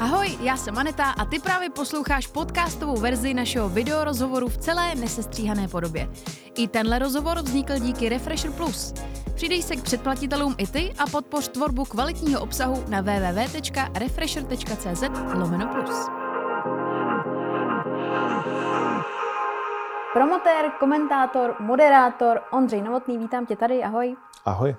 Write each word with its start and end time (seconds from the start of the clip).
Ahoj, 0.00 0.38
já 0.40 0.56
jsem 0.56 0.78
Aneta 0.78 1.04
a 1.04 1.24
ty 1.24 1.38
právě 1.38 1.70
posloucháš 1.70 2.26
podcastovou 2.26 2.96
verzi 2.96 3.34
našeho 3.34 3.68
videorozhovoru 3.68 4.48
v 4.48 4.56
celé 4.56 4.94
nesestříhané 4.94 5.68
podobě. 5.68 6.08
I 6.54 6.68
tenhle 6.68 6.98
rozhovor 6.98 7.42
vznikl 7.42 7.78
díky 7.78 8.08
Refresher 8.08 8.50
Plus. 8.50 8.94
Přidej 9.34 9.62
se 9.62 9.76
k 9.76 9.82
předplatitelům 9.82 10.54
i 10.58 10.66
ty 10.66 10.94
a 10.98 11.06
podpoř 11.06 11.48
tvorbu 11.48 11.84
kvalitního 11.84 12.40
obsahu 12.40 12.84
na 12.88 13.00
www.refresher.cz 13.00 15.02
lomeno 15.34 15.66
plus. 15.66 16.08
Promotér, 20.12 20.70
komentátor, 20.80 21.56
moderátor 21.58 22.40
Ondřej 22.50 22.82
Novotný, 22.82 23.18
vítám 23.18 23.46
tě 23.46 23.56
tady, 23.56 23.84
ahoj. 23.84 24.16
Ahoj. 24.44 24.76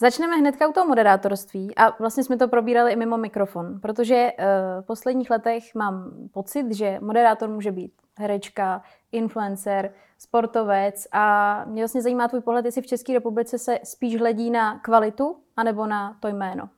Začneme 0.00 0.36
hnedka 0.36 0.68
u 0.68 0.72
toho 0.72 0.86
moderátorství 0.86 1.76
a 1.76 1.96
vlastně 1.98 2.24
jsme 2.24 2.36
to 2.36 2.48
probírali 2.48 2.92
i 2.92 2.96
mimo 2.96 3.16
mikrofon, 3.16 3.80
protože 3.80 4.32
uh, 4.38 4.44
v 4.82 4.86
posledních 4.86 5.30
letech 5.30 5.74
mám 5.74 6.10
pocit, 6.32 6.72
že 6.72 6.98
moderátor 7.00 7.48
může 7.48 7.72
být 7.72 7.92
herečka, 8.18 8.82
influencer, 9.12 9.92
sportovec 10.18 11.06
a 11.12 11.64
mě 11.64 11.82
vlastně 11.82 12.02
zajímá 12.02 12.28
tvůj 12.28 12.40
pohled, 12.40 12.64
jestli 12.64 12.82
v 12.82 12.86
České 12.86 13.12
republice 13.12 13.58
se 13.58 13.78
spíš 13.84 14.18
hledí 14.18 14.50
na 14.50 14.78
kvalitu 14.78 15.36
anebo 15.56 15.86
na 15.86 16.16
to 16.20 16.28
jméno. 16.28 16.68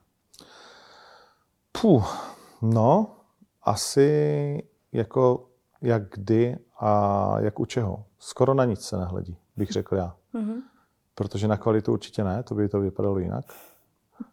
Puh, 1.83 2.37
no, 2.63 3.17
asi 3.63 4.63
jako 4.93 5.49
jak 5.83 6.03
kdy 6.11 6.59
a 6.81 7.35
jak 7.41 7.61
u 7.61 7.65
čeho. 7.65 8.05
Skoro 8.19 8.55
na 8.55 8.65
nic 8.65 8.81
se 8.81 8.97
nehledí, 8.97 9.39
bych 9.57 9.71
řekl 9.71 9.97
já. 9.97 10.17
Mm-hmm. 10.35 10.63
Protože 11.19 11.49
na 11.49 11.57
kvalitu 11.57 11.93
určitě 11.93 12.25
ne, 12.25 12.43
to 12.43 12.55
by 12.55 12.69
to 12.69 12.81
vypadalo 12.81 13.19
jinak. 13.19 13.45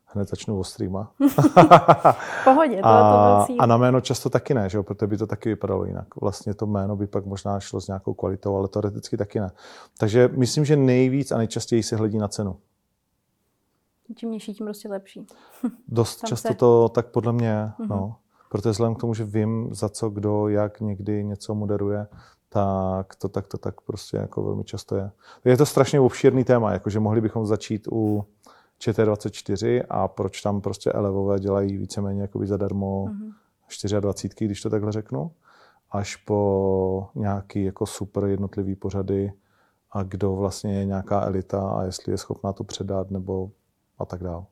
Hned 0.06 0.30
začnu 0.30 0.60
ostrýma. 0.60 1.12
Pohodě, 2.44 2.76
to, 2.76 2.86
a, 2.86 3.46
to 3.46 3.54
byl 3.54 3.58
a 3.60 3.66
na 3.66 3.78
jméno 3.78 4.02
často 4.02 4.30
taky 4.30 4.54
ne, 4.54 4.70
že 4.70 4.78
jo? 4.78 4.84
protože 4.84 5.08
by 5.08 5.18
to 5.18 5.28
taky 5.28 5.50
vypadalo 5.50 5.86
jinak. 5.86 6.08
Vlastně 6.22 6.54
to 6.54 6.66
jméno 6.66 6.96
by 6.96 7.08
pak 7.08 7.26
možná 7.26 7.60
šlo 7.60 7.82
s 7.82 7.88
nějakou 7.88 8.14
kvalitou, 8.14 8.58
ale 8.58 8.68
teoreticky 8.68 9.18
taky 9.18 9.40
ne. 9.40 9.52
Takže 9.98 10.30
myslím, 10.38 10.66
že 10.66 10.76
nejvíc 10.76 11.32
a 11.32 11.38
nejčastěji 11.38 11.84
se 11.84 11.96
hledí 11.96 12.18
na 12.18 12.28
cenu. 12.28 12.58
Čím 14.16 14.32
nižší, 14.32 14.54
tím 14.54 14.66
prostě 14.66 14.90
lepší. 14.90 15.28
Dost 15.88 16.22
Tam 16.22 16.28
často 16.28 16.48
se... 16.48 16.54
to 16.54 16.90
tak 16.90 17.08
podle 17.08 17.34
mě, 17.34 17.54
mm-hmm. 17.54 17.88
no. 17.88 18.16
Protože 18.50 18.70
vzhledem 18.70 18.96
k 18.96 19.00
tomu, 19.00 19.14
že 19.14 19.24
vím, 19.24 19.70
za 19.72 19.90
co 19.90 20.10
kdo, 20.10 20.48
jak 20.48 20.82
někdy 20.82 21.24
něco 21.24 21.56
moderuje, 21.56 22.08
tak 22.54 23.16
to 23.16 23.30
tak 23.30 23.48
to 23.48 23.58
tak 23.58 23.82
prostě 23.82 24.18
jako 24.18 24.44
velmi 24.44 24.64
často 24.64 24.96
je. 24.96 25.12
Je 25.46 25.58
to 25.58 25.66
strašně 25.66 26.00
obšírný 26.00 26.44
téma, 26.44 26.74
jakože 26.74 27.00
mohli 27.00 27.22
bychom 27.22 27.46
začít 27.46 27.88
u 27.92 28.26
ČT24 28.80 29.84
a 29.90 30.08
proč 30.08 30.42
tam 30.42 30.62
prostě 30.62 30.92
elevové 30.92 31.40
dělají 31.40 31.78
víceméně 31.78 32.22
jakoby 32.22 32.48
zadarmo 32.48 33.06
mm-hmm. 33.06 34.00
24, 34.00 34.46
když 34.46 34.62
to 34.62 34.70
takhle 34.70 34.92
řeknu, 34.92 35.32
až 35.92 36.16
po 36.16 37.08
nějaký 37.16 37.64
jako 37.64 37.86
super 37.86 38.24
jednotlivý 38.24 38.76
pořady 38.76 39.34
a 39.92 40.04
kdo 40.04 40.36
vlastně 40.36 40.80
je 40.80 40.86
nějaká 40.86 41.26
elita 41.26 41.70
a 41.70 41.84
jestli 41.84 42.12
je 42.12 42.18
schopná 42.18 42.54
to 42.54 42.64
předat 42.64 43.12
nebo 43.12 43.52
a 44.00 44.06
tak 44.06 44.24
dále. 44.24 44.46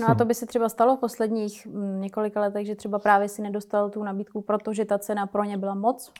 No 0.00 0.10
a 0.10 0.14
to 0.14 0.24
by 0.24 0.34
se 0.34 0.46
třeba 0.46 0.68
stalo 0.68 0.96
v 0.96 1.00
posledních 1.00 1.66
mm, 1.66 2.00
několika 2.00 2.40
letech, 2.40 2.66
že 2.66 2.74
třeba 2.74 2.98
právě 2.98 3.28
si 3.28 3.42
nedostal 3.42 3.90
tu 3.90 4.02
nabídku, 4.02 4.40
protože 4.40 4.84
ta 4.84 4.98
cena 4.98 5.26
pro 5.26 5.44
ně 5.44 5.58
byla 5.58 5.74
moc? 5.74 6.12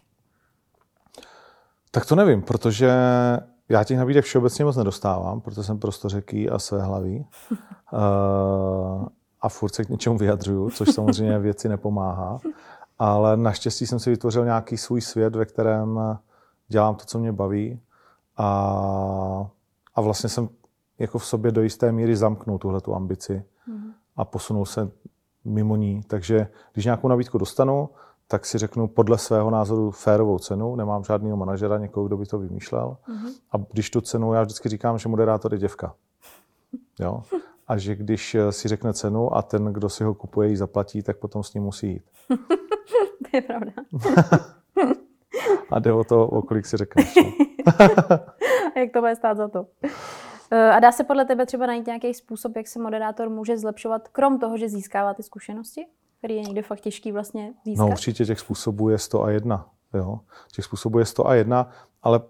Tak 1.96 2.06
to 2.06 2.14
nevím, 2.14 2.42
protože 2.42 2.90
já 3.68 3.84
těch 3.84 3.98
nabídek 3.98 4.24
všeobecně 4.24 4.64
moc 4.64 4.76
nedostávám, 4.76 5.40
protože 5.40 5.62
jsem 5.62 5.78
prostořeký 5.78 6.50
a 6.50 6.58
své 6.58 6.82
hlaví. 6.82 7.26
uh, 7.50 7.58
a 9.40 9.48
furt 9.48 9.74
se 9.74 9.84
k 9.84 9.88
něčemu 9.88 10.18
vyjadřuju, 10.18 10.70
což 10.70 10.88
samozřejmě 10.88 11.38
věci 11.38 11.68
nepomáhá. 11.68 12.38
Ale 12.98 13.36
naštěstí 13.36 13.86
jsem 13.86 13.98
si 13.98 14.10
vytvořil 14.10 14.44
nějaký 14.44 14.76
svůj 14.76 15.00
svět, 15.00 15.36
ve 15.36 15.44
kterém 15.44 16.00
dělám 16.68 16.94
to, 16.94 17.04
co 17.04 17.18
mě 17.18 17.32
baví. 17.32 17.80
A, 18.36 18.46
a 19.94 20.00
vlastně 20.00 20.28
jsem 20.28 20.48
jako 20.98 21.18
v 21.18 21.26
sobě 21.26 21.52
do 21.52 21.62
jisté 21.62 21.92
míry 21.92 22.16
zamknul 22.16 22.58
tuhle 22.58 22.80
tu 22.80 22.94
ambici 22.94 23.44
a 24.16 24.24
posunul 24.24 24.66
se 24.66 24.90
mimo 25.44 25.76
ní. 25.76 26.02
Takže 26.06 26.48
když 26.72 26.84
nějakou 26.84 27.08
nabídku 27.08 27.38
dostanu, 27.38 27.88
tak 28.28 28.46
si 28.46 28.58
řeknu 28.58 28.88
podle 28.88 29.18
svého 29.18 29.50
názoru 29.50 29.90
férovou 29.90 30.38
cenu, 30.38 30.76
nemám 30.76 31.04
žádného 31.04 31.36
manažera, 31.36 31.78
někoho, 31.78 32.06
kdo 32.06 32.16
by 32.16 32.26
to 32.26 32.38
vymýšlel. 32.38 32.96
Uh-huh. 33.08 33.32
A 33.52 33.56
když 33.72 33.90
tu 33.90 34.00
cenu, 34.00 34.32
já 34.32 34.42
vždycky 34.42 34.68
říkám, 34.68 34.98
že 34.98 35.08
moderátor 35.08 35.52
je 35.52 35.58
děvka. 35.58 35.94
Jo? 37.00 37.22
A 37.66 37.76
že 37.76 37.96
když 37.96 38.36
si 38.50 38.68
řekne 38.68 38.94
cenu 38.94 39.36
a 39.36 39.42
ten, 39.42 39.64
kdo 39.64 39.88
si 39.88 40.04
ho 40.04 40.14
kupuje, 40.14 40.48
ji 40.48 40.56
zaplatí, 40.56 41.02
tak 41.02 41.16
potom 41.16 41.42
s 41.42 41.54
ním 41.54 41.62
musí 41.62 41.88
jít. 41.88 42.02
to 43.30 43.36
je 43.36 43.42
pravda. 43.42 43.72
a 45.70 45.78
jde 45.78 45.92
o 45.92 46.04
to, 46.04 46.28
o 46.28 46.42
kolik 46.42 46.66
si 46.66 46.76
řekneš. 46.76 47.14
No. 47.14 47.22
a 48.74 48.78
jak 48.78 48.92
to 48.92 49.00
bude 49.00 49.16
stát 49.16 49.36
za 49.36 49.48
to? 49.48 49.66
Eh, 50.50 50.70
a 50.70 50.80
dá 50.80 50.92
se 50.92 51.04
podle 51.04 51.24
tebe 51.24 51.46
třeba 51.46 51.66
najít 51.66 51.86
nějaký 51.86 52.14
způsob, 52.14 52.56
jak 52.56 52.66
se 52.66 52.78
moderátor 52.78 53.28
může 53.28 53.58
zlepšovat, 53.58 54.08
krom 54.08 54.38
toho, 54.38 54.56
že 54.56 54.68
získává 54.68 55.14
ty 55.14 55.22
zkušenosti? 55.22 55.86
Který 56.26 56.36
je 56.36 56.42
někde 56.42 56.62
fakt 56.62 56.80
těžký 56.80 57.12
vlastně 57.12 57.54
získat? 57.64 57.84
No 57.84 57.90
určitě 57.90 58.26
těch 58.26 58.40
způsobů 58.40 58.88
je 58.88 58.98
100 58.98 59.24
a 59.24 59.30
jedna. 59.30 59.68
Jo? 59.94 60.20
Těch 60.52 60.64
způsobů 60.64 60.98
je 60.98 61.04
100 61.04 61.26
a 61.26 61.34
jedna, 61.34 61.70
ale 62.02 62.20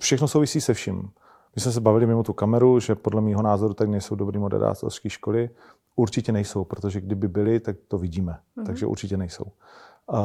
všechno 0.00 0.28
souvisí 0.28 0.60
se 0.60 0.74
vším. 0.74 1.10
My 1.56 1.62
jsme 1.62 1.72
se 1.72 1.80
bavili 1.80 2.06
mimo 2.06 2.22
tu 2.22 2.32
kameru, 2.32 2.80
že 2.80 2.94
podle 2.94 3.20
mého 3.20 3.42
názoru 3.42 3.74
tak 3.74 3.88
nejsou 3.88 4.14
dobrý 4.14 4.38
moderátorské 4.38 5.10
školy. 5.10 5.50
Určitě 5.96 6.32
nejsou, 6.32 6.64
protože 6.64 7.00
kdyby 7.00 7.28
byly, 7.28 7.60
tak 7.60 7.76
to 7.88 7.98
vidíme. 7.98 8.38
Mm-hmm. 8.56 8.66
Takže 8.66 8.86
určitě 8.86 9.16
nejsou. 9.16 9.44
Uh, 9.44 10.18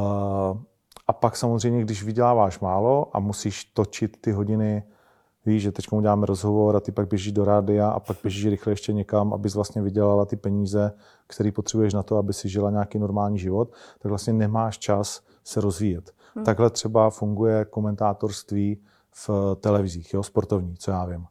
a 1.08 1.14
pak 1.14 1.38
samozřejmě, 1.38 1.82
když 1.82 2.04
vyděláváš 2.04 2.60
málo 2.60 3.16
a 3.18 3.20
musíš 3.20 3.66
točit 3.66 4.18
ty 4.22 4.32
hodiny 4.32 4.84
víš, 5.48 5.64
že 5.64 5.72
teď 5.72 5.86
uděláme 5.92 6.26
rozhovor 6.26 6.76
a 6.76 6.80
ty 6.80 6.92
pak 6.92 7.08
běžíš 7.08 7.32
do 7.32 7.46
rádia 7.46 7.90
a 7.90 8.00
pak 8.00 8.18
běžíš 8.24 8.48
rychle 8.48 8.74
ještě 8.74 8.94
někam, 8.94 9.34
abys 9.34 9.56
vlastně 9.56 9.82
vydělala 9.82 10.26
ty 10.26 10.36
peníze, 10.36 10.94
které 11.28 11.52
potřebuješ 11.52 11.94
na 11.94 12.04
to, 12.04 12.18
aby 12.18 12.34
si 12.34 12.50
žila 12.50 12.72
nějaký 12.72 13.00
normální 13.00 13.40
život, 13.40 13.72
tak 14.00 14.10
vlastně 14.10 14.34
nemáš 14.34 14.78
čas 14.78 15.22
se 15.44 15.62
rozvíjet. 15.62 16.12
Hmm. 16.36 16.46
Takhle 16.46 16.70
třeba 16.70 17.10
funguje 17.10 17.66
komentátorství 17.66 18.82
v 19.12 19.30
televizích, 19.60 20.14
jo, 20.14 20.24
sportovní, 20.24 20.76
co 20.78 20.92
já 20.92 21.06
vím. 21.06 21.26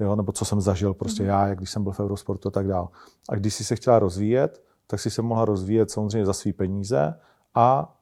Jo, 0.00 0.16
nebo 0.16 0.32
co 0.32 0.44
jsem 0.44 0.60
zažil 0.60 0.94
prostě 0.94 1.22
hmm. 1.22 1.30
já, 1.30 1.46
jak 1.46 1.58
když 1.58 1.70
jsem 1.70 1.82
byl 1.82 1.92
v 1.92 2.00
Eurosportu 2.00 2.48
a 2.48 2.50
tak 2.50 2.66
dál. 2.66 2.88
A 3.28 3.34
když 3.34 3.54
jsi 3.54 3.64
se 3.64 3.76
chtěla 3.76 3.98
rozvíjet, 3.98 4.62
tak 4.86 5.00
si 5.00 5.10
se 5.10 5.22
mohla 5.22 5.44
rozvíjet 5.44 5.90
samozřejmě 5.90 6.26
za 6.26 6.32
svý 6.32 6.52
peníze 6.52 7.14
a 7.54 7.96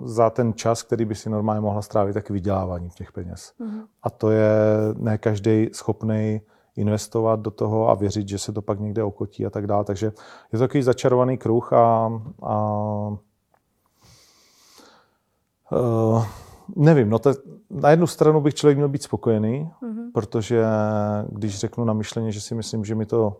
za 0.00 0.30
ten 0.30 0.54
čas, 0.54 0.82
který 0.82 1.04
by 1.04 1.14
si 1.14 1.30
normálně 1.30 1.60
mohla 1.60 1.82
strávit, 1.82 2.12
tak 2.12 2.30
vydělávání 2.30 2.90
těch 2.90 3.12
peněz. 3.12 3.52
Mm-hmm. 3.60 3.82
A 4.02 4.10
to 4.10 4.30
je 4.30 4.50
ne 4.96 5.18
každý 5.18 5.68
schopný 5.72 6.40
investovat 6.76 7.40
do 7.40 7.50
toho 7.50 7.88
a 7.88 7.94
věřit, 7.94 8.28
že 8.28 8.38
se 8.38 8.52
to 8.52 8.62
pak 8.62 8.80
někde 8.80 9.02
okotí 9.02 9.46
a 9.46 9.50
tak 9.50 9.66
dále. 9.66 9.84
Takže 9.84 10.06
je 10.52 10.58
to 10.58 10.58
takový 10.58 10.82
začarovaný 10.82 11.38
kruh 11.38 11.72
a, 11.72 12.12
a 12.42 12.58
uh, 15.72 16.24
nevím, 16.76 17.10
no 17.10 17.18
to, 17.18 17.32
na 17.70 17.90
jednu 17.90 18.06
stranu 18.06 18.40
bych 18.40 18.54
člověk 18.54 18.76
měl 18.76 18.88
být 18.88 19.02
spokojený, 19.02 19.70
mm-hmm. 19.82 20.12
protože 20.14 20.64
když 21.28 21.58
řeknu 21.58 21.84
na 21.84 21.92
myšleně, 21.92 22.32
že 22.32 22.40
si 22.40 22.54
myslím, 22.54 22.84
že 22.84 22.94
mi 22.94 23.06
to 23.06 23.36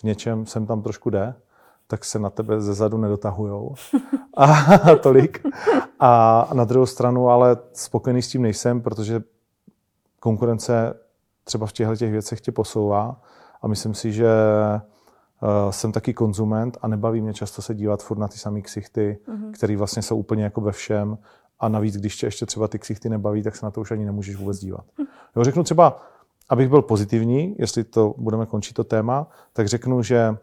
v 0.00 0.02
něčem 0.02 0.46
sem 0.46 0.66
tam 0.66 0.82
trošku 0.82 1.10
jde, 1.10 1.34
tak 1.90 2.04
se 2.04 2.18
na 2.18 2.30
tebe 2.30 2.60
ze 2.60 2.74
zadu 2.74 2.98
nedotahujou 2.98 3.74
a 4.36 4.46
tolik. 5.02 5.46
A 6.00 6.50
na 6.52 6.64
druhou 6.64 6.86
stranu 6.86 7.28
ale 7.28 7.56
spokojený 7.72 8.22
s 8.22 8.28
tím 8.28 8.42
nejsem, 8.42 8.80
protože 8.80 9.22
konkurence 10.20 10.94
třeba 11.44 11.66
v 11.66 11.72
těchto 11.72 11.96
těch 11.96 12.10
věcech 12.10 12.40
tě 12.40 12.52
posouvá 12.52 13.20
a 13.62 13.68
myslím 13.68 13.94
si, 13.94 14.12
že 14.12 14.28
uh, 15.42 15.70
jsem 15.70 15.92
taky 15.92 16.14
konzument 16.14 16.78
a 16.82 16.88
nebaví 16.88 17.20
mě 17.20 17.34
často 17.34 17.62
se 17.62 17.74
dívat 17.74 18.02
furt 18.02 18.18
na 18.18 18.28
ty 18.28 18.38
samé 18.38 18.60
ksichty, 18.60 19.18
mm-hmm. 19.28 19.52
které 19.52 19.76
vlastně 19.76 20.02
jsou 20.02 20.16
úplně 20.16 20.44
jako 20.44 20.60
ve 20.60 20.72
všem 20.72 21.18
a 21.60 21.68
navíc, 21.68 21.96
když 21.96 22.16
tě 22.16 22.26
ještě 22.26 22.46
třeba 22.46 22.68
ty 22.68 22.78
ksichty 22.78 23.08
nebaví, 23.08 23.42
tak 23.42 23.56
se 23.56 23.66
na 23.66 23.70
to 23.70 23.80
už 23.80 23.90
ani 23.90 24.04
nemůžeš 24.04 24.36
vůbec 24.36 24.58
dívat. 24.58 24.84
Jo, 25.36 25.44
řeknu 25.44 25.62
třeba, 25.62 26.02
abych 26.48 26.68
byl 26.68 26.82
pozitivní, 26.82 27.56
jestli 27.58 27.84
to 27.84 28.14
budeme 28.18 28.46
končit 28.46 28.74
to 28.74 28.84
téma, 28.84 29.26
tak 29.52 29.68
řeknu, 29.68 30.02
že 30.02 30.36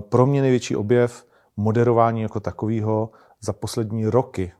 pro 0.00 0.26
mě 0.26 0.42
největší 0.42 0.76
objev 0.76 1.26
moderování 1.56 2.22
jako 2.22 2.40
takového 2.40 3.10
za 3.40 3.52
poslední 3.52 4.06
roky 4.06 4.52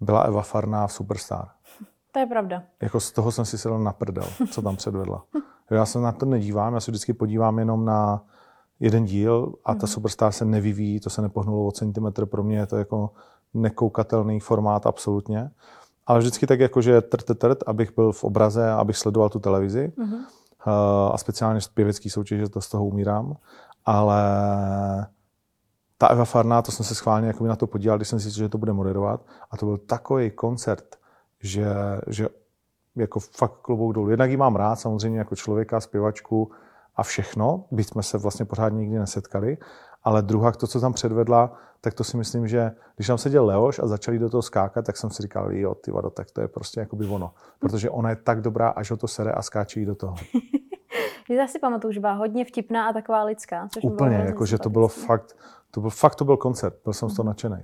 byla 0.00 0.20
Eva 0.20 0.42
Farná 0.42 0.86
v 0.86 0.92
Superstar. 0.92 1.48
To 2.12 2.18
je 2.18 2.26
pravda. 2.26 2.62
Jako 2.82 3.00
z 3.00 3.12
toho 3.12 3.32
jsem 3.32 3.44
si 3.44 3.58
sedl 3.58 3.78
na 3.78 3.92
prdel, 3.92 4.26
co 4.50 4.62
tam 4.62 4.76
předvedla. 4.76 5.24
Já 5.70 5.86
se 5.86 5.98
na 5.98 6.12
to 6.12 6.26
nedívám, 6.26 6.74
já 6.74 6.80
se 6.80 6.90
vždycky 6.90 7.12
podívám 7.12 7.58
jenom 7.58 7.84
na 7.84 8.24
jeden 8.80 9.04
díl 9.04 9.54
a 9.64 9.74
ta 9.74 9.80
mm-hmm. 9.80 9.90
Superstar 9.90 10.32
se 10.32 10.44
nevyvíjí, 10.44 11.00
to 11.00 11.10
se 11.10 11.22
nepohnulo 11.22 11.66
o 11.66 11.72
centimetr, 11.72 12.26
pro 12.26 12.42
mě 12.42 12.56
je 12.56 12.66
to 12.66 12.76
jako 12.76 13.10
nekoukatelný 13.54 14.40
formát 14.40 14.86
absolutně. 14.86 15.50
Ale 16.06 16.18
vždycky 16.18 16.46
tak 16.46 16.60
jako, 16.60 16.82
že 16.82 17.00
trt, 17.00 17.38
trt, 17.38 17.58
abych 17.66 17.94
byl 17.94 18.12
v 18.12 18.24
obraze 18.24 18.70
a 18.70 18.76
abych 18.76 18.96
sledoval 18.96 19.28
tu 19.28 19.38
televizi. 19.38 19.92
Mm-hmm. 19.98 20.24
a 21.12 21.18
speciálně 21.18 21.60
z 21.60 21.68
pěvecký 21.68 22.10
soutěže, 22.10 22.48
to 22.48 22.60
z 22.60 22.68
toho 22.68 22.84
umírám, 22.84 23.36
ale 23.84 24.22
ta 25.98 26.06
Eva 26.06 26.24
Farná, 26.24 26.62
to 26.62 26.72
jsem 26.72 26.86
se 26.86 26.94
schválně 26.94 27.26
jako 27.26 27.46
na 27.46 27.56
to 27.56 27.66
podíval, 27.66 27.98
když 27.98 28.08
jsem 28.08 28.20
si 28.20 28.30
že 28.30 28.48
to 28.48 28.58
bude 28.58 28.72
moderovat 28.72 29.20
a 29.50 29.56
to 29.56 29.66
byl 29.66 29.78
takový 29.78 30.30
koncert, 30.30 30.96
že, 31.40 31.66
že 32.06 32.28
jako 32.96 33.20
fakt 33.20 33.60
klobouk 33.62 33.94
dolů. 33.94 34.10
Jednak 34.10 34.30
ji 34.30 34.36
mám 34.36 34.56
rád, 34.56 34.76
samozřejmě 34.76 35.18
jako 35.18 35.36
člověka, 35.36 35.80
zpěvačku 35.80 36.50
a 36.96 37.02
všechno, 37.02 37.64
byť 37.70 37.88
jsme 37.88 38.02
se 38.02 38.18
vlastně 38.18 38.44
pořád 38.44 38.68
nikdy 38.68 38.98
nesetkali, 38.98 39.58
ale 40.04 40.22
druhá, 40.22 40.52
to, 40.52 40.66
co 40.66 40.80
tam 40.80 40.92
předvedla, 40.92 41.52
tak 41.80 41.94
to 41.94 42.04
si 42.04 42.16
myslím, 42.16 42.48
že 42.48 42.72
když 42.96 43.06
tam 43.06 43.18
seděl 43.18 43.46
Leoš 43.46 43.78
a 43.78 43.86
začali 43.86 44.18
do 44.18 44.30
toho 44.30 44.42
skákat, 44.42 44.86
tak 44.86 44.96
jsem 44.96 45.10
si 45.10 45.22
říkal, 45.22 45.52
jo, 45.52 45.74
ty 45.74 45.90
vado, 45.90 46.10
tak 46.10 46.30
to 46.30 46.40
je 46.40 46.48
prostě 46.48 46.80
jako 46.80 46.96
by 46.96 47.06
ono. 47.06 47.34
Protože 47.58 47.90
ona 47.90 48.10
je 48.10 48.16
tak 48.16 48.40
dobrá, 48.40 48.68
až 48.68 48.90
ho 48.90 48.96
to 48.96 49.08
sere 49.08 49.32
a 49.32 49.42
skáče 49.42 49.80
jí 49.80 49.86
do 49.86 49.94
toho. 49.94 50.14
Já 51.36 51.46
si 51.46 51.58
pamatuju, 51.58 51.92
že 51.92 52.00
byla 52.00 52.12
hodně 52.12 52.44
vtipná 52.44 52.88
a 52.88 52.92
taková 52.92 53.22
lidská. 53.22 53.68
Což 53.68 53.84
Úplně, 53.84 54.16
jako, 54.16 54.46
že 54.46 54.58
to 54.58 54.70
bylo 54.70 54.88
fakt, 54.88 55.36
to 55.70 55.80
byl, 55.80 55.90
fakt 55.90 56.14
to 56.14 56.24
byl 56.24 56.36
koncert, 56.36 56.74
byl 56.84 56.92
jsem 56.92 57.08
z 57.08 57.16
toho 57.16 57.26
nadšený. 57.26 57.56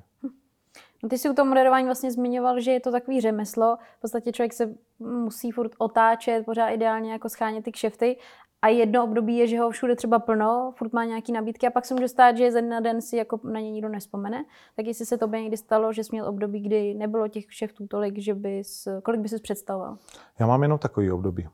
No 1.02 1.08
ty 1.08 1.18
si 1.18 1.30
u 1.30 1.34
toho 1.34 1.46
moderování 1.46 1.86
vlastně 1.86 2.12
zmiňoval, 2.12 2.60
že 2.60 2.70
je 2.70 2.80
to 2.80 2.92
takový 2.92 3.20
řemeslo. 3.20 3.76
V 3.98 4.00
podstatě 4.00 4.32
člověk 4.32 4.52
se 4.52 4.74
musí 4.98 5.50
furt 5.50 5.72
otáčet, 5.78 6.44
pořád 6.44 6.68
ideálně 6.68 7.12
jako 7.12 7.28
schánět 7.28 7.64
ty 7.64 7.72
kšefty. 7.72 8.16
A 8.62 8.68
jedno 8.68 9.04
období 9.04 9.36
je, 9.36 9.46
že 9.46 9.58
ho 9.58 9.70
všude 9.70 9.96
třeba 9.96 10.18
plno, 10.18 10.72
furt 10.76 10.92
má 10.92 11.04
nějaký 11.04 11.32
nabídky 11.32 11.66
a 11.66 11.70
pak 11.70 11.84
se 11.84 11.94
může 11.94 12.08
stát, 12.08 12.36
že 12.36 12.52
ze 12.52 12.62
dne 12.62 12.70
na 12.70 12.80
den 12.80 13.02
si 13.02 13.16
jako 13.16 13.40
na 13.44 13.60
ně 13.60 13.70
nikdo 13.70 13.88
nespomene. 13.88 14.44
Tak 14.76 14.86
jestli 14.86 15.06
se 15.06 15.18
to 15.18 15.28
by 15.28 15.42
někdy 15.42 15.56
stalo, 15.56 15.92
že 15.92 16.04
jsi 16.04 16.08
měl 16.12 16.28
období, 16.28 16.60
kdy 16.60 16.94
nebylo 16.94 17.28
těch 17.28 17.46
kšeftů 17.46 17.86
tolik, 17.86 18.18
že 18.18 18.34
bys, 18.34 18.88
kolik 19.02 19.20
bys 19.20 19.40
představoval? 19.40 19.96
Já 20.38 20.46
mám 20.46 20.62
jenom 20.62 20.78
takový 20.78 21.10
období. 21.10 21.48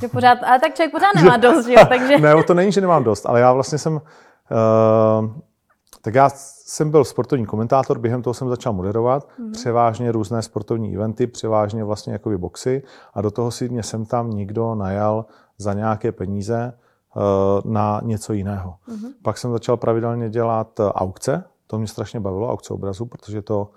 Že 0.00 0.08
pořád, 0.08 0.38
ale 0.46 0.60
tak 0.60 0.74
člověk 0.74 0.92
pořád 0.92 1.14
nemá 1.14 1.36
dost, 1.52 1.66
jo? 1.66 1.84
Takže... 1.88 2.18
ne, 2.18 2.42
to 2.42 2.54
není, 2.54 2.72
že 2.72 2.80
nemám 2.80 3.04
dost, 3.04 3.26
ale 3.26 3.40
já 3.40 3.52
vlastně 3.52 3.78
jsem... 3.78 3.94
Uh, 3.94 5.30
tak 6.02 6.14
já 6.14 6.30
jsem 6.34 6.90
byl 6.90 7.04
sportovní 7.04 7.46
komentátor, 7.46 7.98
během 7.98 8.22
toho 8.22 8.34
jsem 8.34 8.48
začal 8.48 8.72
moderovat, 8.72 9.28
mm. 9.38 9.52
převážně 9.52 10.12
různé 10.12 10.42
sportovní 10.42 10.94
eventy, 10.94 11.26
převážně 11.26 11.84
vlastně 11.84 12.12
jakoby 12.12 12.38
boxy 12.38 12.82
a 13.14 13.20
do 13.22 13.30
toho 13.30 13.50
si 13.50 13.68
mě 13.68 13.82
sem 13.82 14.06
tam 14.06 14.30
nikdo 14.30 14.74
najal 14.74 15.26
za 15.58 15.72
nějaké 15.72 16.12
peníze 16.12 16.72
uh, 17.16 17.72
na 17.72 18.00
něco 18.04 18.32
jiného. 18.32 18.74
Mm. 18.86 18.96
Pak 19.22 19.38
jsem 19.38 19.52
začal 19.52 19.76
pravidelně 19.76 20.30
dělat 20.30 20.80
aukce, 20.80 21.44
to 21.66 21.78
mě 21.78 21.86
strašně 21.86 22.20
bavilo, 22.20 22.52
aukce 22.52 22.74
obrazu, 22.74 23.06
protože 23.06 23.42
to 23.42 23.70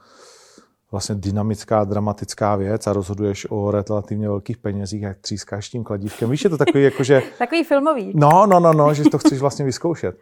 vlastně 0.96 1.16
dynamická, 1.16 1.84
dramatická 1.84 2.56
věc 2.56 2.88
a 2.88 2.94
rozhoduješ 2.94 3.48
o 3.50 3.72
relativně 3.72 4.28
velkých 4.28 4.58
penězích, 4.58 5.02
jak 5.02 5.18
třískáš 5.18 5.70
tím 5.70 5.84
kladívkem. 5.84 6.30
Víš, 6.30 6.44
je 6.44 6.50
to 6.50 6.58
takový 6.58 6.84
jako, 6.84 7.04
že... 7.04 7.22
takový 7.38 7.64
filmový. 7.64 8.12
No, 8.16 8.46
no, 8.48 8.60
no, 8.60 8.74
no, 8.74 8.94
že 8.94 9.04
to 9.04 9.18
chceš 9.18 9.40
vlastně 9.40 9.66
vyzkoušet. 9.66 10.20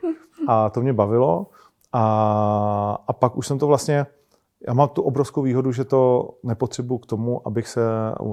A 0.48 0.70
to 0.70 0.82
mě 0.82 0.94
bavilo. 0.94 1.48
A, 1.92 2.04
a 3.08 3.14
pak 3.14 3.38
už 3.38 3.48
jsem 3.48 3.60
to 3.60 3.68
vlastně, 3.68 4.06
já 4.68 4.74
mám 4.74 4.90
tu 4.90 5.02
obrovskou 5.02 5.42
výhodu, 5.42 5.72
že 5.72 5.84
to 5.84 6.30
nepotřebuji 6.44 6.98
k 6.98 7.06
tomu, 7.06 7.48
abych 7.48 7.68
se, 7.68 7.82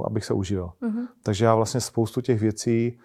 abych 0.05 0.25
se 0.25 0.35
užíval. 0.35 0.73
Mm-hmm. 0.83 1.07
Takže 1.23 1.45
já 1.45 1.55
vlastně 1.55 1.81
spoustu 1.81 2.21
těch 2.21 2.41
věcí 2.41 2.99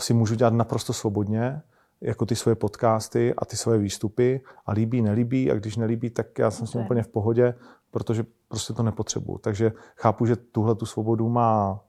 si 0.00 0.14
můžu 0.14 0.34
dělat 0.34 0.54
naprosto 0.54 0.92
svobodně, 0.92 1.62
jako 2.00 2.26
ty 2.26 2.36
svoje 2.36 2.54
podcasty 2.54 3.34
a 3.38 3.44
ty 3.44 3.56
svoje 3.56 3.78
výstupy 3.78 4.40
a 4.66 4.72
líbí, 4.72 5.02
nelíbí 5.02 5.50
a 5.50 5.54
když 5.54 5.76
nelíbí, 5.76 6.10
tak 6.10 6.38
já 6.38 6.50
jsem 6.50 6.62
okay. 6.62 6.68
s 6.68 6.72
tím 6.72 6.80
úplně 6.80 7.02
v 7.02 7.08
pohodě, 7.08 7.54
protože 7.94 8.26
prostě 8.48 8.72
to 8.72 8.82
nepotřebuju. 8.82 9.38
Takže 9.38 9.72
chápu, 9.96 10.26
že 10.26 10.36
tuhle 10.36 10.74
tu 10.74 10.86
svobodu 10.86 11.28
má 11.28 11.80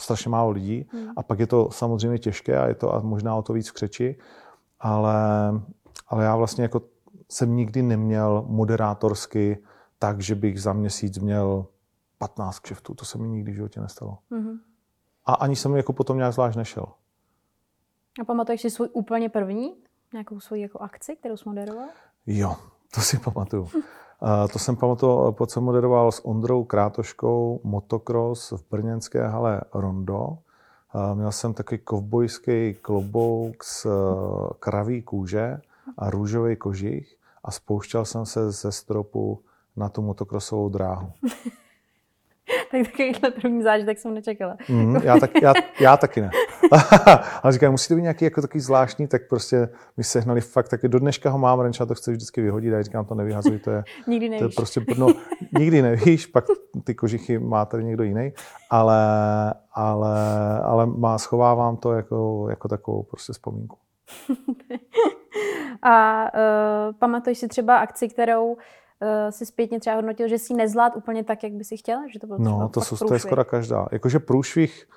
strašně 0.00 0.30
málo 0.30 0.50
lidí 0.50 0.88
hmm. 0.92 1.12
a 1.16 1.22
pak 1.22 1.38
je 1.38 1.46
to 1.46 1.70
samozřejmě 1.70 2.18
těžké 2.18 2.58
a 2.58 2.68
je 2.68 2.74
to 2.74 2.94
a 2.94 3.00
možná 3.00 3.36
o 3.36 3.42
to 3.42 3.52
víc 3.52 3.70
křeči, 3.70 4.18
ale, 4.80 5.14
ale 6.08 6.24
já 6.24 6.36
vlastně 6.36 6.62
jako 6.62 6.82
jsem 7.28 7.56
nikdy 7.56 7.82
neměl 7.82 8.44
moderátorsky 8.46 9.58
tak, 9.98 10.20
že 10.20 10.34
bych 10.34 10.62
za 10.62 10.72
měsíc 10.72 11.18
měl 11.18 11.66
15 12.18 12.58
kšeftů. 12.58 12.94
To 12.94 13.04
se 13.04 13.18
mi 13.18 13.28
nikdy 13.28 13.52
v 13.52 13.54
životě 13.54 13.80
nestalo. 13.80 14.18
Mm-hmm. 14.30 14.58
A 15.26 15.34
ani 15.34 15.56
jsem 15.56 15.76
jako 15.76 15.92
potom 15.92 16.16
nějak 16.16 16.32
zvlášť 16.32 16.56
nešel. 16.56 16.86
A 18.20 18.24
pamatuješ 18.24 18.60
si 18.60 18.70
svůj 18.70 18.88
úplně 18.92 19.28
první, 19.28 19.74
nějakou 20.12 20.40
svoji 20.40 20.62
jako 20.62 20.78
akci, 20.78 21.16
kterou 21.16 21.36
jsi 21.36 21.48
moderoval? 21.48 21.88
Jo, 22.26 22.56
to 22.94 23.00
si 23.00 23.18
pamatuju. 23.18 23.68
to 24.52 24.58
jsem 24.58 24.76
pamatoval, 24.76 25.32
pod 25.32 25.50
jsem 25.50 25.62
moderoval 25.62 26.12
s 26.12 26.26
Ondrou 26.26 26.64
Krátoškou 26.64 27.60
motocross 27.64 28.50
v 28.50 28.64
brněnské 28.70 29.26
hale 29.26 29.60
Rondo. 29.74 30.38
Měl 31.14 31.32
jsem 31.32 31.54
takový 31.54 31.78
kovbojský 31.78 32.74
klobouk 32.74 33.64
z 33.64 33.86
uh, 33.86 33.92
kraví 34.58 35.02
kůže 35.02 35.60
a 35.98 36.10
růžový 36.10 36.56
kožich 36.56 37.16
a 37.44 37.50
spouštěl 37.50 38.04
jsem 38.04 38.26
se 38.26 38.50
ze 38.50 38.72
stropu 38.72 39.42
na 39.76 39.88
tu 39.88 40.02
motokrosovou 40.02 40.68
dráhu. 40.68 41.12
tak 42.70 42.86
takovýhle 42.86 43.30
první 43.30 43.62
zážitek 43.62 43.98
jsem 43.98 44.14
nečekala. 44.14 44.56
Mm, 44.68 44.96
já, 44.96 45.20
tak, 45.20 45.30
já, 45.42 45.52
já 45.80 45.96
taky 45.96 46.20
ne. 46.20 46.30
Ale 47.42 47.52
říkám, 47.52 47.70
musí 47.70 47.88
to 47.88 47.94
být 47.94 48.02
nějaký 48.02 48.24
jako 48.24 48.42
takový 48.42 48.60
zvláštní, 48.60 49.06
tak 49.06 49.22
prostě 49.28 49.68
mi 49.96 50.04
sehnali 50.04 50.40
fakt 50.40 50.68
taky. 50.68 50.88
Do 50.88 50.98
dneška 50.98 51.30
ho 51.30 51.38
mám, 51.38 51.60
Renča 51.60 51.86
to 51.86 51.94
chce 51.94 52.10
vždycky 52.10 52.40
vyhodit 52.40 52.74
a 52.74 52.76
já 52.76 52.82
říkám, 52.82 53.04
to 53.04 53.14
nevyhazuj, 53.14 53.58
to 53.58 53.70
je... 53.70 53.84
nikdy 54.06 54.28
nevíš. 54.28 54.40
To 54.40 54.44
je 54.44 54.54
prostě, 54.56 54.84
no, 54.98 55.08
nikdy 55.58 55.82
nevíš, 55.82 56.26
pak 56.26 56.44
ty 56.84 56.94
kožichy 56.94 57.38
má 57.38 57.64
tady 57.64 57.84
někdo 57.84 58.04
jiný, 58.04 58.32
ale, 58.70 58.98
ale, 59.72 60.18
ale 60.62 60.86
má, 60.86 61.18
schovávám 61.18 61.76
to 61.76 61.92
jako, 61.92 62.46
jako 62.50 62.68
takovou 62.68 63.02
prostě 63.02 63.32
vzpomínku. 63.32 63.76
A 65.82 66.24
uh, 66.34 66.94
pamatuješ 66.98 67.38
si 67.38 67.48
třeba 67.48 67.78
akci, 67.78 68.08
kterou 68.08 68.52
uh, 68.52 68.58
si 69.30 69.46
zpětně 69.46 69.80
třeba 69.80 69.96
hodnotil, 69.96 70.28
že 70.28 70.38
si 70.38 70.54
nezvlád 70.54 70.96
úplně 70.96 71.24
tak, 71.24 71.42
jak 71.42 71.52
by 71.52 71.64
si 71.64 71.76
chtěl? 71.76 71.98
Že 72.12 72.18
to 72.18 72.26
bylo 72.26 72.38
no, 72.38 72.68
to, 72.68 72.80
jsou, 72.80 72.96
to 72.96 73.14
je 73.14 73.20
skoro 73.20 73.44
každá. 73.44 73.86
Jakože 73.92 74.18
průšvih... 74.18 74.88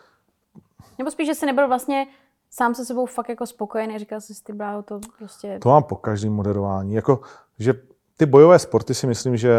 Nebo 0.98 1.12
spíš, 1.12 1.28
že 1.28 1.36
jsi 1.36 1.46
nebyl 1.46 1.68
vlastně 1.68 2.08
sám 2.50 2.76
se 2.76 2.86
sebou 2.86 3.06
fakt 3.06 3.30
jako 3.30 3.46
spokojený, 3.46 4.00
říkal 4.00 4.22
jsi, 4.22 4.44
ty 4.44 4.54
bláho, 4.54 4.84
to 4.84 5.00
prostě... 5.18 5.60
To 5.62 5.70
mám 5.70 5.84
po 5.84 5.96
každém 5.96 6.34
moderování. 6.34 6.94
Jako, 6.94 7.22
že 7.60 7.74
ty 8.18 8.26
bojové 8.26 8.60
sporty 8.60 8.94
si 8.94 9.08
myslím, 9.08 9.38
že 9.38 9.54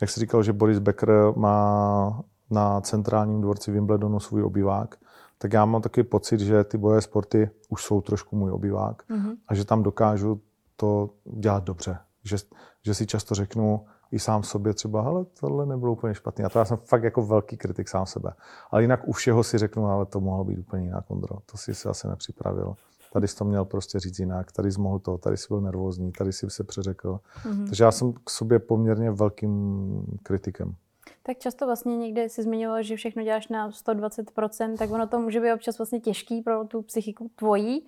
jak 0.00 0.10
jsi 0.10 0.20
říkal, 0.20 0.42
že 0.42 0.52
Boris 0.52 0.78
Becker 0.78 1.10
má 1.36 2.22
na 2.50 2.80
centrálním 2.80 3.40
dvorci 3.40 3.70
Wimbledonu 3.70 4.20
svůj 4.20 4.42
obývák, 4.42 4.96
tak 5.38 5.52
já 5.52 5.64
mám 5.64 5.82
taky 5.82 6.02
pocit, 6.02 6.40
že 6.40 6.64
ty 6.64 6.78
boje 6.78 7.00
sporty 7.00 7.50
už 7.68 7.84
jsou 7.84 8.00
trošku 8.00 8.36
můj 8.36 8.50
obývák 8.50 9.02
mm-hmm. 9.10 9.36
a 9.48 9.54
že 9.54 9.64
tam 9.64 9.82
dokážu 9.82 10.40
to 10.76 11.10
dělat 11.24 11.64
dobře. 11.64 11.98
Že, 12.28 12.36
že 12.82 12.94
si 12.94 13.06
často 13.06 13.34
řeknu 13.34 13.86
i 14.12 14.18
sám 14.18 14.42
sobě 14.42 14.74
třeba, 14.74 15.02
hele, 15.02 15.24
tohle 15.40 15.66
nebylo 15.66 15.92
úplně 15.92 16.14
špatný. 16.14 16.44
A 16.44 16.48
to 16.48 16.58
já 16.58 16.64
jsem 16.64 16.76
fakt 16.76 17.04
jako 17.04 17.22
velký 17.22 17.56
kritik 17.56 17.88
sám 17.88 18.06
sebe. 18.06 18.32
Ale 18.70 18.82
jinak 18.82 19.08
u 19.08 19.12
všeho 19.12 19.44
si 19.44 19.58
řeknu, 19.58 19.86
ale 19.86 20.06
to 20.06 20.20
mohlo 20.20 20.44
být 20.44 20.58
úplně 20.58 20.84
jinak, 20.84 21.04
Ondro. 21.08 21.38
To 21.50 21.56
si 21.56 21.74
se 21.74 21.88
asi 21.88 22.08
nepřipravil. 22.08 22.74
Tady 23.12 23.28
jsi 23.28 23.36
to 23.36 23.44
měl 23.44 23.64
prostě 23.64 24.00
říct 24.00 24.18
jinak, 24.18 24.52
tady 24.52 24.72
jsi 24.72 24.80
mohl 24.80 24.98
to, 24.98 25.18
tady 25.18 25.36
jsi 25.36 25.46
byl 25.48 25.60
nervózní, 25.60 26.12
tady 26.12 26.32
jsi 26.32 26.50
se 26.50 26.64
přeřekl. 26.64 27.20
Mm-hmm. 27.44 27.66
Takže 27.66 27.84
já 27.84 27.92
jsem 27.92 28.12
k 28.12 28.30
sobě 28.30 28.58
poměrně 28.58 29.10
velkým 29.10 30.18
kritikem. 30.22 30.74
Tak 31.22 31.38
často 31.38 31.66
vlastně 31.66 31.96
někde 31.96 32.28
si 32.28 32.42
zmiňoval, 32.42 32.82
že 32.82 32.96
všechno 32.96 33.22
děláš 33.22 33.48
na 33.48 33.70
120%, 33.70 34.76
tak 34.76 34.90
ono 34.90 35.06
to 35.06 35.20
může 35.20 35.40
být 35.40 35.52
občas 35.52 35.78
vlastně 35.78 36.00
těžký 36.00 36.42
pro 36.42 36.64
tu 36.64 36.82
psychiku 36.82 37.30
tvojí, 37.36 37.86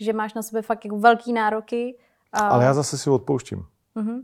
že 0.00 0.12
máš 0.12 0.34
na 0.34 0.42
sebe 0.42 0.62
fakt 0.62 0.84
jako 0.84 0.98
velký 0.98 1.32
nároky. 1.32 1.98
A... 2.32 2.48
Ale 2.48 2.64
já 2.64 2.74
zase 2.74 2.98
si 2.98 3.10
odpouštím. 3.10 3.66
Mm-hmm. 3.96 4.22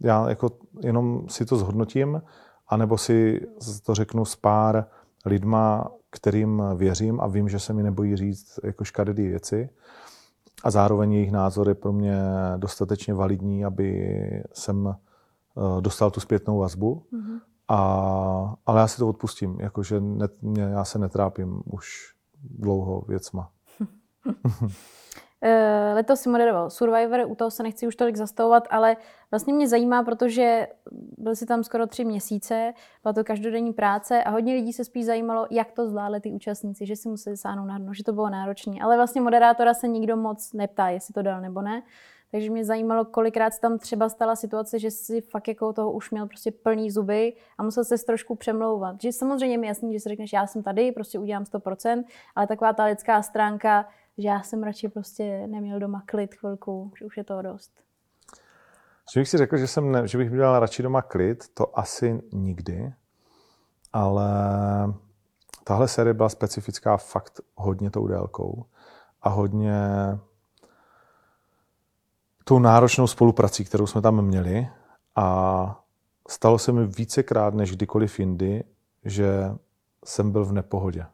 Já 0.00 0.28
jako 0.28 0.50
jenom 0.80 1.28
si 1.28 1.44
to 1.44 1.56
zhodnotím, 1.56 2.22
anebo 2.68 2.98
si 2.98 3.46
to 3.86 3.94
řeknu 3.94 4.24
s 4.24 4.36
pár 4.36 4.86
lidma, 5.26 5.90
kterým 6.10 6.62
věřím 6.76 7.20
a 7.20 7.26
vím, 7.26 7.48
že 7.48 7.58
se 7.58 7.72
mi 7.72 7.82
nebojí 7.82 8.16
říct 8.16 8.60
jako 8.64 8.84
škaredý 8.84 9.28
věci. 9.28 9.68
A 10.64 10.70
zároveň 10.70 11.12
jejich 11.12 11.32
názor 11.32 11.68
je 11.68 11.74
pro 11.74 11.92
mě 11.92 12.18
dostatečně 12.56 13.14
validní, 13.14 13.64
aby 13.64 14.42
jsem 14.52 14.88
eh, 14.88 15.80
dostal 15.80 16.10
tu 16.10 16.20
zpětnou 16.20 16.58
vazbu. 16.58 17.02
Mm-hmm. 17.12 17.40
A, 17.68 18.56
ale 18.66 18.80
já 18.80 18.86
si 18.86 18.98
to 18.98 19.08
odpustím, 19.08 19.56
jakože 19.60 20.00
ne, 20.00 20.28
mě, 20.42 20.62
já 20.62 20.84
se 20.84 20.98
netrápím 20.98 21.62
už 21.64 22.14
dlouho 22.42 23.04
věcma. 23.08 23.50
Eh, 25.42 25.92
letos 25.94 26.20
si 26.20 26.28
moderoval 26.28 26.70
Survivor, 26.70 27.24
u 27.26 27.34
toho 27.34 27.50
se 27.50 27.62
nechci 27.62 27.86
už 27.86 27.96
tolik 27.96 28.16
zastavovat, 28.16 28.68
ale 28.70 28.96
vlastně 29.30 29.54
mě 29.54 29.68
zajímá, 29.68 30.02
protože 30.02 30.66
byl 31.18 31.36
si 31.36 31.46
tam 31.46 31.64
skoro 31.64 31.86
tři 31.86 32.04
měsíce, 32.04 32.72
byla 33.02 33.12
to 33.12 33.24
každodenní 33.24 33.72
práce 33.72 34.24
a 34.24 34.30
hodně 34.30 34.54
lidí 34.54 34.72
se 34.72 34.84
spíš 34.84 35.06
zajímalo, 35.06 35.46
jak 35.50 35.72
to 35.72 35.88
zvládli 35.88 36.20
ty 36.20 36.32
účastníci, 36.32 36.86
že 36.86 36.96
si 36.96 37.08
museli 37.08 37.36
sáhnout 37.36 37.66
na 37.66 37.78
dno, 37.78 37.94
že 37.94 38.04
to 38.04 38.12
bylo 38.12 38.30
náročné. 38.30 38.74
Ale 38.82 38.96
vlastně 38.96 39.20
moderátora 39.20 39.74
se 39.74 39.88
nikdo 39.88 40.16
moc 40.16 40.52
neptá, 40.52 40.88
jestli 40.88 41.14
to 41.14 41.22
dal 41.22 41.40
nebo 41.40 41.62
ne. 41.62 41.82
Takže 42.30 42.50
mě 42.50 42.64
zajímalo, 42.64 43.04
kolikrát 43.04 43.54
se 43.54 43.60
tam 43.60 43.78
třeba 43.78 44.08
stala 44.08 44.36
situace, 44.36 44.78
že 44.78 44.90
si 44.90 45.20
fakt 45.20 45.48
jako 45.48 45.72
toho 45.72 45.92
už 45.92 46.10
měl 46.10 46.26
prostě 46.26 46.50
plný 46.50 46.90
zuby 46.90 47.32
a 47.58 47.62
musel 47.62 47.84
se 47.84 47.98
trošku 47.98 48.34
přemlouvat. 48.34 49.00
Že 49.00 49.12
samozřejmě 49.12 49.58
mi 49.58 49.66
jasný, 49.66 49.92
že 49.92 50.00
si 50.00 50.08
řekneš, 50.08 50.32
já 50.32 50.46
jsem 50.46 50.62
tady, 50.62 50.92
prostě 50.92 51.18
udělám 51.18 51.44
100%, 51.44 52.04
ale 52.34 52.46
taková 52.46 52.72
ta 52.72 52.84
lidská 52.84 53.22
stránka, 53.22 53.86
že 54.18 54.28
já 54.28 54.42
jsem 54.42 54.62
radši 54.62 54.88
prostě 54.88 55.46
neměl 55.46 55.78
doma 55.78 56.02
klid 56.06 56.34
chvilku, 56.34 56.92
že 56.98 57.04
už 57.04 57.16
je 57.16 57.24
toho 57.24 57.42
dost. 57.42 57.72
Že 59.14 59.20
bych 59.20 59.28
si 59.28 59.38
řekl, 59.38 59.56
že, 59.56 59.66
jsem 59.66 59.92
ne, 59.92 60.08
že 60.08 60.18
bych 60.18 60.30
měl 60.30 60.58
radši 60.58 60.82
doma 60.82 61.02
klid, 61.02 61.44
to 61.54 61.78
asi 61.78 62.22
nikdy, 62.32 62.92
ale 63.92 64.28
tahle 65.64 65.88
série 65.88 66.14
byla 66.14 66.28
specifická 66.28 66.96
fakt 66.96 67.40
hodně 67.54 67.90
tou 67.90 68.06
délkou 68.06 68.66
a 69.22 69.28
hodně 69.28 69.78
tou 72.44 72.58
náročnou 72.58 73.06
spoluprací, 73.06 73.64
kterou 73.64 73.86
jsme 73.86 74.02
tam 74.02 74.22
měli 74.22 74.68
a 75.16 75.80
stalo 76.28 76.58
se 76.58 76.72
mi 76.72 76.86
vícekrát 76.86 77.54
než 77.54 77.76
kdykoliv 77.76 78.20
jindy, 78.20 78.64
že 79.04 79.54
jsem 80.04 80.32
byl 80.32 80.44
v 80.44 80.52
nepohodě. 80.52 81.06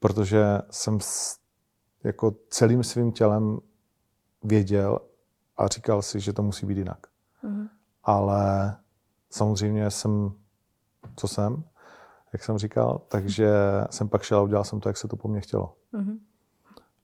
Protože 0.00 0.44
jsem 0.70 0.98
jako 2.04 2.34
celým 2.50 2.82
svým 2.82 3.12
tělem 3.12 3.58
věděl 4.42 4.98
a 5.56 5.68
říkal 5.68 6.02
si, 6.02 6.20
že 6.20 6.32
to 6.32 6.42
musí 6.42 6.66
být 6.66 6.78
jinak. 6.78 7.06
Mm-hmm. 7.44 7.68
Ale 8.04 8.76
samozřejmě 9.30 9.90
jsem, 9.90 10.32
co 11.16 11.28
jsem, 11.28 11.64
jak 12.32 12.44
jsem 12.44 12.58
říkal, 12.58 13.00
takže 13.08 13.50
jsem 13.90 14.08
pak 14.08 14.22
šel 14.22 14.38
a 14.38 14.42
udělal 14.42 14.64
jsem 14.64 14.80
to, 14.80 14.88
jak 14.88 14.96
se 14.96 15.08
to 15.08 15.16
po 15.16 15.28
mně 15.28 15.40
chtělo. 15.40 15.76
Mm-hmm. 15.92 16.18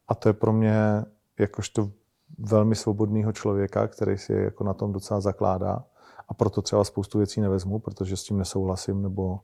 A 0.09 0.15
to 0.15 0.29
je 0.29 0.33
pro 0.33 0.53
mě 0.53 1.05
jakožto 1.39 1.91
velmi 2.39 2.75
svobodného 2.75 3.33
člověka, 3.33 3.89
který 3.89 4.19
si 4.19 4.33
jako 4.33 4.65
na 4.65 4.75
tom 4.75 4.93
docela 4.93 5.21
zakládá 5.21 5.85
a 6.29 6.35
proto 6.35 6.63
třeba 6.63 6.85
spoustu 6.85 7.19
věcí 7.19 7.41
nevezmu, 7.41 7.79
protože 7.79 8.17
s 8.17 8.25
tím 8.25 8.39
nesouhlasím 8.39 9.03
nebo 9.03 9.41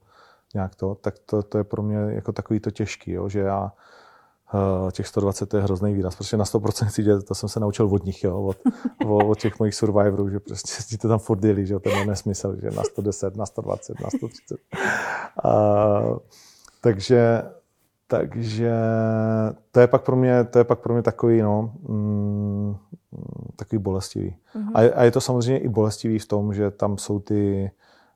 nějak 0.54 0.74
to, 0.74 0.94
tak 0.94 1.18
to, 1.18 1.42
to 1.42 1.58
je 1.58 1.64
pro 1.64 1.82
mě 1.82 1.96
jako 1.96 2.32
takový 2.32 2.60
to 2.60 2.70
těžký, 2.70 3.12
jo, 3.12 3.28
že 3.28 3.40
já 3.40 3.72
těch 4.92 5.06
120 5.06 5.54
je 5.54 5.60
hrozný 5.60 5.94
výraz, 5.94 6.16
protože 6.16 6.36
na 6.36 6.44
100% 6.44 6.86
chci 6.86 7.02
dělat, 7.02 7.24
to 7.24 7.34
jsem 7.34 7.48
se 7.48 7.60
naučil 7.60 7.86
od 7.86 8.04
nich, 8.04 8.24
jo, 8.24 8.42
od, 8.42 8.56
od 9.06 9.38
těch 9.38 9.58
mojich 9.58 9.74
survivorů, 9.74 10.28
že 10.28 10.40
prostě 10.40 10.82
ti 10.88 10.98
to 10.98 11.08
tam 11.08 11.18
furt 11.18 11.40
dělí, 11.40 11.66
že 11.66 11.78
ten 11.78 11.98
je 11.98 12.06
nesmysl, 12.06 12.56
že 12.62 12.70
na 12.70 12.82
110, 12.82 13.36
na 13.36 13.46
120, 13.46 14.00
na 14.00 14.10
130. 14.10 14.58
Uh, 15.44 16.18
takže 16.80 17.42
takže 18.08 18.72
to 19.70 19.80
je 19.80 19.86
pak 19.86 20.02
pro 20.02 20.16
mě, 20.16 20.44
to 20.44 20.58
je 20.58 20.64
pak 20.64 20.78
pro 20.78 20.94
mě 20.94 21.02
takový, 21.02 21.42
no, 21.42 21.72
mm, 21.88 22.76
takový 23.56 23.82
bolestivý. 23.82 24.36
Mm-hmm. 24.54 24.70
A, 24.74 25.00
a 25.00 25.02
je 25.02 25.10
to 25.10 25.20
samozřejmě 25.20 25.58
i 25.58 25.68
bolestivý 25.68 26.18
v 26.18 26.26
tom, 26.26 26.54
že 26.54 26.70
tam 26.70 26.98
jsou 26.98 27.20
ty, 27.20 27.70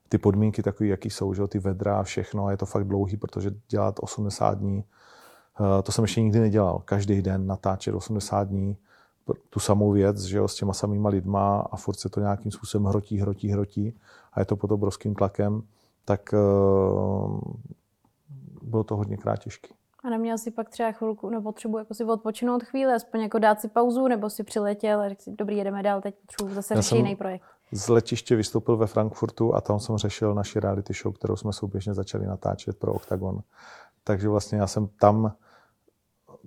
ty 0.09 0.17
podmínky 0.17 0.63
takové, 0.63 0.87
jaký 0.87 1.09
jsou, 1.09 1.33
že 1.33 1.47
ty 1.47 1.59
vedra 1.59 1.99
a 1.99 2.03
všechno. 2.03 2.45
A 2.45 2.51
je 2.51 2.57
to 2.57 2.65
fakt 2.65 2.87
dlouhý, 2.87 3.17
protože 3.17 3.51
dělat 3.69 3.95
80 4.01 4.57
dní, 4.57 4.83
to 5.83 5.91
jsem 5.91 6.03
ještě 6.03 6.21
nikdy 6.21 6.39
nedělal. 6.39 6.81
Každý 6.85 7.21
den 7.21 7.47
natáčet 7.47 7.95
80 7.95 8.47
dní 8.47 8.77
tu 9.49 9.59
samou 9.59 9.91
věc, 9.91 10.21
že 10.21 10.37
jo, 10.37 10.47
s 10.47 10.55
těma 10.55 10.73
samýma 10.73 11.09
lidma 11.09 11.67
a 11.71 11.77
furt 11.77 11.95
se 11.95 12.09
to 12.09 12.19
nějakým 12.19 12.51
způsobem 12.51 12.85
hrotí, 12.85 13.17
hrotí, 13.17 13.49
hrotí 13.49 13.99
a 14.33 14.39
je 14.39 14.45
to 14.45 14.55
pod 14.55 14.71
obrovským 14.71 15.15
tlakem, 15.15 15.61
tak 16.05 16.33
uh, 16.33 17.41
bylo 18.61 18.83
to 18.83 18.95
hodněkrát 18.95 19.39
těžké. 19.39 19.73
A 20.03 20.09
neměl 20.09 20.37
si 20.37 20.51
pak 20.51 20.69
třeba 20.69 20.91
chvilku, 20.91 21.29
nebo 21.29 21.51
potřebuji 21.51 21.77
jako 21.77 21.93
si 21.93 22.03
odpočinout 22.03 22.63
chvíli, 22.63 22.93
aspoň 22.93 23.21
jako 23.21 23.39
dát 23.39 23.61
si 23.61 23.67
pauzu, 23.67 24.07
nebo 24.07 24.29
si 24.29 24.43
přiletěl 24.43 25.01
a 25.01 25.09
řekl 25.09 25.21
si, 25.21 25.31
dobrý, 25.31 25.57
jedeme 25.57 25.83
dál, 25.83 26.01
teď 26.01 26.15
potřebuji 26.15 26.53
zase 26.55 26.75
řešit 26.75 26.95
jiný 26.95 27.15
projekt. 27.15 27.43
Z 27.71 27.89
letiště 27.89 28.35
vystoupil 28.35 28.77
ve 28.77 28.87
Frankfurtu 28.87 29.55
a 29.55 29.61
tam 29.61 29.79
jsem 29.79 29.97
řešil 29.97 30.35
naši 30.35 30.59
reality 30.59 30.93
show, 30.93 31.13
kterou 31.13 31.35
jsme 31.35 31.53
souběžně 31.53 31.93
začali 31.93 32.25
natáčet 32.25 32.77
pro 32.77 32.93
Octagon. 32.93 33.39
Takže 34.03 34.29
vlastně 34.29 34.57
já 34.57 34.67
jsem 34.67 34.87
tam 34.87 35.33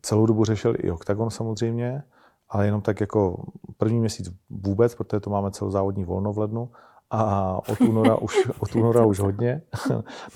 celou 0.03 0.27
dobu 0.27 0.45
řešil 0.45 0.75
i 0.79 0.91
Octagon 0.91 1.31
samozřejmě, 1.31 2.03
ale 2.49 2.67
jenom 2.67 2.81
tak 2.81 3.01
jako 3.01 3.45
první 3.77 4.01
měsíc 4.01 4.31
vůbec, 4.51 4.95
protože 4.95 5.21
to 5.21 5.31
máme 5.31 5.51
celozávodní 5.51 6.05
volno 6.05 6.33
v 6.33 6.39
lednu 6.39 6.71
a 7.11 7.55
od 7.69 7.81
února 7.81 8.17
už, 8.21 8.51
od 8.59 8.75
února 8.75 9.07
už 9.07 9.21
hodně. 9.21 9.63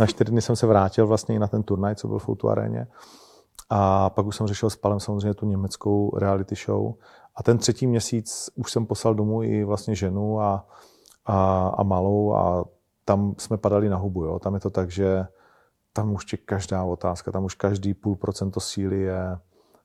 Na 0.01 0.07
čtyři 0.07 0.31
dny 0.31 0.43
jsem 0.43 0.57
se 0.57 0.67
vrátil 0.67 1.07
vlastně 1.07 1.35
i 1.35 1.39
na 1.39 1.47
ten 1.47 1.63
turnaj, 1.63 1.95
co 1.95 2.09
byl 2.09 2.19
v 2.19 2.23
Foutu 2.23 2.51
aréně. 2.51 2.87
A 3.71 4.11
pak 4.11 4.27
už 4.27 4.37
jsem 4.37 4.47
řešil 4.47 4.71
s 4.71 4.77
Palem 4.77 5.01
samozřejmě 5.01 5.35
tu 5.35 5.47
německou 5.47 6.19
reality 6.19 6.55
show. 6.55 6.95
A 7.37 7.43
ten 7.43 7.59
třetí 7.59 7.87
měsíc 7.87 8.51
už 8.55 8.73
jsem 8.73 8.87
poslal 8.87 9.15
domů 9.15 9.43
i 9.43 9.65
vlastně 9.65 9.95
ženu 9.95 10.41
a, 10.41 10.67
a, 11.27 11.69
a 11.69 11.83
malou 11.83 12.35
a 12.35 12.65
tam 13.05 13.35
jsme 13.39 13.57
padali 13.57 13.89
na 13.89 13.97
hubu. 13.97 14.25
Jo. 14.25 14.39
Tam 14.39 14.55
je 14.55 14.61
to 14.61 14.71
tak, 14.71 14.91
že 14.91 15.27
tam 15.99 16.15
už 16.15 16.25
tě 16.25 16.37
každá 16.37 16.85
otázka, 16.85 17.33
tam 17.33 17.45
už 17.45 17.55
každý 17.55 17.95
půl 17.95 18.17
procento 18.17 18.61
síly 18.61 19.01
je, 19.01 19.39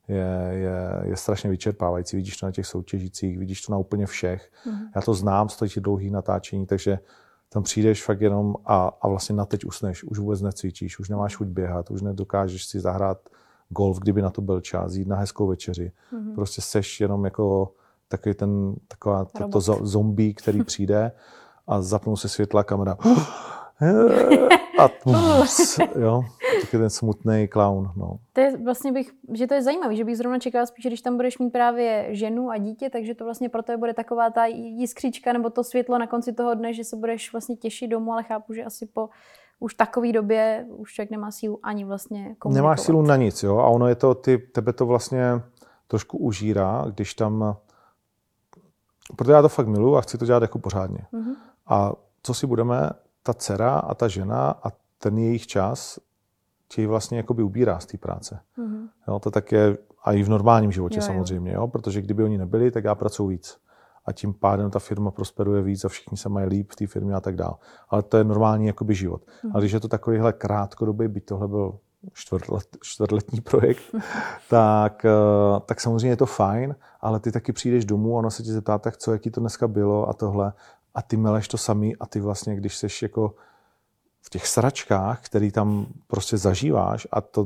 je, 0.07 0.49
je, 0.51 1.01
je 1.03 1.17
strašně 1.17 1.49
vyčerpávající. 1.49 2.15
Vidíš 2.15 2.37
to 2.37 2.45
na 2.45 2.51
těch 2.51 2.65
soutěžících, 2.65 3.39
vidíš 3.39 3.61
to 3.61 3.71
na 3.71 3.77
úplně 3.77 4.05
všech. 4.05 4.51
Mm-hmm. 4.65 4.89
Já 4.95 5.01
to 5.01 5.13
znám, 5.13 5.49
stojí 5.49 5.71
ti 5.71 5.81
dlouhý 5.81 6.11
natáčení, 6.11 6.65
takže 6.65 6.99
tam 7.49 7.63
přijdeš 7.63 8.03
fakt 8.03 8.21
jenom 8.21 8.55
a, 8.65 8.91
a 9.01 9.07
vlastně 9.07 9.35
na 9.35 9.45
teď 9.45 9.65
usneš, 9.65 10.03
už 10.03 10.19
vůbec 10.19 10.41
necvičíš, 10.41 10.99
už 10.99 11.09
nemáš 11.09 11.35
chuť 11.35 11.47
běhat, 11.47 11.91
už 11.91 12.01
nedokážeš 12.01 12.65
si 12.65 12.79
zahrát 12.79 13.17
golf, 13.69 13.99
kdyby 13.99 14.21
na 14.21 14.29
to 14.29 14.41
byl 14.41 14.61
čas, 14.61 14.95
jít 14.95 15.07
na 15.07 15.15
hezkou 15.15 15.47
večeři. 15.47 15.91
Mm-hmm. 16.13 16.35
Prostě 16.35 16.61
seš 16.61 17.01
jenom 17.01 17.25
jako 17.25 17.71
takový 18.07 18.35
ten, 18.35 18.75
taková 18.87 19.25
to, 19.25 19.47
to 19.47 19.61
zombie, 19.61 20.33
který 20.33 20.63
přijde 20.73 21.11
a 21.67 21.81
zapnou 21.81 22.15
se 22.15 22.29
světla 22.29 22.63
kamera. 22.63 22.97
a 24.79 24.89
jo, 25.99 26.23
taky 26.61 26.77
ten 26.77 26.89
smutný 26.89 27.47
clown. 27.47 27.91
No. 27.95 28.17
To 28.33 28.41
je 28.41 28.57
vlastně 28.57 28.91
bych, 28.91 29.11
že 29.33 29.47
to 29.47 29.53
je 29.53 29.63
zajímavé, 29.63 29.95
že 29.95 30.03
bych 30.03 30.17
zrovna 30.17 30.39
čekala 30.39 30.65
spíš, 30.65 30.85
když 30.85 31.01
tam 31.01 31.15
budeš 31.15 31.37
mít 31.37 31.49
právě 31.49 32.07
ženu 32.09 32.49
a 32.49 32.57
dítě, 32.57 32.89
takže 32.89 33.15
to 33.15 33.23
vlastně 33.23 33.49
pro 33.49 33.63
tebe 33.63 33.77
bude 33.77 33.93
taková 33.93 34.29
ta 34.29 34.45
jiskřička 34.45 35.33
nebo 35.33 35.49
to 35.49 35.63
světlo 35.63 35.97
na 35.97 36.07
konci 36.07 36.33
toho 36.33 36.53
dne, 36.53 36.73
že 36.73 36.83
se 36.83 36.95
budeš 36.95 37.31
vlastně 37.31 37.55
těšit 37.55 37.89
domů, 37.89 38.13
ale 38.13 38.23
chápu, 38.23 38.53
že 38.53 38.63
asi 38.63 38.85
po 38.85 39.09
už 39.59 39.73
takové 39.73 40.11
době 40.11 40.65
už 40.69 40.93
člověk 40.93 41.11
nemá 41.11 41.31
sílu 41.31 41.59
ani 41.63 41.85
vlastně 41.85 42.35
komunikovat. 42.39 42.53
Nemáš 42.53 42.81
sílu 42.81 43.01
na 43.01 43.15
nic, 43.15 43.43
jo, 43.43 43.57
a 43.57 43.67
ono 43.67 43.87
je 43.87 43.95
to, 43.95 44.15
ty, 44.15 44.37
tebe 44.37 44.73
to 44.73 44.85
vlastně 44.85 45.41
trošku 45.87 46.17
užírá, 46.17 46.85
když 46.93 47.13
tam, 47.13 47.57
protože 49.15 49.31
já 49.31 49.41
to 49.41 49.49
fakt 49.49 49.67
miluji 49.67 49.95
a 49.95 50.01
chci 50.01 50.17
to 50.17 50.25
dělat 50.25 50.41
jako 50.41 50.59
pořádně. 50.59 50.99
Mm-hmm. 51.13 51.35
A 51.67 51.93
co 52.23 52.33
si 52.33 52.47
budeme, 52.47 52.89
ta 53.23 53.33
dcera 53.33 53.75
a 53.75 53.95
ta 53.95 54.07
žena 54.07 54.49
a 54.63 54.71
ten 54.97 55.17
jejich 55.17 55.47
čas 55.47 55.99
ti 56.67 56.85
vlastně 56.85 57.17
jakoby 57.17 57.43
ubírá 57.43 57.79
z 57.79 57.85
té 57.85 57.97
práce. 57.97 58.39
Mm-hmm. 58.57 58.87
Jo, 59.07 59.19
to 59.19 59.31
tak 59.31 59.51
je 59.51 59.77
a 60.03 60.13
i 60.13 60.23
v 60.23 60.29
normálním 60.29 60.71
životě 60.71 60.97
jo, 60.97 61.01
samozřejmě, 61.01 61.51
jo. 61.51 61.61
jo, 61.61 61.67
protože 61.67 62.01
kdyby 62.01 62.23
oni 62.23 62.37
nebyli, 62.37 62.71
tak 62.71 62.83
já 62.83 62.95
pracuji 62.95 63.27
víc. 63.27 63.57
A 64.05 64.11
tím 64.11 64.33
pádem 64.33 64.71
ta 64.71 64.79
firma 64.79 65.11
prosperuje 65.11 65.61
víc 65.61 65.85
a 65.85 65.89
všichni 65.89 66.17
se 66.17 66.29
mají 66.29 66.47
líp 66.47 66.71
v 66.71 66.75
té 66.75 66.87
firmě 66.87 67.13
a 67.13 67.21
tak 67.21 67.35
dále. 67.35 67.53
Ale 67.89 68.03
to 68.03 68.17
je 68.17 68.23
normální 68.23 68.67
jakoby 68.67 68.95
život. 68.95 69.21
Mm-hmm. 69.21 69.51
Ale 69.53 69.61
když 69.61 69.71
je 69.71 69.79
to 69.79 69.87
takovýhle 69.87 70.33
krátkodobý, 70.33 71.07
byť 71.07 71.25
tohle 71.25 71.47
byl 71.47 71.79
čtvrtlet, 72.13 72.77
čtvrtletní 72.81 73.41
projekt, 73.41 73.83
tak, 74.49 75.05
eh, 75.05 75.59
tak 75.65 75.81
samozřejmě 75.81 76.09
je 76.09 76.17
to 76.17 76.25
fajn, 76.25 76.75
ale 77.01 77.19
ty 77.19 77.31
taky 77.31 77.53
přijdeš 77.53 77.85
domů 77.85 78.15
a 78.15 78.19
ono 78.19 78.31
se 78.31 78.43
ti 78.43 78.51
zeptá, 78.51 78.77
tak 78.77 78.97
co, 78.97 79.11
jaký 79.11 79.31
to 79.31 79.39
dneska 79.39 79.67
bylo 79.67 80.09
a 80.09 80.13
tohle 80.13 80.53
a 80.95 81.01
ty 81.01 81.17
meleš 81.17 81.47
to 81.47 81.57
samý 81.57 81.95
a 81.95 82.05
ty 82.05 82.19
vlastně, 82.19 82.55
když 82.55 82.77
seš 82.77 83.01
jako 83.01 83.35
v 84.21 84.29
těch 84.29 84.47
sračkách, 84.47 85.21
který 85.25 85.51
tam 85.51 85.85
prostě 86.07 86.37
zažíváš 86.37 87.07
a 87.11 87.21
to, 87.21 87.45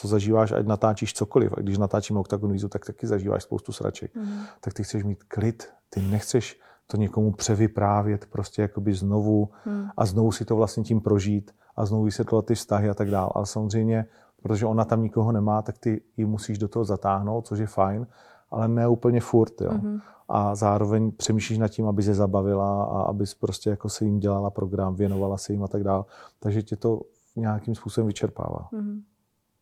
to 0.00 0.08
zažíváš, 0.08 0.52
ať 0.52 0.66
natáčíš 0.66 1.14
cokoliv. 1.14 1.52
A 1.56 1.60
když 1.60 1.78
natáčím 1.78 2.16
Octagon 2.16 2.52
vízu, 2.52 2.68
tak 2.68 2.84
taky 2.84 3.06
zažíváš 3.06 3.42
spoustu 3.42 3.72
sraček. 3.72 4.14
Mm. 4.14 4.40
Tak 4.60 4.74
ty 4.74 4.84
chceš 4.84 5.04
mít 5.04 5.24
klid, 5.24 5.68
ty 5.90 6.00
nechceš 6.00 6.60
to 6.86 6.96
někomu 6.96 7.32
převyprávět 7.32 8.26
prostě 8.26 8.62
jakoby 8.62 8.94
znovu 8.94 9.50
mm. 9.66 9.88
a 9.96 10.06
znovu 10.06 10.32
si 10.32 10.44
to 10.44 10.56
vlastně 10.56 10.82
tím 10.82 11.00
prožít 11.00 11.54
a 11.76 11.86
znovu 11.86 12.04
vysvětlovat 12.04 12.46
ty 12.46 12.54
vztahy 12.54 12.90
a 12.90 12.94
tak 12.94 13.10
dále. 13.10 13.30
Ale 13.34 13.46
samozřejmě, 13.46 14.06
protože 14.42 14.66
ona 14.66 14.84
tam 14.84 15.02
nikoho 15.02 15.32
nemá, 15.32 15.62
tak 15.62 15.78
ty 15.78 16.02
ji 16.16 16.24
musíš 16.24 16.58
do 16.58 16.68
toho 16.68 16.84
zatáhnout, 16.84 17.46
což 17.46 17.58
je 17.58 17.66
fajn, 17.66 18.06
ale 18.50 18.68
ne 18.68 18.88
úplně 18.88 19.20
furt. 19.20 19.60
Jo. 19.60 19.70
Mm 19.72 20.00
a 20.28 20.54
zároveň 20.54 21.12
přemýšlíš 21.12 21.58
nad 21.58 21.68
tím, 21.68 21.86
aby 21.86 22.02
se 22.02 22.14
zabavila 22.14 22.84
a 22.84 23.02
aby 23.02 23.24
prostě 23.40 23.70
jako 23.70 23.88
se 23.88 24.04
jim 24.04 24.18
dělala 24.18 24.50
program, 24.50 24.94
věnovala 24.94 25.38
se 25.38 25.52
jim 25.52 25.64
a 25.64 25.68
tak 25.68 25.84
dále. 25.84 26.04
Takže 26.40 26.62
tě 26.62 26.76
to 26.76 27.00
nějakým 27.36 27.74
způsobem 27.74 28.06
vyčerpává. 28.06 28.68
Mm-hmm. 28.72 29.02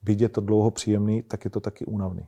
Byť 0.03 0.21
je 0.21 0.29
to 0.29 0.41
dlouho 0.41 0.71
příjemný, 0.71 1.23
tak 1.23 1.45
je 1.45 1.51
to 1.51 1.61
taky 1.61 1.87
únavný. 1.87 2.27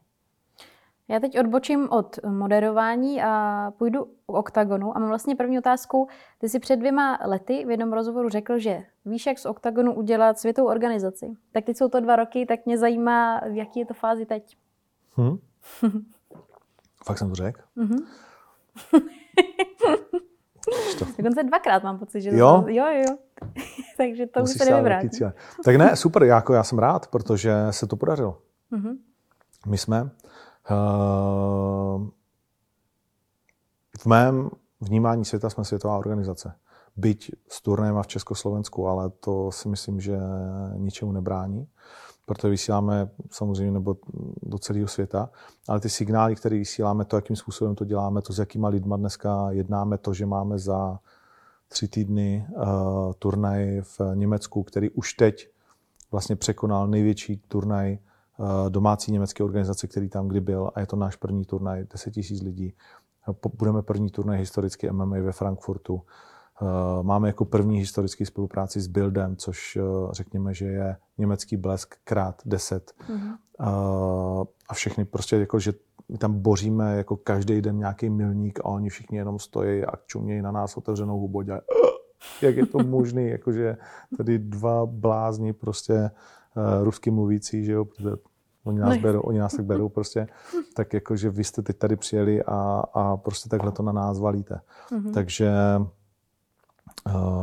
Já 1.09 1.21
teď 1.21 1.41
odbočím 1.41 1.89
od 1.91 2.19
moderování 2.27 3.23
a 3.23 3.73
půjdu 3.79 4.05
k 4.05 4.33
OKTAGONu 4.33 4.97
a 4.97 5.01
mám 5.01 5.09
vlastně 5.09 5.37
první 5.37 5.59
otázku. 5.59 6.09
Ty 6.39 6.49
jsi 6.49 6.59
před 6.59 6.77
dvěma 6.77 7.19
lety 7.25 7.65
v 7.67 7.71
jednom 7.71 7.93
rozhovoru 7.93 8.29
řekl, 8.29 8.59
že 8.59 8.83
víš, 9.05 9.27
jak 9.27 9.39
z 9.39 9.47
OKTAGONu 9.47 9.95
udělat 9.95 10.39
světovou 10.39 10.69
organizaci. 10.69 11.37
Tak 11.53 11.65
teď 11.65 11.77
jsou 11.77 11.89
to 11.89 12.01
dva 12.01 12.17
roky, 12.17 12.47
tak 12.47 12.67
mě 12.67 12.79
zajímá, 12.79 13.41
v 13.41 13.57
jaký 13.57 13.81
je 13.81 13.87
to 13.87 13.95
fázi 13.95 14.27
teď. 14.27 14.57
Hmm? 15.17 15.39
Fakt 17.09 17.19
jsem 17.19 17.29
to 17.29 17.35
řekl? 17.35 17.61
Mm-hmm. 17.77 17.99
Dokonce 21.19 21.43
dvakrát 21.43 21.83
mám 21.83 21.99
pocit, 21.99 22.21
že 22.21 22.31
jo, 22.31 22.63
to, 22.63 22.69
jo, 22.69 22.85
jo. 22.87 23.17
Takže 23.97 24.27
to 24.27 24.43
už 24.43 24.51
se 24.51 24.65
nevyvrátí. 24.65 25.09
Tak 25.65 25.77
ne, 25.77 25.97
super, 25.97 26.23
jako 26.23 26.55
já 26.55 26.63
jsem 26.63 26.79
rád, 26.79 27.07
protože 27.07 27.53
se 27.71 27.87
to 27.87 27.97
podařilo. 27.97 28.39
Mm-hmm. 28.73 28.97
My 29.67 29.79
jsme 29.79 30.03
uh, 30.03 30.09
v 33.99 34.07
mém 34.07 34.51
vnímání 34.81 35.25
světa 35.25 35.51
jsme 35.51 35.65
světová 35.65 35.99
organizace. 35.99 36.53
Byť 36.97 37.31
s 37.49 37.63
turnajem 37.63 38.03
v 38.03 38.07
Československu, 38.07 38.89
ale 38.89 39.11
to 39.11 39.53
si 39.53 39.69
myslím, 39.69 40.01
že 40.01 40.19
ničemu 40.77 41.13
nebrání 41.13 41.69
protože 42.29 42.49
vysíláme 42.49 43.11
samozřejmě 43.31 43.73
nebo 43.73 43.97
do 44.43 44.59
celého 44.59 44.89
světa, 44.89 45.31
ale 45.69 45.81
ty 45.81 45.89
signály, 45.89 46.37
které 46.37 46.59
vysíláme, 46.59 47.05
to, 47.05 47.17
jakým 47.17 47.37
způsobem 47.37 47.75
to 47.75 47.85
děláme, 47.85 48.23
to, 48.23 48.33
s 48.33 48.39
jakýma 48.39 48.69
lidma 48.69 48.97
dneska 48.97 49.51
jednáme, 49.51 49.99
to, 49.99 50.15
že 50.15 50.27
máme 50.27 50.59
za 50.59 50.99
tři 51.69 51.89
týdny 51.89 52.47
uh, 52.51 53.13
turnaj 53.19 53.81
v 53.81 54.01
Německu, 54.15 54.63
který 54.63 54.91
už 54.91 55.15
teď 55.15 55.49
vlastně 56.11 56.37
překonal 56.37 56.89
největší 56.89 57.37
turnaj 57.49 57.99
uh, 58.37 58.71
domácí 58.71 59.13
německé 59.13 59.45
organizace, 59.45 59.87
který 59.87 60.09
tam 60.09 60.29
kdy 60.29 60.41
byl 60.41 60.71
a 60.75 60.81
je 60.81 60.87
to 60.87 60.97
náš 60.97 61.17
první 61.17 61.45
turnaj, 61.45 61.85
10 61.93 62.17
000 62.17 62.27
lidí. 62.45 62.75
Budeme 63.59 63.83
první 63.83 64.11
turnaj 64.11 64.39
historicky 64.39 64.91
MMA 64.91 65.17
ve 65.21 65.33
Frankfurtu. 65.33 66.03
Eh, 66.63 67.03
máme 67.03 67.29
jako 67.29 67.45
první 67.45 67.79
historický 67.79 68.27
spolupráci 68.27 68.81
s 68.81 68.87
Bildem, 68.87 69.37
což 69.37 69.77
eh, 69.77 69.83
řekněme, 70.11 70.55
že 70.55 70.67
je 70.67 70.97
německý 71.19 71.57
blesk 71.57 71.95
krát 72.05 72.43
10. 72.45 72.93
Mm-hmm. 73.09 73.37
A 74.69 74.75
všechny 74.75 75.05
prostě 75.05 75.37
jako, 75.37 75.59
že 75.59 75.73
my 76.09 76.19
tam 76.19 76.39
boříme 76.39 76.97
jako 76.97 77.17
každý 77.17 77.61
den 77.61 77.79
nějaký 77.79 78.11
milník 78.11 78.61
a 78.61 78.65
oni 78.65 78.89
všichni 78.89 79.19
jenom 79.19 79.39
stojí 79.39 79.85
a 79.85 79.93
čumějí 80.07 80.43
na 80.43 80.53
nás 80.53 80.77
otevřenou 80.77 81.19
hubu 81.19 81.41
a 81.41 81.61
jak 82.43 82.57
je 82.57 82.67
to 82.67 82.79
možné, 82.79 83.23
jakože 83.39 83.77
tady 84.17 84.39
dva 84.39 84.87
blázni 84.87 85.53
prostě 85.53 86.11
uh, 86.57 86.85
rusky 86.85 87.11
mluvící, 87.11 87.65
že 87.65 87.73
jo, 87.73 87.85
protože 87.85 88.11
oni 88.65 88.79
nás, 88.79 88.97
berou, 88.97 89.21
oni 89.21 89.39
nás 89.39 89.57
tak 89.57 89.65
berou 89.65 89.89
prostě, 89.89 90.27
tak 90.77 90.93
jakože 90.93 91.31
vy 91.31 91.45
jste 91.45 91.63
teď 91.63 91.79
tady 91.79 91.97
přijeli 91.97 92.43
a, 92.43 92.83
a 92.95 93.17
prostě 93.17 93.49
takhle 93.49 93.73
to 93.73 93.83
na 93.83 93.93
nás 93.93 94.19
valíte. 94.19 94.61
Mm-hmm. 94.91 95.13
Takže 95.13 95.53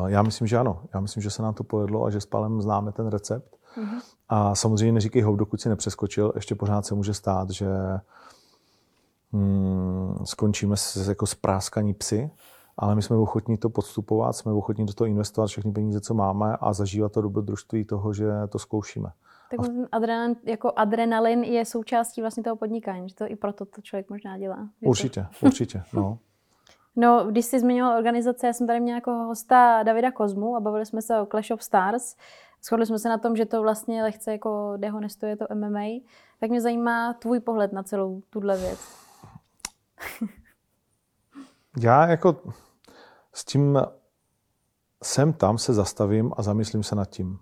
já 0.08 0.22
myslím, 0.22 0.48
že 0.48 0.58
ano. 0.58 0.84
Já 0.94 1.00
myslím, 1.00 1.24
že 1.24 1.30
se 1.30 1.42
nám 1.42 1.54
to 1.54 1.64
povedlo 1.64 2.06
a 2.06 2.10
že 2.10 2.22
s 2.22 2.26
Palem 2.26 2.62
známe 2.62 2.92
ten 2.92 3.08
recept. 3.08 3.58
Mm-hmm. 3.78 4.02
A 4.30 4.56
samozřejmě 4.56 4.92
neříkej 4.92 5.22
hou, 5.22 5.36
dokud 5.36 5.62
si 5.62 5.70
nepřeskočil. 5.70 6.32
Ještě 6.36 6.56
pořád 6.56 6.86
se 6.86 6.96
může 6.96 7.14
stát, 7.14 7.50
že 7.50 7.68
hmm, 9.34 10.18
skončíme 10.24 10.78
s, 10.78 11.08
jako 11.08 11.28
spráskaní 11.28 11.94
psy, 11.94 12.32
ale 12.78 12.96
my 12.96 13.02
jsme 13.02 13.16
ochotní 13.16 13.58
to 13.58 13.70
podstupovat, 13.70 14.34
jsme 14.34 14.52
ochotní 14.52 14.86
do 14.86 14.94
toho 14.94 15.08
investovat 15.08 15.48
všechny 15.48 15.72
peníze, 15.72 16.02
co 16.02 16.14
máme 16.14 16.58
a 16.62 16.74
zažívat 16.74 17.12
to 17.12 17.22
dobrodružství 17.22 17.86
toho, 17.86 18.14
že 18.14 18.28
to 18.50 18.60
zkoušíme. 18.60 19.10
Tak 19.52 19.60
adrenalin, 19.92 20.36
jako 20.44 20.72
adrenalin 20.76 21.44
je 21.44 21.66
součástí 21.66 22.22
vlastně 22.22 22.44
toho 22.44 22.56
podnikání, 22.56 23.10
že 23.10 23.16
to 23.16 23.32
i 23.32 23.36
proto 23.36 23.66
to 23.66 23.82
člověk 23.82 24.10
možná 24.10 24.38
dělá. 24.38 24.70
Určitě, 24.82 25.26
to... 25.40 25.46
určitě, 25.46 25.84
no. 25.94 26.20
No, 26.96 27.26
když 27.32 27.46
jsi 27.46 27.60
zmiňoval 27.60 27.98
organizace, 27.98 28.48
já 28.48 28.54
jsem 28.54 28.68
tady 28.68 28.80
měla 28.80 28.98
jako 28.98 29.12
hosta 29.12 29.84
Davida 29.84 30.12
Kozmu 30.12 30.56
a 30.56 30.60
bavili 30.60 30.86
jsme 30.86 31.02
se 31.02 31.20
o 31.20 31.26
Clash 31.26 31.52
of 31.52 31.64
Stars. 31.64 32.16
Shodli 32.64 32.86
jsme 32.86 33.00
se 33.00 33.10
na 33.10 33.18
tom, 33.18 33.36
že 33.36 33.46
to 33.46 33.62
vlastně 33.62 34.04
lehce 34.04 34.32
jako 34.32 34.74
dehonestuje 34.78 35.38
to 35.38 35.46
MMA. 35.54 35.86
Tak 36.40 36.50
mě 36.50 36.62
zajímá 36.62 37.14
tvůj 37.14 37.40
pohled 37.40 37.74
na 37.74 37.84
celou 37.84 38.22
tuhle 38.30 38.58
věc. 38.58 38.80
Já 41.82 42.08
jako 42.08 42.54
s 43.34 43.46
tím 43.46 43.80
sem 45.04 45.34
tam 45.34 45.58
se 45.58 45.74
zastavím 45.74 46.32
a 46.38 46.42
zamyslím 46.42 46.84
se 46.84 46.96
nad 46.96 47.10
tím. 47.10 47.40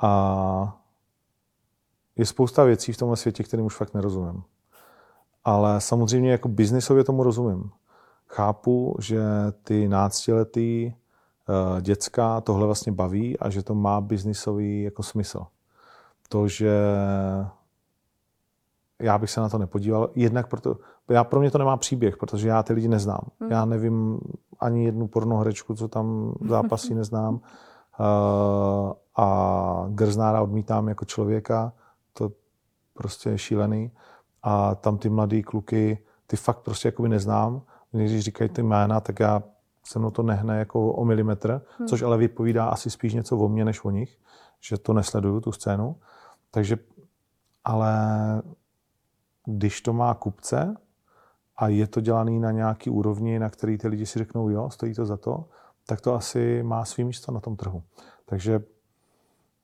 A 0.00 0.80
je 2.16 2.26
spousta 2.26 2.64
věcí 2.64 2.92
v 2.92 2.96
tomhle 2.96 3.16
světě, 3.16 3.42
kterým 3.42 3.66
už 3.66 3.76
fakt 3.76 3.94
nerozumím. 3.94 4.42
Ale 5.44 5.80
samozřejmě 5.80 6.30
jako 6.30 6.48
biznisově 6.48 7.04
tomu 7.04 7.22
rozumím 7.22 7.70
chápu, 8.34 8.96
že 8.98 9.22
ty 9.62 9.88
náctiletý 9.88 10.92
uh, 10.92 11.80
děcka 11.80 12.40
tohle 12.40 12.66
vlastně 12.66 12.92
baví 12.92 13.38
a 13.38 13.50
že 13.50 13.62
to 13.62 13.74
má 13.74 14.00
biznisový 14.00 14.82
jako 14.82 15.02
smysl. 15.02 15.46
To, 16.28 16.48
že 16.48 16.74
já 18.98 19.18
bych 19.18 19.30
se 19.30 19.40
na 19.40 19.48
to 19.48 19.58
nepodíval, 19.58 20.10
jednak 20.14 20.46
proto, 20.48 20.76
já 21.08 21.24
pro 21.24 21.40
mě 21.40 21.50
to 21.50 21.58
nemá 21.58 21.76
příběh, 21.76 22.16
protože 22.16 22.48
já 22.48 22.62
ty 22.62 22.72
lidi 22.72 22.88
neznám. 22.88 23.20
Hmm. 23.40 23.50
Já 23.50 23.64
nevím 23.64 24.20
ani 24.60 24.84
jednu 24.84 25.06
pornohrečku, 25.06 25.74
co 25.74 25.88
tam 25.88 26.34
zápasí, 26.48 26.94
neznám. 27.00 27.34
Uh, 27.34 28.92
a 29.16 29.86
Grznára 29.88 30.42
odmítám 30.42 30.88
jako 30.88 31.04
člověka, 31.04 31.72
to 32.12 32.30
prostě 32.94 33.30
je 33.30 33.38
šílený. 33.38 33.90
A 34.42 34.74
tam 34.74 34.98
ty 34.98 35.08
mladý 35.08 35.42
kluky, 35.42 35.98
ty 36.26 36.36
fakt 36.36 36.58
prostě 36.58 36.88
jakoby 36.88 37.08
neznám 37.08 37.62
když 37.98 38.20
říkají 38.20 38.50
ty 38.50 38.62
jména, 38.62 39.00
tak 39.00 39.20
já 39.20 39.42
se 39.84 39.98
mnou 39.98 40.10
to 40.10 40.22
nehne 40.22 40.58
jako 40.58 40.92
o 40.92 41.04
milimetr, 41.04 41.62
hmm. 41.78 41.88
což 41.88 42.02
ale 42.02 42.16
vypovídá 42.16 42.66
asi 42.66 42.90
spíš 42.90 43.14
něco 43.14 43.38
o 43.38 43.48
mně 43.48 43.64
než 43.64 43.84
o 43.84 43.90
nich, 43.90 44.18
že 44.60 44.78
to 44.78 44.92
nesleduju, 44.92 45.40
tu 45.40 45.52
scénu. 45.52 45.96
Takže, 46.50 46.78
ale 47.64 47.92
když 49.46 49.80
to 49.80 49.92
má 49.92 50.14
kupce 50.14 50.76
a 51.56 51.68
je 51.68 51.86
to 51.86 52.00
dělaný 52.00 52.40
na 52.40 52.50
nějaký 52.50 52.90
úrovni, 52.90 53.38
na 53.38 53.50
který 53.50 53.78
ty 53.78 53.88
lidi 53.88 54.06
si 54.06 54.18
řeknou, 54.18 54.48
jo, 54.48 54.70
stojí 54.70 54.94
to 54.94 55.06
za 55.06 55.16
to, 55.16 55.44
tak 55.86 56.00
to 56.00 56.14
asi 56.14 56.62
má 56.62 56.84
svý 56.84 57.04
místo 57.04 57.32
na 57.32 57.40
tom 57.40 57.56
trhu. 57.56 57.82
Takže 58.24 58.62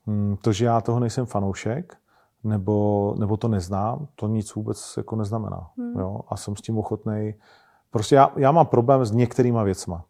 hm, 0.06 0.36
to, 0.42 0.52
že 0.52 0.64
já 0.64 0.80
toho 0.80 1.00
nejsem 1.00 1.26
fanoušek, 1.26 1.96
nebo, 2.44 3.14
nebo 3.18 3.36
to 3.36 3.48
neznám, 3.48 4.08
to 4.14 4.28
nic 4.28 4.54
vůbec 4.54 4.94
jako 4.96 5.16
neznamená. 5.16 5.70
Hmm. 5.78 5.98
Jo? 5.98 6.20
A 6.28 6.36
jsem 6.36 6.56
s 6.56 6.60
tím 6.60 6.78
ochotný 6.78 7.34
Prostě 7.90 8.14
já, 8.14 8.32
já 8.36 8.52
mám 8.52 8.66
problém 8.66 9.04
s 9.04 9.12
některýma 9.12 9.62
věcma. 9.62 10.04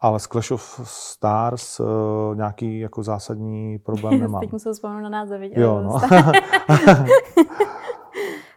Ale 0.00 0.20
s 0.20 0.26
Clash 0.26 0.50
of 0.50 0.80
Stars 0.84 1.80
uh, 1.80 1.86
nějaký 2.36 2.78
jako 2.78 3.02
zásadní 3.02 3.78
problém 3.78 4.20
nemám. 4.20 4.40
Teď 4.40 4.52
musel 4.52 4.72
vzpomenout 4.72 5.02
na 5.02 5.08
název. 5.08 5.40
Jo, 5.42 5.82
no. 5.82 6.00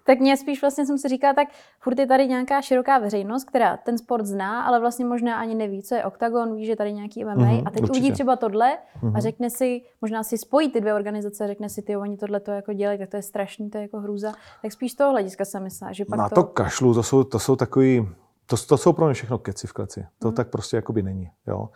tak 0.06 0.20
mě 0.20 0.38
spíš 0.38 0.62
vlastně 0.62 0.86
jsem 0.86 0.98
si 0.98 1.08
říkala, 1.08 1.34
tak 1.34 1.48
furt 1.80 2.00
je 2.00 2.08
tady 2.08 2.28
nějaká 2.28 2.62
široká 2.62 3.00
veřejnost, 3.00 3.44
která 3.44 3.78
ten 3.78 3.98
sport 3.98 4.26
zná, 4.26 4.64
ale 4.64 4.80
vlastně 4.80 5.06
možná 5.06 5.38
ani 5.38 5.56
neví, 5.56 5.84
co 5.84 5.96
je 5.96 6.06
OKTAGON, 6.06 6.56
ví, 6.56 6.66
že 6.66 6.76
tady 6.76 6.94
nějaký 6.94 7.26
MMA 7.26 7.36
mm-hmm, 7.36 7.64
a 7.66 7.70
teď 7.70 7.82
určitě. 7.82 8.00
uvidí 8.00 8.12
třeba 8.12 8.36
tohle 8.36 8.70
mm-hmm. 8.70 9.08
a 9.08 9.12
mhm. 9.12 9.22
řekne 9.22 9.50
si, 9.50 9.82
možná 10.02 10.24
si 10.24 10.38
spojí 10.38 10.72
ty 10.72 10.82
dvě 10.82 10.94
organizace, 10.94 11.48
řekne 11.48 11.70
si, 11.70 11.82
ty 11.82 11.98
oni 11.98 12.18
tohle 12.18 12.40
to 12.40 12.52
jako 12.52 12.74
dělají, 12.74 13.00
tak 13.00 13.10
to 13.10 13.18
je 13.18 13.24
strašný, 13.24 13.70
to 13.70 13.78
je 13.78 13.82
jako 13.82 14.00
hrůza. 14.00 14.34
Tak 14.62 14.72
spíš 14.72 14.92
z 14.92 14.96
toho 14.96 15.12
hlediska 15.12 15.46
jsem 15.46 15.64
myslela, 15.64 15.94
že 15.94 16.06
pak 16.06 16.20
Na 16.20 16.30
to, 16.30 16.36
to 16.36 16.44
kašlu, 16.44 16.94
to 16.94 17.04
jsou, 17.04 17.24
to 17.24 17.40
jsou 17.40 17.56
takový 17.56 18.08
to, 18.46 18.58
to 18.58 18.78
jsou 18.78 18.94
pro 18.94 19.06
mě 19.06 19.14
všechno 19.14 19.38
keci 19.38 19.68
v 19.68 19.74
kleci. 19.74 20.06
To 20.20 20.28
hmm. 20.28 20.36
tak 20.36 20.50
prostě 20.50 20.76
jakoby 20.76 21.04
není. 21.04 21.32
Jo? 21.48 21.70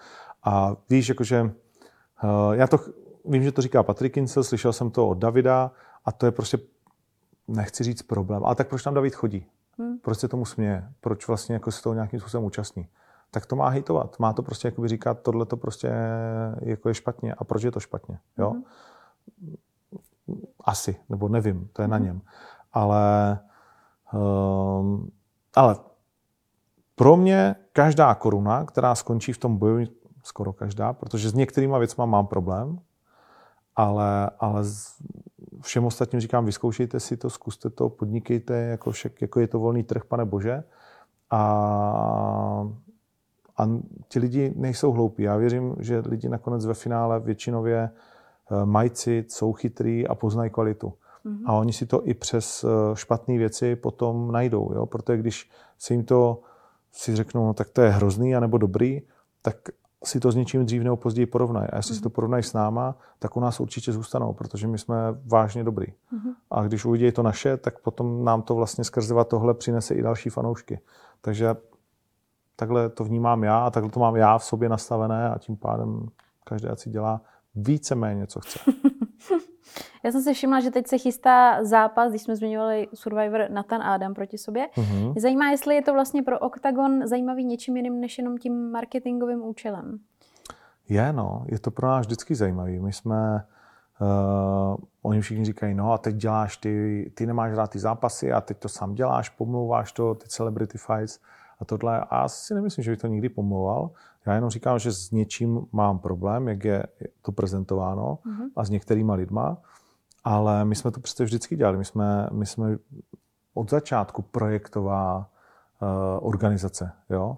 A 0.44 0.76
víš, 0.90 1.10
jakože 1.10 1.42
uh, 1.44 2.52
já 2.52 2.68
to 2.68 2.80
vím, 3.26 3.44
že 3.44 3.52
to 3.52 3.62
říká 3.62 3.84
Patrick 3.84 4.14
Kinsel, 4.14 4.44
slyšel 4.44 4.74
jsem 4.74 4.92
to 4.92 5.08
od 5.08 5.18
Davida 5.18 5.72
a 6.06 6.12
to 6.12 6.26
je 6.26 6.32
prostě, 6.32 6.58
nechci 7.48 7.84
říct 7.84 8.02
problém, 8.02 8.46
ale 8.46 8.56
tak 8.56 8.68
proč 8.68 8.84
tam 8.84 8.94
David 8.94 9.16
chodí? 9.16 9.46
Hmm. 9.80 9.98
Proč 10.00 10.20
se 10.20 10.28
tomu 10.28 10.46
směje? 10.46 10.90
Proč 11.02 11.28
vlastně 11.28 11.54
jako 11.54 11.72
se 11.72 11.84
toho 11.84 11.94
nějakým 11.94 12.20
způsobem 12.20 12.46
účastní? 12.46 12.88
Tak 13.32 13.46
to 13.46 13.56
má 13.56 13.70
hejtovat. 13.70 14.20
Má 14.20 14.34
to 14.34 14.44
prostě 14.44 14.68
jakoby 14.68 14.88
říkat, 14.88 15.22
tohle 15.22 15.46
to 15.46 15.58
prostě 15.58 15.92
jako 16.62 16.90
je 16.90 16.96
špatně. 16.96 17.34
A 17.34 17.44
proč 17.44 17.64
je 17.64 17.72
to 17.72 17.80
špatně? 17.80 18.20
Jo? 18.38 18.52
Hmm. 18.52 18.64
Asi, 20.60 20.96
nebo 21.10 21.28
nevím, 21.28 21.70
to 21.74 21.82
je 21.82 21.86
hmm. 21.86 21.92
na 21.92 21.98
něm. 21.98 22.22
Ale, 22.74 23.40
um, 24.14 25.12
ale 25.56 25.76
pro 26.98 27.18
mě 27.18 27.56
každá 27.74 28.16
koruna, 28.16 28.66
která 28.66 28.96
skončí 28.96 29.34
v 29.34 29.38
tom 29.38 29.58
boji, 29.58 29.88
skoro 30.24 30.54
každá, 30.54 30.94
protože 30.94 31.30
s 31.30 31.34
některýma 31.34 31.78
věcma 31.78 32.06
mám 32.06 32.28
problém, 32.28 32.80
ale, 33.76 34.30
ale 34.40 34.64
všem 35.62 35.86
ostatním 35.86 36.22
říkám, 36.22 36.46
vyzkoušejte 36.46 37.00
si 37.00 37.18
to, 37.18 37.30
zkuste 37.30 37.70
to, 37.70 37.90
podnikejte, 37.90 38.54
jako, 38.54 38.92
však, 38.92 39.22
jako 39.22 39.40
je 39.40 39.48
to 39.48 39.60
volný 39.60 39.84
trh, 39.84 40.06
pane 40.06 40.26
Bože. 40.26 40.64
A, 41.30 41.42
a 43.58 43.70
ti 44.08 44.20
lidi 44.20 44.54
nejsou 44.56 44.92
hloupí. 44.92 45.24
Já 45.24 45.38
věřím, 45.38 45.76
že 45.80 46.04
lidi 46.06 46.30
nakonec 46.30 46.66
ve 46.66 46.74
finále 46.74 47.20
většinově 47.20 47.90
eh, 47.90 48.66
mají 48.66 48.90
cit, 48.90 49.32
jsou 49.32 49.54
chytrý 49.54 50.08
a 50.08 50.16
poznají 50.16 50.52
kvalitu. 50.52 50.94
Mm-hmm. 51.26 51.44
A 51.46 51.54
oni 51.54 51.74
si 51.74 51.86
to 51.86 52.08
i 52.08 52.14
přes 52.14 52.64
eh, 52.64 52.96
špatné 52.96 53.38
věci 53.38 53.76
potom 53.76 54.32
najdou. 54.32 54.74
Jo? 54.74 54.86
Protože 54.86 55.18
když 55.18 55.50
se 55.78 55.94
jim 55.94 56.04
to 56.04 56.42
si 56.98 57.16
řeknou, 57.16 57.48
no 57.48 57.54
tak 57.54 57.70
to 57.70 57.82
je 57.82 57.90
hrozný 57.90 58.36
anebo 58.36 58.58
dobrý, 58.58 59.02
tak 59.42 59.56
si 60.04 60.20
to 60.20 60.32
s 60.32 60.36
něčím 60.36 60.66
dřív 60.66 60.84
nebo 60.84 60.98
později 60.98 61.26
porovnají. 61.26 61.68
A 61.70 61.78
jestli 61.78 61.96
si 61.96 62.02
to 62.02 62.10
porovnají 62.10 62.44
s 62.44 62.54
náma, 62.54 62.96
tak 63.20 63.38
u 63.38 63.40
nás 63.40 63.60
určitě 63.60 63.92
zůstanou, 63.92 64.34
protože 64.34 64.68
my 64.68 64.78
jsme 64.78 64.96
vážně 65.26 65.64
dobrý. 65.64 65.86
Mm-hmm. 65.88 66.34
A 66.52 66.64
když 66.64 66.86
uvidí 66.86 67.12
to 67.12 67.24
naše, 67.24 67.58
tak 67.58 67.80
potom 67.80 68.26
nám 68.26 68.42
to 68.42 68.56
vlastně 68.56 68.84
skrze 68.84 69.16
tohle 69.28 69.54
přinese 69.54 69.94
i 69.96 70.02
další 70.02 70.30
fanoušky. 70.30 70.80
Takže 71.22 71.56
takhle 72.56 72.90
to 72.90 73.04
vnímám 73.04 73.44
já 73.44 73.60
a 73.60 73.70
takhle 73.70 73.92
to 73.92 74.00
mám 74.00 74.16
já 74.16 74.38
v 74.38 74.44
sobě 74.44 74.70
nastavené 74.70 75.30
a 75.30 75.38
tím 75.38 75.58
pádem 75.58 76.08
každý 76.44 76.68
si 76.74 76.90
dělá 76.90 77.22
víceméně, 77.56 78.28
co 78.28 78.40
chce. 78.40 78.60
Já 80.04 80.12
jsem 80.12 80.22
si 80.22 80.34
všimla, 80.34 80.60
že 80.60 80.72
teď 80.72 80.88
se 80.88 80.98
chystá 80.98 81.64
zápas, 81.64 82.10
když 82.10 82.22
jsme 82.22 82.36
zmiňovali 82.36 82.88
Survivor 82.94 83.46
Nathan 83.50 83.82
Adam 83.82 84.14
proti 84.14 84.38
sobě. 84.38 84.68
Mm-hmm. 84.76 85.12
Mě 85.12 85.22
zajímá, 85.22 85.50
jestli 85.50 85.76
je 85.76 85.82
to 85.82 85.94
vlastně 85.94 86.24
pro 86.24 86.40
Octagon 86.40 87.08
zajímavý 87.08 87.46
něčím 87.46 87.78
jiným 87.78 88.02
než 88.02 88.18
jenom 88.18 88.38
tím 88.38 88.72
marketingovým 88.72 89.44
účelem. 89.44 90.00
Je, 90.90 91.14
no. 91.14 91.46
Je 91.48 91.60
to 91.60 91.72
pro 91.72 91.88
nás 91.88 92.06
vždycky 92.06 92.36
zajímavý. 92.36 92.80
My 92.80 92.94
jsme, 92.94 93.44
uh, 94.02 94.78
oni 95.02 95.22
všichni 95.22 95.46
říkají, 95.46 95.74
no 95.76 95.94
a 95.94 95.98
teď 95.98 96.16
děláš 96.16 96.58
ty, 96.58 97.12
ty 97.16 97.26
nemáš 97.26 97.54
rád 97.54 97.72
ty 97.72 97.80
zápasy 97.80 98.32
a 98.32 98.42
teď 98.42 98.58
to 98.58 98.70
sám 98.70 98.94
děláš, 98.94 99.30
pomlouváš 99.30 99.92
to, 99.92 100.16
ty 100.16 100.28
celebrity 100.28 100.78
fights 100.78 101.20
a 101.60 101.66
tohle. 101.66 102.00
A 102.10 102.22
já 102.22 102.28
si 102.28 102.54
nemyslím, 102.54 102.84
že 102.84 102.92
bych 102.92 103.00
to 103.00 103.08
nikdy 103.08 103.30
pomlouval. 103.30 103.90
Já 104.26 104.34
jenom 104.34 104.50
říkám, 104.50 104.80
že 104.80 104.92
s 104.92 105.12
něčím 105.12 105.68
mám 105.72 106.00
problém, 106.00 106.48
jak 106.48 106.64
je 106.64 106.84
to 107.22 107.32
prezentováno 107.32 108.20
mm-hmm. 108.26 108.50
a 108.56 108.64
s 108.64 108.70
některýma 108.70 109.14
lidma, 109.14 109.58
ale 110.24 110.66
my 110.66 110.76
jsme 110.76 110.92
to 110.92 111.00
přece 111.00 111.24
vždycky 111.24 111.56
dělali. 111.56 111.78
My 111.78 111.86
jsme, 111.86 112.28
my 112.32 112.46
jsme 112.46 112.78
od 113.54 113.70
začátku 113.70 114.22
projektová 114.22 115.18
uh, 115.82 116.28
organizace. 116.28 116.92
Jo? 117.10 117.38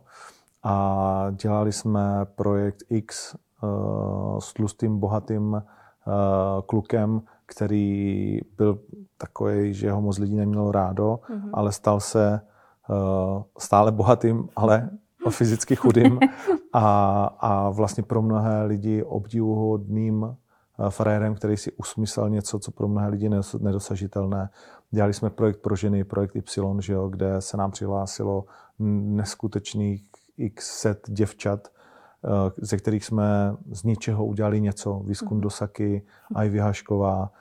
A 0.63 1.27
dělali 1.31 1.71
jsme 1.71 2.25
projekt 2.35 2.83
X 2.89 3.35
uh, 3.63 4.39
s 4.39 4.53
tlustým, 4.53 4.99
bohatým 4.99 5.53
uh, 5.53 5.61
klukem, 6.65 7.21
který 7.45 8.39
byl 8.57 8.79
takový, 9.17 9.73
že 9.73 9.91
ho 9.91 10.01
moc 10.01 10.17
lidí 10.17 10.35
nemělo 10.35 10.71
rádo, 10.71 11.19
mm-hmm. 11.29 11.49
ale 11.53 11.71
stal 11.71 11.99
se 11.99 12.41
uh, 12.89 13.43
stále 13.57 13.91
bohatým, 13.91 14.49
ale 14.55 14.89
fyzicky 15.29 15.75
chudým 15.75 16.19
a, 16.73 17.23
a 17.39 17.69
vlastně 17.69 18.03
pro 18.03 18.21
mnohé 18.21 18.63
lidi 18.63 19.03
obdivuhodným 19.03 20.35
frérem, 20.89 21.35
který 21.35 21.57
si 21.57 21.71
usmyslel 21.71 22.29
něco, 22.29 22.59
co 22.59 22.71
pro 22.71 22.87
mnohé 22.87 23.07
lidi 23.07 23.29
nedosažitelné. 23.59 24.49
Dělali 24.91 25.13
jsme 25.13 25.29
projekt 25.29 25.61
pro 25.61 25.75
ženy, 25.75 26.03
projekt 26.03 26.35
Y, 26.35 26.81
že 26.81 26.93
jo, 26.93 27.09
kde 27.09 27.41
se 27.41 27.57
nám 27.57 27.71
přihlásilo 27.71 28.45
neskutečných 28.79 30.03
x 30.37 30.79
set 30.79 31.09
děvčat, 31.09 31.67
eh, 31.67 32.29
ze 32.57 32.77
kterých 32.77 33.05
jsme 33.05 33.55
z 33.71 33.83
ničeho 33.83 34.25
udělali 34.25 34.61
něco. 34.61 35.01
Výzkum 35.05 35.37
mm. 35.37 35.41
Dosaky, 35.41 36.01
Ivy 36.43 36.59
Hašková, 36.59 37.31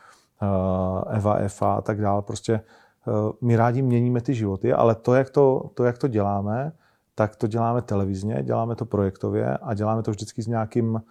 eh, 0.42 1.16
Eva 1.16 1.34
Efa 1.36 1.74
a 1.74 1.80
tak 1.80 2.00
dále. 2.00 2.22
Prostě 2.22 2.52
eh, 2.54 3.10
my 3.40 3.56
rádi 3.56 3.82
měníme 3.82 4.20
ty 4.20 4.34
životy, 4.34 4.72
ale 4.72 4.94
to 4.94 5.14
jak 5.14 5.30
to, 5.30 5.70
to, 5.74 5.84
jak 5.84 5.98
to 5.98 6.08
děláme, 6.08 6.72
tak 7.18 7.36
to 7.36 7.46
děláme 7.46 7.82
televizně, 7.82 8.42
děláme 8.42 8.76
to 8.76 8.86
projektově 8.86 9.56
a 9.56 9.74
děláme 9.74 10.02
to 10.02 10.10
vždycky 10.10 10.42
s 10.42 10.46
nějakým, 10.46 11.02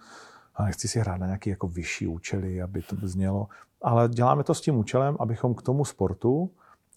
a 0.54 0.64
nechci 0.64 0.88
si 0.88 1.00
hrát 1.00 1.16
na 1.16 1.26
nějaký 1.26 1.50
jako 1.50 1.68
vyšší 1.68 2.06
účely, 2.06 2.62
aby 2.62 2.82
to 2.82 2.96
znělo, 3.02 3.48
ale 3.82 4.08
děláme 4.08 4.44
to 4.44 4.54
s 4.54 4.60
tím 4.60 4.76
účelem, 4.76 5.16
abychom 5.20 5.54
k 5.54 5.62
tomu 5.62 5.84
sportu 5.84 6.50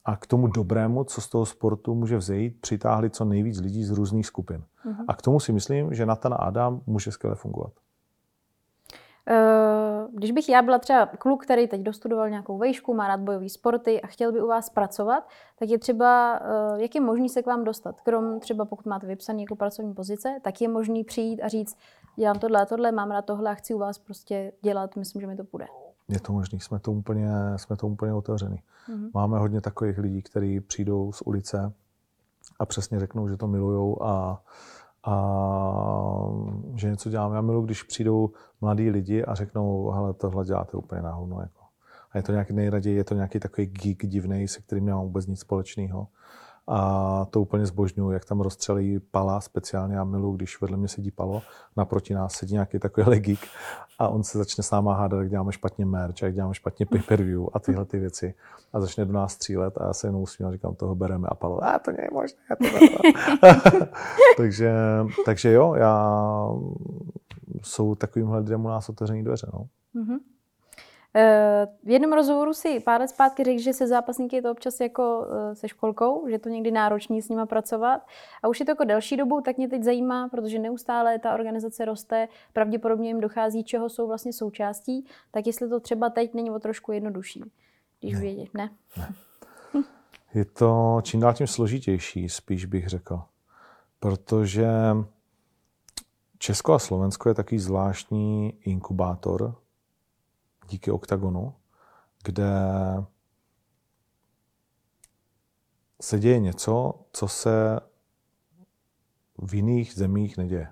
a 0.06 0.16
k 0.16 0.28
tomu 0.28 0.48
dobrému, 0.48 1.04
co 1.04 1.22
z 1.22 1.30
toho 1.30 1.46
sportu 1.46 1.96
může 1.96 2.18
vzejít, 2.18 2.62
přitáhli 2.62 3.10
co 3.10 3.26
nejvíc 3.26 3.60
lidí 3.60 3.84
z 3.84 3.92
různých 3.92 4.26
skupin. 4.26 4.64
Uh-huh. 4.86 5.06
A 5.08 5.14
k 5.14 5.22
tomu 5.22 5.40
si 5.40 5.52
myslím, 5.52 5.94
že 5.94 6.06
Nathan 6.06 6.36
Adam 6.40 6.82
může 6.86 7.12
skvěle 7.12 7.36
fungovat. 7.36 7.74
Eh, 9.28 10.08
když 10.14 10.32
bych 10.32 10.50
já 10.50 10.62
byla 10.62 10.80
třeba 10.80 11.06
kluk, 11.06 11.44
který 11.44 11.68
teď 11.68 11.82
dostudoval 11.82 12.30
nějakou 12.30 12.58
vejšku, 12.58 12.94
má 12.94 13.08
rád 13.08 13.20
bojové 13.20 13.50
sporty 13.50 14.02
a 14.02 14.08
chtěl 14.08 14.32
by 14.32 14.42
u 14.42 14.48
vás 14.48 14.70
pracovat, 14.70 15.30
tak 15.60 15.70
je 15.70 15.78
třeba, 15.80 16.40
eh, 16.44 16.82
jak 16.82 16.96
je 16.96 17.02
možný 17.02 17.30
se 17.30 17.44
k 17.44 17.46
vám 17.46 17.64
dostat? 17.64 18.02
Krom 18.02 18.40
třeba 18.40 18.66
pokud 18.66 18.86
máte 18.86 19.08
vypsaný 19.08 19.44
jako 19.44 19.56
pracovní 19.56 19.94
pozice, 19.94 20.40
tak 20.42 20.62
je 20.62 20.68
možný 20.68 21.04
přijít 21.04 21.42
a 21.42 21.48
říct, 21.48 21.78
dělám 22.16 22.40
tohle 22.40 22.62
a 22.62 22.66
tohle, 22.66 22.92
mám 22.92 23.12
rád 23.12 23.26
tohle 23.26 23.52
a 23.52 23.54
chci 23.54 23.74
u 23.74 23.78
vás 23.78 23.98
prostě 24.00 24.52
dělat, 24.62 24.96
myslím, 24.96 25.22
že 25.22 25.28
mi 25.28 25.36
to 25.36 25.44
půjde. 25.44 25.66
Je 26.08 26.20
to 26.20 26.34
možný, 26.34 26.60
jsme 26.60 26.80
to 26.80 26.92
úplně, 26.92 27.32
jsme 27.56 27.76
to 27.76 27.88
úplně 27.88 28.14
otevřený. 28.14 28.64
Mm-hmm. 28.90 29.10
Máme 29.14 29.40
hodně 29.40 29.62
takových 29.62 29.98
lidí, 29.98 30.22
kteří 30.22 30.60
přijdou 30.60 31.12
z 31.12 31.22
ulice 31.22 31.74
a 32.60 32.66
přesně 32.66 33.00
řeknou, 33.00 33.28
že 33.28 33.38
to 33.38 33.48
milujou 33.48 34.04
a, 34.04 34.42
a 35.04 35.16
že 36.76 36.90
něco 36.90 37.10
děláme. 37.10 37.36
Já 37.36 37.42
miluji, 37.42 37.66
když 37.66 37.84
přijdou 37.84 38.32
mladí 38.62 38.90
lidi 38.90 39.24
a 39.24 39.36
řeknou, 39.36 39.90
hele, 39.90 40.14
tohle 40.14 40.46
děláte 40.46 40.78
úplně 40.78 41.02
náhodno. 41.02 41.42
Jako. 41.42 41.62
A 42.12 42.18
je 42.18 42.24
to 42.24 42.32
nějaký 42.32 42.54
nejraději, 42.54 42.96
je 42.96 43.04
to 43.04 43.16
nějaký 43.16 43.40
takový 43.40 43.68
geek 43.68 44.06
divný, 44.06 44.48
se 44.48 44.62
kterým 44.62 44.86
nemám 44.86 45.04
vůbec 45.04 45.28
nic 45.28 45.40
společného 45.40 46.08
a 46.68 47.26
to 47.30 47.42
úplně 47.42 47.66
zbožňuju, 47.66 48.12
jak 48.12 48.26
tam 48.26 48.42
rozstřelí 48.42 49.00
pala 49.00 49.42
speciálně. 49.42 49.96
Já 49.96 50.04
miluji, 50.04 50.36
když 50.36 50.62
vedle 50.62 50.78
mě 50.78 50.88
sedí 50.88 51.12
palo, 51.12 51.42
naproti 51.78 52.14
nás 52.14 52.34
sedí 52.34 52.54
nějaký 52.54 52.80
takový 52.80 53.20
geek 53.20 53.40
a 54.00 54.08
on 54.08 54.24
se 54.24 54.38
začne 54.38 54.64
s 54.64 54.72
náma 54.72 54.96
hádat, 54.96 55.20
jak 55.20 55.30
děláme 55.30 55.52
špatně 55.52 55.86
merch, 55.86 56.22
jak 56.22 56.34
děláme 56.34 56.54
špatně 56.54 56.86
pay-per-view 56.86 57.46
a 57.54 57.60
tyhle 57.60 57.86
ty 57.86 58.00
věci. 58.00 58.34
A 58.74 58.80
začne 58.80 59.06
do 59.06 59.14
nás 59.14 59.34
střílet 59.34 59.78
a 59.78 59.86
já 59.86 59.94
se 59.94 60.08
jenom 60.08 60.22
usmívám 60.22 60.50
a 60.50 60.54
říkám, 60.54 60.76
toho 60.76 60.96
bereme 60.96 61.28
a 61.32 61.36
palo, 61.36 61.64
a 61.64 61.80
to 61.80 61.92
není 61.92 62.08
možné. 62.12 62.40
To 62.58 62.66
takže, 64.38 64.74
takže 65.26 65.52
jo, 65.52 65.74
já 65.74 66.48
jsou 67.64 67.96
takovýmhle 67.96 68.40
lidem 68.40 68.66
u 68.66 68.68
nás 68.68 68.90
otevřený 68.90 69.24
dveře. 69.24 69.48
No. 69.54 69.68
Mm-hmm. 69.96 70.18
V 71.84 71.90
jednom 71.90 72.14
rozhovoru 72.14 72.54
si 72.54 72.80
pár 72.80 73.02
let 73.02 73.08
zpátky 73.08 73.44
řekl, 73.44 73.62
že 73.62 73.74
se 73.74 73.88
zápasníky 73.88 74.36
je 74.36 74.42
to 74.42 74.52
občas 74.52 74.80
jako 74.80 75.28
eh, 75.30 75.56
se 75.56 75.68
školkou, 75.68 76.28
že 76.30 76.40
to 76.40 76.50
někdy 76.50 76.72
náročný 76.72 77.22
s 77.22 77.30
nima 77.30 77.46
pracovat. 77.46 78.02
A 78.44 78.48
už 78.48 78.60
je 78.60 78.66
to 78.66 78.72
jako 78.72 78.84
delší 78.84 79.18
dobu, 79.18 79.42
tak 79.42 79.58
mě 79.58 79.68
teď 79.68 79.84
zajímá, 79.84 80.30
protože 80.30 80.60
neustále 80.60 81.20
ta 81.20 81.34
organizace 81.34 81.86
roste, 81.86 82.28
pravděpodobně 82.54 83.10
jim 83.10 83.22
dochází, 83.22 83.64
čeho 83.64 83.90
jsou 83.90 84.08
vlastně 84.08 84.34
součástí, 84.34 85.06
tak 85.32 85.48
jestli 85.48 85.70
to 85.70 85.80
třeba 85.80 86.10
teď 86.10 86.34
není 86.34 86.52
o 86.52 86.60
trošku 86.60 86.92
jednodušší, 86.92 87.44
když 88.00 88.14
ne. 88.14 88.20
vědě, 88.20 88.46
ne? 88.54 88.70
ne. 88.98 89.14
Je 90.34 90.46
to 90.46 91.00
čím 91.04 91.20
dál 91.20 91.34
tím 91.34 91.48
složitější, 91.48 92.30
spíš 92.30 92.66
bych 92.66 92.88
řekl. 92.88 93.22
Protože 94.00 94.68
Česko 96.38 96.74
a 96.74 96.80
Slovensko 96.80 97.30
je 97.30 97.36
takový 97.36 97.60
zvláštní 97.60 98.54
inkubátor 98.62 99.56
díky 100.72 100.92
OKTAGONu, 100.92 101.54
kde 102.24 102.50
se 106.02 106.20
děje 106.20 106.40
něco, 106.40 106.94
co 107.14 107.28
se 107.28 107.80
v 109.38 109.54
jiných 109.54 109.94
zemích 109.94 110.38
neděje. 110.38 110.68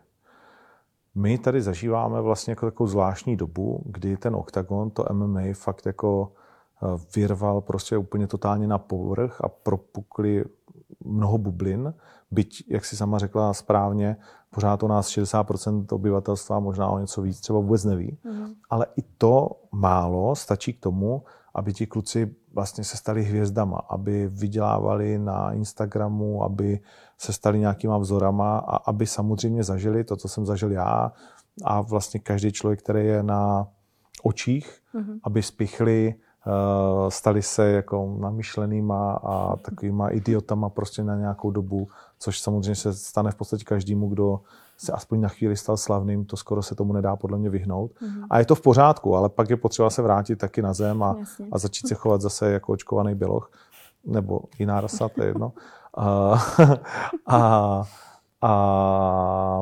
My 1.16 1.38
tady 1.38 1.62
zažíváme 1.62 2.22
vlastně 2.22 2.52
jako 2.52 2.66
takovou 2.66 2.88
zvláštní 2.88 3.36
dobu, 3.36 3.84
kdy 3.86 4.18
ten 4.18 4.36
OKTAGON, 4.36 4.92
to 4.92 5.06
MMA 5.12 5.42
fakt 5.54 5.86
jako 5.86 6.32
eh, 6.84 6.88
vyrval 7.16 7.62
prostě 7.62 7.98
úplně 7.98 8.28
totálně 8.28 8.68
na 8.68 8.78
povrch 8.78 9.42
a 9.42 9.50
propukli 9.50 10.46
mnoho 11.10 11.38
bublin, 11.38 11.94
byť, 12.32 12.64
jak 12.68 12.86
si 12.86 12.98
sama 12.98 13.18
řekla 13.18 13.54
správně, 13.54 14.18
pořád 14.50 14.84
o 14.84 14.88
nás 14.88 15.08
60% 15.10 15.86
obyvatelstva, 15.92 16.60
možná 16.60 16.90
o 16.90 17.00
něco 17.00 17.22
víc, 17.22 17.40
třeba 17.40 17.60
vůbec 17.60 17.84
neví. 17.84 18.18
Mm. 18.24 18.48
Ale 18.70 18.86
i 18.96 19.02
to 19.02 19.62
málo 19.72 20.36
stačí 20.36 20.74
k 20.74 20.80
tomu, 20.80 21.24
aby 21.56 21.74
ti 21.74 21.88
kluci 21.88 22.36
vlastně 22.54 22.84
se 22.84 22.98
stali 22.98 23.24
hvězdama, 23.24 23.78
aby 23.90 24.28
vydělávali 24.28 25.20
na 25.20 25.52
Instagramu, 25.52 26.44
aby 26.44 26.80
se 27.18 27.34
stali 27.34 27.60
nějakýma 27.60 27.98
vzorama 27.98 28.58
a 28.58 28.76
aby 28.76 29.06
samozřejmě 29.06 29.64
zažili 29.64 30.04
to, 30.04 30.16
co 30.16 30.28
jsem 30.28 30.46
zažil 30.46 30.72
já 30.72 31.12
a 31.64 31.82
vlastně 31.82 32.20
každý 32.20 32.52
člověk, 32.52 32.80
který 32.80 33.06
je 33.06 33.24
na 33.24 33.68
očích, 34.24 34.82
mm-hmm. 34.96 35.20
aby 35.24 35.44
spichli 35.44 36.16
stali 37.10 37.42
se 37.42 37.72
jako 37.72 38.18
namyšlenýma 38.20 39.14
a 39.24 39.56
takovýma 39.56 40.10
idiotama 40.10 40.70
prostě 40.70 41.04
na 41.04 41.16
nějakou 41.16 41.52
dobu, 41.52 41.88
což 42.20 42.42
samozřejmě 42.42 42.76
se 42.76 42.94
stane 42.94 43.32
v 43.32 43.36
podstatě 43.36 43.64
každému, 43.64 44.08
kdo 44.10 44.40
se 44.78 44.92
aspoň 44.92 45.22
na 45.22 45.30
chvíli 45.30 45.58
stal 45.58 45.78
slavným, 45.78 46.26
to 46.26 46.38
skoro 46.38 46.62
se 46.62 46.76
tomu 46.76 46.94
nedá 46.94 47.16
podle 47.16 47.38
mě 47.38 47.50
vyhnout. 47.50 47.92
Mm-hmm. 47.92 48.28
A 48.30 48.40
je 48.40 48.46
to 48.46 48.56
v 48.56 48.62
pořádku, 48.62 49.16
ale 49.16 49.30
pak 49.30 49.50
je 49.50 49.58
potřeba 49.58 49.90
se 49.90 50.02
vrátit 50.02 50.36
taky 50.36 50.62
na 50.62 50.74
zem 50.74 51.04
a, 51.04 51.16
a 51.52 51.58
začít 51.58 51.88
se 51.88 51.96
chovat 51.96 52.22
zase 52.22 52.52
jako 52.52 52.74
očkovaný 52.74 53.16
běloch, 53.16 53.52
nebo 54.06 54.42
jiná 54.60 54.82
rasa, 54.82 55.10
to 55.10 55.22
je 55.24 55.28
jedno. 55.28 55.52
A, 55.98 56.34
a, 57.28 57.84
a 58.42 59.59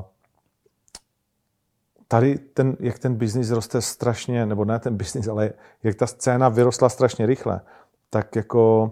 tady 2.08 2.38
ten, 2.38 2.78
jak 2.80 3.00
ten 3.00 3.16
biznis 3.16 3.52
roste 3.52 3.82
strašně, 3.82 4.46
nebo 4.46 4.66
ne 4.66 4.80
ten 4.80 4.98
biznis, 4.98 5.28
ale 5.28 5.54
jak 5.84 5.96
ta 5.96 6.08
scéna 6.08 6.50
vyrostla 6.50 6.90
strašně 6.90 7.26
rychle, 7.26 7.62
tak 8.10 8.36
jako 8.36 8.92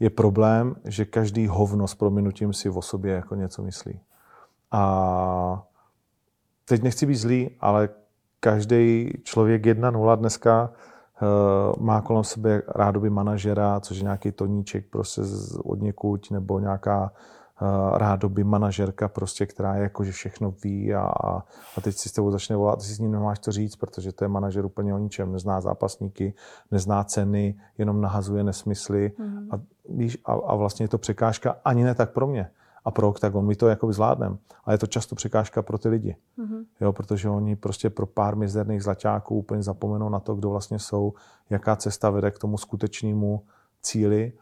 je 0.00 0.10
problém, 0.10 0.76
že 0.84 1.04
každý 1.04 1.46
hovno 1.46 1.88
s 1.88 1.94
prominutím 1.94 2.52
si 2.52 2.70
o 2.70 2.82
sobě 2.82 3.14
jako 3.14 3.34
něco 3.34 3.62
myslí. 3.62 4.00
A 4.70 5.66
teď 6.64 6.82
nechci 6.82 7.06
být 7.06 7.14
zlý, 7.14 7.50
ale 7.60 7.88
každý 8.40 9.12
člověk 9.22 9.62
1.0 9.62 10.16
dneska 10.16 10.70
uh, 11.22 11.82
má 11.84 12.00
kolem 12.00 12.24
sebe 12.24 12.62
rádoby 12.68 13.10
manažera, 13.10 13.80
což 13.80 13.96
je 13.96 14.02
nějaký 14.02 14.32
toníček 14.32 14.86
prostě 14.90 15.22
od 15.64 15.80
někuď, 15.80 16.30
nebo 16.30 16.58
nějaká 16.58 17.12
rádoby 17.94 18.44
manažerka, 18.44 19.08
prostě, 19.08 19.46
která 19.46 19.74
je 19.76 19.82
jako, 19.82 20.04
že 20.04 20.12
všechno 20.12 20.54
ví 20.64 20.94
a, 20.94 21.02
a 21.76 21.80
teď 21.82 21.96
si 21.96 22.08
s 22.08 22.12
tebou 22.12 22.30
začne 22.30 22.56
volat, 22.56 22.78
ty 22.78 22.84
si 22.84 22.94
s 22.94 22.98
ním 22.98 23.12
nemáš 23.12 23.38
to 23.38 23.52
říct, 23.52 23.76
protože 23.76 24.12
to 24.12 24.24
je 24.24 24.28
manažer 24.28 24.64
úplně 24.64 24.94
o 24.94 24.98
ničem, 24.98 25.32
nezná 25.32 25.60
zápasníky, 25.60 26.34
nezná 26.70 27.04
ceny, 27.04 27.60
jenom 27.78 28.00
nahazuje 28.00 28.44
nesmysly 28.44 29.12
mm. 29.18 29.48
a, 29.50 29.60
víš, 29.88 30.18
a, 30.24 30.32
a 30.32 30.54
vlastně 30.54 30.84
je 30.84 30.88
to 30.88 30.98
překážka 30.98 31.56
ani 31.64 31.84
ne 31.84 31.94
tak 31.94 32.12
pro 32.12 32.26
mě 32.26 32.50
a 32.84 32.90
pro 32.90 33.08
OKTAGON. 33.08 33.46
My 33.46 33.56
to 33.56 33.68
jako 33.68 33.92
zvládneme, 33.92 34.36
ale 34.64 34.74
je 34.74 34.78
to 34.78 34.86
často 34.86 35.14
překážka 35.14 35.62
pro 35.62 35.78
ty 35.78 35.88
lidi. 35.88 36.16
Mm-hmm. 36.38 36.64
Jo, 36.80 36.92
protože 36.92 37.28
oni 37.28 37.56
prostě 37.56 37.90
pro 37.90 38.06
pár 38.06 38.36
mizerných 38.36 38.82
zlaťáků 38.82 39.34
úplně 39.34 39.62
zapomenou 39.62 40.08
na 40.08 40.20
to, 40.20 40.34
kdo 40.34 40.50
vlastně 40.50 40.78
jsou, 40.78 41.12
jaká 41.50 41.76
cesta 41.76 42.10
vede 42.10 42.30
k 42.30 42.38
tomu 42.38 42.58
skutečnému 42.58 43.42
cíli. 43.82 44.32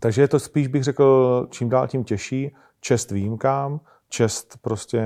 Takže 0.00 0.22
je 0.22 0.28
to 0.28 0.40
spíš, 0.40 0.68
bych 0.68 0.84
řekl, 0.84 1.46
čím 1.50 1.68
dál 1.68 1.88
tím 1.88 2.04
těžší. 2.04 2.54
Čest 2.80 3.10
výjimkám, 3.10 3.80
čest 4.08 4.58
prostě 4.62 5.02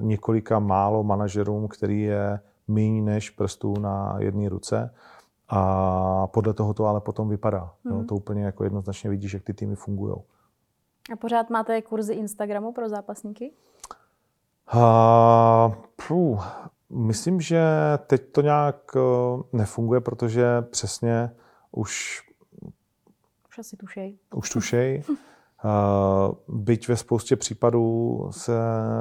několika 0.00 0.58
málo 0.58 1.02
manažerům, 1.02 1.68
který 1.68 2.02
je 2.02 2.40
méně 2.68 3.02
než 3.02 3.30
prstů 3.30 3.74
na 3.80 4.16
jedné 4.18 4.48
ruce. 4.48 4.94
A 5.48 6.26
podle 6.26 6.54
toho 6.54 6.74
to 6.74 6.86
ale 6.86 7.00
potom 7.00 7.28
vypadá. 7.28 7.72
Mm. 7.84 7.92
Jo, 7.92 7.98
mhm. 7.98 8.06
to 8.06 8.14
úplně 8.14 8.44
jako 8.44 8.64
jednoznačně 8.64 9.10
vidíš, 9.10 9.34
jak 9.34 9.42
ty 9.42 9.54
týmy 9.54 9.76
fungují. 9.76 10.14
A 11.12 11.16
pořád 11.16 11.50
máte 11.50 11.82
kurzy 11.82 12.14
Instagramu 12.14 12.72
pro 12.72 12.88
zápasníky? 12.88 13.52
Uh, 14.74 15.74
pů, 16.08 16.38
myslím, 16.90 17.40
že 17.40 17.62
teď 18.06 18.32
to 18.32 18.40
nějak 18.40 18.96
uh, 18.96 19.42
nefunguje, 19.52 20.00
protože 20.00 20.62
přesně 20.62 21.30
už... 21.72 22.22
Už 23.56 23.58
asi 23.58 23.76
tušej. 23.76 24.18
Už 24.34 24.50
tušej. 24.50 25.02
Uh, 25.08 25.14
byť 26.48 26.88
ve 26.88 26.96
spoustě 26.96 27.36
případů 27.36 28.28
se 28.30 28.52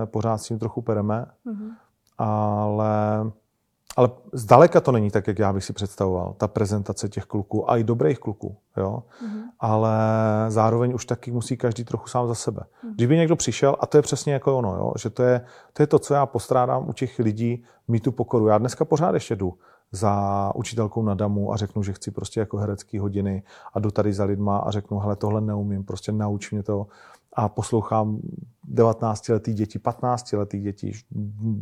pořád 0.06 0.38
s 0.38 0.44
tím 0.44 0.60
trochu 0.60 0.82
pereme, 0.82 1.26
uh-huh. 1.46 1.72
ale 2.18 3.32
ale 3.98 4.10
zdaleka 4.34 4.82
to 4.82 4.92
není 4.92 5.12
tak, 5.12 5.28
jak 5.28 5.40
já 5.40 5.54
bych 5.54 5.64
si 5.64 5.74
představoval, 5.74 6.34
ta 6.38 6.48
prezentace 6.48 7.10
těch 7.10 7.26
kluků, 7.26 7.72
a 7.72 7.78
i 7.78 7.84
dobrých 7.84 8.20
kluků, 8.20 8.58
jo. 8.78 9.04
Mm-hmm. 9.24 9.42
Ale 9.60 9.98
zároveň 10.48 10.94
už 10.94 11.06
taky 11.06 11.32
musí 11.32 11.58
každý 11.58 11.84
trochu 11.84 12.08
sám 12.08 12.28
za 12.28 12.36
sebe. 12.36 12.62
Mm-hmm. 12.62 12.94
Kdyby 12.96 13.18
někdo 13.18 13.36
přišel, 13.36 13.76
a 13.80 13.86
to 13.86 13.98
je 13.98 14.02
přesně 14.02 14.34
jako 14.34 14.58
ono, 14.58 14.76
jo, 14.76 14.94
že 14.98 15.10
to 15.10 15.24
je, 15.24 15.42
to 15.74 15.84
je 15.84 15.88
to, 15.88 16.00
co 16.00 16.14
já 16.14 16.26
postrádám 16.26 16.90
u 16.90 16.94
těch 16.94 17.20
lidí, 17.20 17.64
mít 17.88 18.04
tu 18.04 18.12
pokoru. 18.12 18.48
Já 18.48 18.58
dneska 18.58 18.86
pořád 18.86 19.14
ještě 19.14 19.36
jdu 19.36 19.54
za 19.92 20.52
učitelkou 20.56 21.04
na 21.04 21.14
damu 21.14 21.54
a 21.54 21.58
řeknu, 21.58 21.84
že 21.84 21.94
chci 21.94 22.12
prostě 22.12 22.40
jako 22.40 22.58
herecký 22.58 23.00
hodiny 23.00 23.44
a 23.74 23.80
jdu 23.80 23.92
tady 23.92 24.14
za 24.14 24.24
lidma 24.24 24.58
a 24.58 24.72
řeknu, 24.72 25.00
hele, 25.00 25.16
tohle 25.16 25.42
neumím, 25.42 25.84
prostě 25.84 26.12
nauč 26.12 26.52
mě 26.52 26.64
to 26.64 26.88
a 27.36 27.50
poslouchám 27.50 28.20
19-letý 28.74 29.54
děti, 29.54 29.80
15-letý 29.80 30.60
děti, 30.60 30.92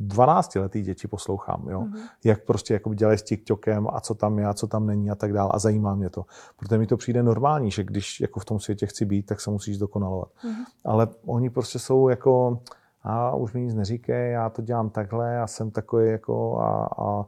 12-letý 0.08 0.82
děti 0.82 1.08
poslouchám, 1.08 1.70
jo? 1.70 1.82
Mm-hmm. 1.82 2.00
jak 2.24 2.46
prostě 2.46 2.74
jako 2.74 2.94
dělají 2.94 3.18
s 3.18 3.24
TikTokem 3.24 3.88
a 3.94 4.00
co 4.00 4.14
tam 4.14 4.40
je 4.40 4.46
a 4.46 4.54
co 4.54 4.68
tam 4.68 4.88
není 4.88 5.12
a 5.12 5.16
tak 5.16 5.34
dále 5.34 5.50
a 5.54 5.60
zajímá 5.60 5.96
mě 5.96 6.10
to. 6.10 6.26
Protože 6.58 6.78
mi 6.78 6.88
to 6.88 6.98
přijde 6.98 7.24
normální, 7.24 7.72
že 7.72 7.84
když 7.84 8.22
jako 8.22 8.40
v 8.40 8.46
tom 8.46 8.60
světě 8.60 8.86
chci 8.86 9.06
být, 9.06 9.26
tak 9.26 9.42
se 9.42 9.50
musíš 9.50 9.78
dokonalovat. 9.78 10.28
Mm-hmm. 10.28 10.64
Ale 10.86 11.08
oni 11.26 11.50
prostě 11.50 11.80
jsou 11.80 12.10
jako, 12.10 12.60
a 13.04 13.36
už 13.36 13.54
mi 13.54 13.62
nic 13.62 13.74
neříkej, 13.74 14.32
já 14.32 14.50
to 14.50 14.62
dělám 14.62 14.90
takhle, 14.90 15.34
já 15.34 15.48
jsem 15.48 15.72
takový 15.72 16.10
jako 16.10 16.60
a, 16.60 16.90
a, 16.98 17.26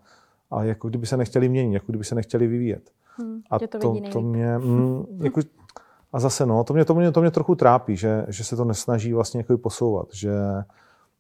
a 0.56 0.64
jako 0.64 0.90
kdyby 0.90 1.08
se 1.08 1.18
nechtěli 1.18 1.50
měnit, 1.50 1.74
jako 1.74 1.86
kdyby 1.88 2.04
se 2.04 2.16
nechtěli 2.16 2.48
vyvíjet. 2.48 2.92
Hmm, 3.18 3.42
a 3.50 3.60
to, 3.60 3.68
to, 3.68 4.02
to 4.12 4.22
mě, 4.22 4.58
mm, 4.58 5.06
jako, 5.24 5.42
a 6.14 6.20
zase 6.20 6.46
no, 6.46 6.64
to 6.64 6.74
mě, 6.74 6.86
to 6.86 6.96
mě, 6.96 7.12
to 7.12 7.22
mě 7.22 7.32
trochu 7.32 7.56
trápí, 7.56 7.98
že, 7.98 8.26
že 8.28 8.44
se 8.44 8.56
to 8.56 8.66
nesnaží 8.66 9.14
vlastně 9.14 9.40
jako 9.40 9.58
posouvat, 9.58 10.08
že, 10.14 10.34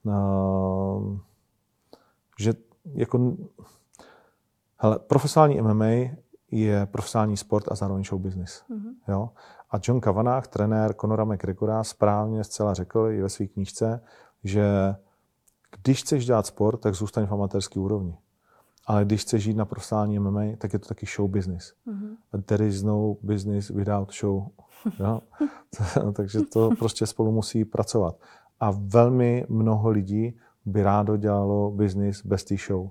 uh, 0.03 1.17
že 2.39 2.53
jako, 2.93 3.33
hele, 4.77 4.99
profesionální 4.99 5.61
MMA 5.61 6.15
je 6.51 6.85
profesionální 6.85 7.37
sport 7.37 7.71
a 7.71 7.75
zároveň 7.75 8.03
show 8.03 8.21
business. 8.21 8.63
Mm-hmm. 8.69 8.93
Jo? 9.07 9.29
A 9.71 9.79
John 9.83 10.01
Kavanagh, 10.01 10.47
trenér 10.47 10.93
Conora 10.93 11.25
McGregora, 11.25 11.83
správně 11.83 12.43
zcela 12.43 12.73
řekl 12.73 13.07
i 13.11 13.21
ve 13.21 13.29
své 13.29 13.47
knížce, 13.47 14.01
že 14.43 14.95
když 15.83 16.01
chceš 16.01 16.25
dělat 16.25 16.45
sport, 16.45 16.77
tak 16.77 16.95
zůstaň 16.95 17.25
v 17.25 17.31
amatérské 17.31 17.79
úrovni. 17.79 18.17
Ale 18.85 19.05
když 19.05 19.21
chceš 19.21 19.43
žít 19.43 19.57
na 19.57 19.65
profesionální 19.65 20.19
MMA, 20.19 20.43
tak 20.57 20.73
je 20.73 20.79
to 20.79 20.87
taky 20.87 21.05
show 21.15 21.29
business. 21.29 21.73
Mm-hmm. 21.87 22.41
There 22.41 22.67
is 22.67 22.83
no 22.83 23.17
business 23.23 23.69
without 23.69 24.13
show. 24.13 24.47
Jo? 24.99 25.21
Takže 26.13 26.41
to 26.41 26.69
prostě 26.79 27.05
spolu 27.05 27.31
musí 27.31 27.65
pracovat. 27.65 28.15
A 28.59 28.71
velmi 28.71 29.45
mnoho 29.49 29.89
lidí 29.89 30.37
by 30.65 30.83
rádo 30.83 31.17
dělalo 31.17 31.71
business 31.71 32.25
bez 32.25 32.43
té 32.43 32.55
show. 32.67 32.89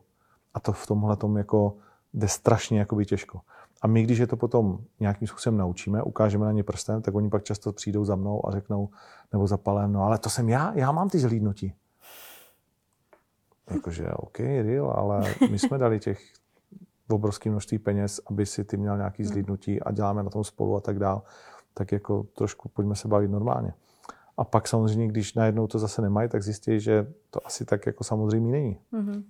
A 0.54 0.60
to 0.60 0.72
v 0.72 0.86
tomhle 0.86 1.16
tom 1.16 1.36
jako 1.36 1.76
jde 2.14 2.28
strašně 2.28 2.78
jakoby 2.78 3.06
těžko. 3.06 3.40
A 3.82 3.86
my, 3.86 4.02
když 4.02 4.18
je 4.18 4.26
to 4.26 4.36
potom 4.36 4.78
nějakým 5.00 5.28
způsobem 5.28 5.58
naučíme, 5.58 6.02
ukážeme 6.02 6.44
na 6.44 6.52
ně 6.52 6.62
prstem, 6.62 7.02
tak 7.02 7.14
oni 7.14 7.30
pak 7.30 7.42
často 7.42 7.72
přijdou 7.72 8.04
za 8.04 8.16
mnou 8.16 8.48
a 8.48 8.50
řeknou, 8.50 8.88
nebo 9.32 9.46
za 9.46 9.56
palem, 9.56 9.92
no 9.92 10.02
ale 10.02 10.18
to 10.18 10.30
jsem 10.30 10.48
já, 10.48 10.72
já 10.74 10.92
mám 10.92 11.08
ty 11.08 11.18
zhlídnutí. 11.18 11.74
Jakože, 13.70 14.08
OK, 14.08 14.38
real, 14.38 14.90
ale 14.90 15.34
my 15.50 15.58
jsme 15.58 15.78
dali 15.78 16.00
těch 16.00 16.20
obrovské 17.10 17.50
množství 17.50 17.78
peněz, 17.78 18.20
aby 18.26 18.46
si 18.46 18.64
ty 18.64 18.76
měl 18.76 18.96
nějaký 18.96 19.22
hmm. 19.22 19.28
zhlídnutí 19.28 19.82
a 19.82 19.92
děláme 19.92 20.22
na 20.22 20.30
tom 20.30 20.44
spolu 20.44 20.76
a 20.76 20.80
tak 20.80 20.98
dál 20.98 21.22
tak 21.74 21.92
jako 21.92 22.22
trošku 22.22 22.68
pojďme 22.68 22.94
se 22.94 23.08
bavit 23.08 23.30
normálně. 23.30 23.74
A 24.36 24.44
pak 24.44 24.68
samozřejmě, 24.68 25.08
když 25.08 25.34
najednou 25.34 25.66
to 25.66 25.78
zase 25.78 26.02
nemají, 26.02 26.28
tak 26.28 26.42
zjistí, 26.42 26.80
že 26.80 27.12
to 27.30 27.46
asi 27.46 27.64
tak 27.64 27.86
jako 27.86 28.04
samozřejmě 28.04 28.52
není. 28.52 28.78
Mm-hmm. 28.92 29.22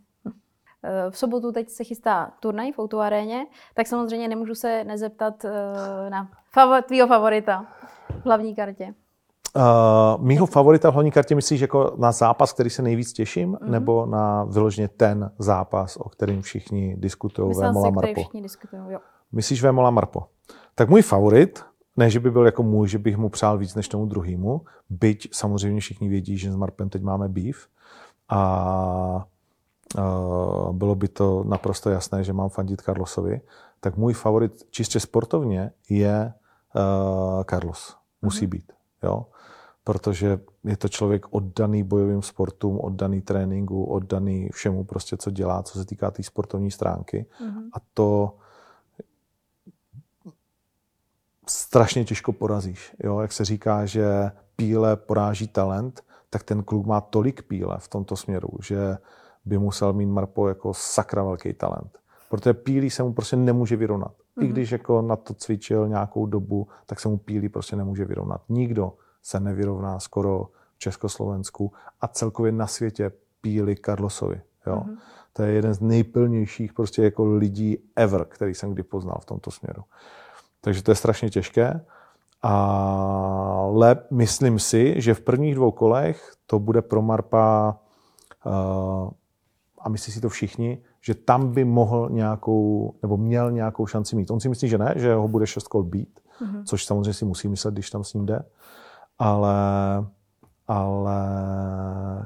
V 1.11 1.19
sobotu 1.19 1.53
teď 1.53 1.69
se 1.69 1.85
chystá 1.85 2.33
turnaj 2.41 2.73
v 2.73 2.79
Outu 2.79 3.01
aréně, 3.01 3.47
tak 3.75 3.87
samozřejmě 3.87 4.29
nemůžu 4.29 4.55
se 4.55 4.85
nezeptat 4.85 5.45
eh, 5.45 6.11
na 6.11 6.31
favor, 6.53 6.83
tvýho 6.83 7.07
favorita 7.07 7.67
v 8.21 8.25
hlavní 8.25 8.55
kartě. 8.55 8.95
Uh, 9.57 10.25
mýho 10.25 10.47
favorita 10.47 10.91
v 10.91 10.95
hlavní 10.95 11.11
kartě 11.11 11.35
myslíš 11.35 11.61
jako 11.61 11.95
na 11.97 12.13
zápas, 12.13 12.53
který 12.53 12.71
se 12.71 12.83
nejvíc 12.83 13.13
těším, 13.13 13.53
mm-hmm. 13.53 13.71
nebo 13.71 14.07
na 14.07 14.45
vyloženě 14.45 14.89
ten 14.89 15.31
zápas, 15.39 15.97
o 15.97 16.09
kterým 16.09 16.43
všichni 16.43 16.97
diskutují, 16.97 17.55
Vémola 17.61 17.91
Marpo? 17.91 18.21
Všichni 18.21 18.43
diskutují, 18.43 18.83
jo. 18.89 18.99
Myslíš 19.33 19.63
Vémola 19.63 19.91
Marpo? 19.91 20.27
Tak 20.75 20.89
můj 20.89 21.03
favorit 21.03 21.65
ne, 21.97 22.11
že 22.11 22.21
by 22.21 22.31
byl 22.31 22.47
jako 22.47 22.63
můj, 22.63 22.89
že 22.89 22.99
bych 22.99 23.17
mu 23.17 23.29
přál 23.29 23.59
víc 23.59 23.75
než 23.75 23.89
tomu 23.89 24.07
druhému, 24.07 24.61
byť 24.91 25.29
samozřejmě 25.33 25.81
všichni 25.81 26.09
vědí, 26.09 26.39
že 26.39 26.53
s 26.53 26.57
Marpem 26.57 26.89
teď 26.89 27.03
máme 27.03 27.29
beef 27.29 27.57
a 28.29 29.27
uh, 29.99 30.73
bylo 30.73 30.95
by 30.95 31.09
to 31.09 31.45
naprosto 31.45 31.91
jasné, 31.91 32.25
že 32.25 32.33
mám 32.33 32.49
fandit 32.49 32.83
Carlosovi, 32.83 33.41
tak 33.81 33.97
můj 33.97 34.13
favorit 34.13 34.53
čistě 34.71 35.01
sportovně 35.01 35.71
je 35.91 36.33
uh, 36.77 37.43
Carlos. 37.45 37.97
Musí 38.23 38.47
mm-hmm. 38.47 38.51
být, 38.51 38.73
jo. 39.03 39.27
Protože 39.85 40.41
je 40.65 40.77
to 40.77 40.89
člověk 40.89 41.27
oddaný 41.31 41.83
bojovým 41.83 42.23
sportům, 42.23 42.81
oddaný 42.81 43.21
tréninku, 43.21 43.85
oddaný 43.85 44.49
všemu 44.53 44.85
prostě, 44.85 45.17
co 45.17 45.31
dělá, 45.31 45.63
co 45.63 45.79
se 45.79 45.85
týká 45.85 46.11
té 46.11 46.17
tý 46.17 46.23
sportovní 46.23 46.71
stránky. 46.71 47.27
Mm-hmm. 47.41 47.69
A 47.73 47.77
to 47.95 48.37
strašně 51.49 52.05
těžko 52.05 52.33
porazíš. 52.33 52.95
Jo? 53.05 53.21
Jak 53.21 53.33
se 53.33 53.45
říká, 53.45 53.87
že 53.87 54.31
píle 54.57 54.97
poráží 54.97 55.49
talent, 55.49 56.03
tak 56.31 56.43
ten 56.43 56.63
kluk 56.63 56.87
má 56.87 57.01
tolik 57.01 57.43
píle 57.43 57.77
v 57.79 57.89
tomto 57.89 58.17
směru, 58.17 58.49
že 58.63 58.99
by 59.45 59.59
musel 59.59 59.93
mít 59.93 60.07
Marpo 60.07 60.49
jako 60.49 60.75
sakra 60.75 61.23
velký 61.23 61.53
talent. 61.53 61.99
Protože 62.31 62.55
pílí 62.55 62.91
se 62.91 63.03
mu 63.03 63.13
prostě 63.13 63.37
nemůže 63.37 63.77
vyrovnat. 63.77 64.13
Mm-hmm. 64.13 64.43
I 64.43 64.45
mhm. 64.45 64.53
když 64.53 64.71
jako 64.71 65.03
na 65.03 65.17
to 65.17 65.35
cvičil 65.35 65.89
nějakou 65.89 66.27
dobu, 66.27 66.69
tak 66.87 67.01
se 67.01 67.09
mu 67.09 67.19
pílí 67.19 67.49
prostě 67.49 67.77
nemůže 67.77 68.05
vyrovnat. 68.05 68.43
Nikdo 68.49 68.93
se 69.25 69.41
nevyrovná 69.41 70.01
skoro 70.01 70.49
v 70.75 70.79
Československu 70.79 71.73
a 72.01 72.09
celkově 72.09 72.53
na 72.53 72.67
světě 72.67 73.13
píli 73.41 73.77
Carlosovi. 73.85 74.41
Jo? 74.67 74.83
Mm-hmm. 74.87 74.97
To 75.33 75.43
je 75.43 75.53
jeden 75.53 75.75
z 75.75 75.81
nejplnějších 75.81 76.73
prostě 76.73 77.03
jako 77.03 77.25
lidí 77.25 77.79
ever, 77.97 78.25
který 78.25 78.55
jsem 78.55 78.73
kdy 78.73 78.83
poznal 78.83 79.19
v 79.21 79.25
tomto 79.25 79.51
směru. 79.51 79.83
Takže 80.61 80.83
to 80.83 80.91
je 80.91 80.95
strašně 80.95 81.31
těžké. 81.31 81.85
Ale 82.43 83.97
myslím 84.11 84.59
si, 84.59 85.01
že 85.01 85.15
v 85.15 85.21
prvních 85.21 85.55
dvou 85.55 85.71
kolech 85.71 86.33
to 86.47 86.59
bude 86.59 86.83
pro 86.83 87.03
Marpa, 87.03 87.79
uh, 88.47 89.11
a 89.79 89.89
myslí 89.89 90.13
si 90.13 90.21
to 90.21 90.29
všichni, 90.29 90.83
že 91.01 91.15
tam 91.15 91.53
by 91.53 91.65
mohl 91.65 92.09
nějakou, 92.11 92.95
nebo 93.03 93.17
měl 93.17 93.53
nějakou 93.53 93.87
šanci 93.87 94.17
mít. 94.17 94.31
On 94.31 94.41
si 94.41 94.49
myslí, 94.49 94.69
že 94.69 94.79
ne, 94.79 94.95
že 94.97 95.15
ho 95.15 95.29
bude 95.29 95.47
šest 95.47 95.69
kol 95.69 95.83
být, 95.83 96.21
mm-hmm. 96.41 96.65
což 96.65 96.85
samozřejmě 96.85 97.13
si 97.13 97.25
musí 97.25 97.49
myslet, 97.49 97.75
když 97.75 97.91
tam 97.91 98.05
s 98.05 98.15
ním 98.15 98.27
jde. 98.27 98.45
Ale, 99.19 99.57
ale 100.69 101.17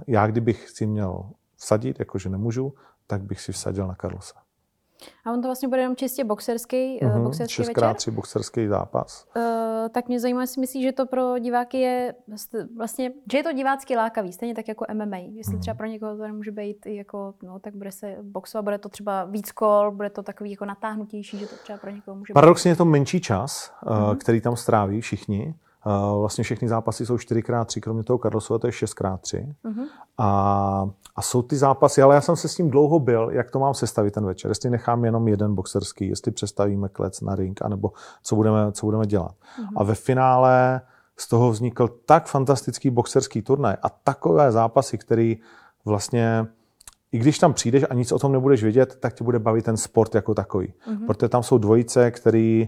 já 0.07 0.27
kdybych 0.27 0.69
si 0.69 0.87
měl 0.87 1.31
vsadit, 1.57 1.99
jakože 1.99 2.29
nemůžu, 2.29 2.75
tak 3.07 3.23
bych 3.23 3.41
si 3.41 3.53
vsadil 3.53 3.87
na 3.87 3.95
Carlosa. 3.95 4.41
A 5.25 5.33
on 5.33 5.43
to 5.43 5.49
vlastně 5.49 5.69
bude 5.69 5.81
jenom 5.81 5.97
čistě 5.97 6.25
boxerský, 6.25 7.01
mm-hmm, 7.03 7.23
boxerský 7.23 7.63
6x3 7.63 8.11
boxerský 8.11 8.67
zápas. 8.67 9.27
Uh, 9.37 9.43
tak 9.89 10.09
mě 10.09 10.21
zajímá, 10.21 10.41
jestli 10.41 10.61
myslíš, 10.61 10.83
že 10.83 10.93
to 10.93 11.07
pro 11.07 11.39
diváky 11.39 11.81
je 11.81 12.15
vlastně, 12.77 13.13
že 13.33 13.39
je 13.39 13.45
to 13.45 13.53
divácky 13.53 13.97
lákavý, 13.97 14.33
stejně 14.33 14.55
tak 14.55 14.69
jako 14.69 14.85
MMA. 14.95 15.17
Jestli 15.17 15.55
mm. 15.55 15.61
třeba 15.61 15.75
pro 15.75 15.87
někoho 15.87 16.17
to 16.17 16.29
může 16.29 16.51
být 16.51 16.87
jako, 16.87 17.35
no 17.43 17.59
tak 17.59 17.75
bude 17.75 17.93
se 17.93 18.17
boxovat, 18.23 18.65
bude 18.65 18.79
to 18.79 18.89
třeba 18.89 19.25
víc 19.25 19.53
kol, 19.53 19.91
bude 19.91 20.11
to 20.11 20.23
takový 20.23 20.51
jako 20.51 20.65
natáhnutější, 20.65 21.39
že 21.39 21.47
to 21.47 21.57
třeba 21.63 21.79
pro 21.79 21.91
někoho 21.91 22.17
může 22.17 22.33
Paradoxně 22.33 22.69
být. 22.69 22.73
je 22.73 22.77
to 22.77 22.85
menší 22.85 23.21
čas, 23.21 23.73
mm. 24.11 24.17
který 24.17 24.41
tam 24.41 24.57
stráví 24.57 25.01
všichni. 25.01 25.55
Vlastně 26.19 26.45
všechny 26.45 26.69
zápasy 26.69 27.07
jsou 27.07 27.17
4x3, 27.17 27.81
kromě 27.81 28.03
toho 28.05 28.19
Carlosova 28.19 28.59
to 28.59 28.67
je 28.67 28.71
6x3. 28.71 29.55
Mm-hmm. 29.65 29.85
A, 30.19 30.91
a 31.17 31.23
jsou 31.23 31.43
ty 31.43 31.57
zápasy, 31.57 32.03
ale 32.03 32.15
já 32.15 32.21
jsem 32.21 32.37
se 32.37 32.49
s 32.49 32.55
tím 32.55 32.71
dlouho 32.71 33.01
byl, 33.01 33.31
jak 33.33 33.51
to 33.51 33.59
mám 33.59 33.75
sestavit 33.75 34.15
ten 34.15 34.27
večer. 34.27 34.51
Jestli 34.51 34.71
nechám 34.71 35.05
jenom 35.05 35.29
jeden 35.29 35.55
boxerský, 35.55 36.09
jestli 36.09 36.33
přestavíme 36.33 36.89
klec 36.89 37.21
na 37.21 37.35
ring, 37.35 37.63
anebo 37.63 37.93
co 38.23 38.37
budeme, 38.37 38.73
co 38.73 38.87
budeme 38.87 39.07
dělat. 39.07 39.33
Mm-hmm. 39.33 39.73
A 39.77 39.85
ve 39.85 39.95
finále 39.95 40.81
z 41.17 41.29
toho 41.29 41.51
vznikl 41.51 41.89
tak 42.07 42.27
fantastický 42.27 42.91
boxerský 42.91 43.43
turnaj 43.43 43.77
a 43.83 43.89
takové 43.89 44.53
zápasy, 44.53 44.99
který 44.99 45.37
vlastně 45.85 46.47
i 47.13 47.19
když 47.19 47.39
tam 47.39 47.55
přijdeš 47.55 47.85
a 47.91 47.95
nic 47.95 48.13
o 48.13 48.19
tom 48.19 48.33
nebudeš 48.33 48.63
vědět, 48.63 48.97
tak 49.01 49.15
tě 49.15 49.25
bude 49.25 49.39
bavit 49.39 49.65
ten 49.65 49.77
sport 49.77 50.15
jako 50.15 50.35
takový. 50.35 50.67
Mm-hmm. 50.67 51.07
Protože 51.07 51.29
tam 51.29 51.43
jsou 51.43 51.59
dvojice, 51.59 52.11
které 52.11 52.65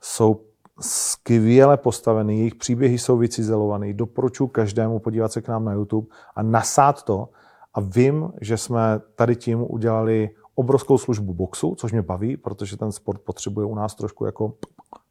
jsou 0.00 0.40
skvěle 0.80 1.76
postavený, 1.76 2.38
jejich 2.38 2.54
příběhy 2.54 2.98
jsou 2.98 3.18
vycizelovaný. 3.18 3.94
Doporučuji 3.94 4.48
každému 4.48 4.98
podívat 4.98 5.32
se 5.32 5.42
k 5.42 5.48
nám 5.48 5.64
na 5.64 5.72
YouTube 5.72 6.06
a 6.36 6.42
nasát 6.42 7.02
to. 7.02 7.28
A 7.74 7.80
vím, 7.80 8.32
že 8.40 8.56
jsme 8.56 9.00
tady 9.14 9.36
tím 9.36 9.66
udělali 9.68 10.30
obrovskou 10.54 10.98
službu 10.98 11.34
boxu, 11.34 11.74
což 11.74 11.92
mě 11.92 12.02
baví, 12.02 12.36
protože 12.36 12.76
ten 12.76 12.92
sport 12.92 13.20
potřebuje 13.20 13.66
u 13.66 13.74
nás 13.74 13.94
trošku 13.94 14.24
jako 14.26 14.54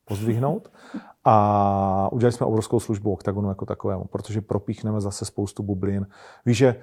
pozdvihnout. 0.05 0.71
A 1.25 2.09
udělali 2.11 2.31
jsme 2.31 2.45
obrovskou 2.45 2.79
službu 2.79 3.13
oktagonu 3.13 3.49
jako 3.49 3.65
takovému, 3.65 4.03
protože 4.03 4.41
propíchneme 4.41 5.01
zase 5.01 5.25
spoustu 5.25 5.63
bublin. 5.63 6.07
Víš, 6.45 6.57
že 6.57 6.75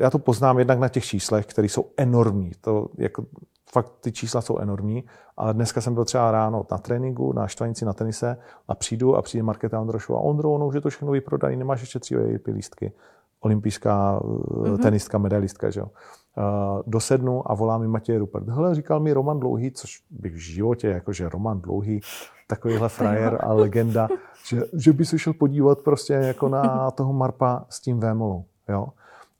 já 0.00 0.10
to 0.10 0.18
poznám 0.18 0.58
jednak 0.58 0.78
na 0.78 0.88
těch 0.88 1.04
číslech, 1.04 1.46
které 1.46 1.68
jsou 1.68 1.90
enormní. 1.96 2.52
To 2.60 2.88
jako 2.98 3.24
fakt 3.72 3.92
ty 4.00 4.12
čísla 4.12 4.40
jsou 4.40 4.58
enormní, 4.58 5.04
ale 5.36 5.54
dneska 5.54 5.80
jsem 5.80 5.94
byl 5.94 6.04
třeba 6.04 6.30
ráno 6.30 6.66
na 6.70 6.78
tréninku, 6.78 7.32
na 7.32 7.48
štvanici 7.48 7.84
na 7.84 7.92
tenise 7.92 8.36
a 8.68 8.74
přijdu 8.74 9.16
a 9.16 9.22
přijde 9.22 9.42
Marketa 9.42 9.80
Ondrošová. 9.80 10.20
Ondro, 10.20 10.58
no 10.58 10.66
už 10.66 10.74
je 10.74 10.80
to 10.80 10.90
všechno 10.90 11.12
vyprodané, 11.12 11.56
nemáš 11.56 11.80
ještě 11.80 11.98
tři 11.98 12.16
lístky. 12.46 12.92
Olympijská 13.40 14.20
mm-hmm. 14.20 14.82
tenistka, 14.82 15.18
medailistka, 15.18 15.70
že 15.70 15.80
jo. 15.80 15.86
Uh, 15.86 16.82
dosednu 16.86 17.50
a 17.50 17.54
volá 17.54 17.78
mi 17.78 17.88
Matěj 17.88 18.16
Rupert. 18.16 18.48
Hele, 18.48 18.74
říkal 18.74 19.00
mi 19.00 19.12
Roman 19.12 19.40
Dlouhý, 19.40 19.70
což 19.70 20.02
bych 20.10 20.34
v 20.34 20.38
životě, 20.38 20.88
jakože 20.88 21.28
Roman 21.28 21.60
Dlouhý, 21.60 22.00
takovýhle 22.48 22.88
frajer 22.88 23.38
a 23.40 23.52
legenda, 23.52 24.08
že, 24.48 24.62
že 24.72 24.92
by 24.92 25.04
se 25.04 25.18
šel 25.18 25.32
podívat 25.32 25.78
prostě 25.80 26.12
jako 26.12 26.48
na 26.48 26.90
toho 26.94 27.12
Marpa 27.12 27.66
s 27.68 27.80
tím 27.80 28.00
Vémolou, 28.00 28.44
jo. 28.68 28.88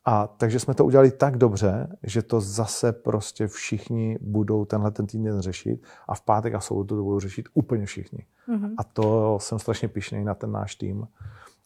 A 0.08 0.26
takže 0.26 0.60
jsme 0.60 0.74
to 0.74 0.84
udělali 0.84 1.10
tak 1.10 1.36
dobře, 1.36 1.96
že 2.02 2.22
to 2.22 2.40
zase 2.40 2.92
prostě 2.92 3.46
všichni 3.46 4.18
budou 4.20 4.64
tenhle 4.64 4.90
ten 4.90 5.06
týden 5.06 5.40
řešit 5.40 5.82
a 6.08 6.14
v 6.14 6.20
pátek 6.20 6.54
a 6.54 6.60
sobotu 6.60 6.96
to 6.96 7.02
budou 7.02 7.20
řešit 7.20 7.48
úplně 7.54 7.86
všichni. 7.86 8.26
Mm-hmm. 8.48 8.74
A 8.78 8.84
to 8.84 9.38
jsem 9.40 9.58
strašně 9.58 9.88
pišný 9.88 10.24
na 10.24 10.34
ten 10.34 10.52
náš 10.52 10.74
tým 10.74 11.08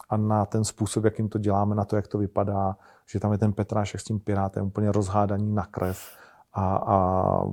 a 0.09 0.17
na 0.17 0.47
ten 0.47 0.65
způsob, 0.65 1.05
jakým 1.05 1.29
to 1.29 1.39
děláme, 1.39 1.75
na 1.75 1.85
to, 1.85 1.97
jak 1.97 2.09
to 2.09 2.19
vypadá, 2.19 2.77
že 3.07 3.21
tam 3.21 3.33
je 3.33 3.39
ten 3.39 3.53
Petrášek 3.53 4.01
s 4.01 4.05
tím 4.05 4.21
Pirátem 4.21 4.67
úplně 4.67 4.93
rozhádaný 4.93 5.55
na 5.55 5.67
krev 5.67 5.99
a, 6.53 6.77
a 6.77 6.97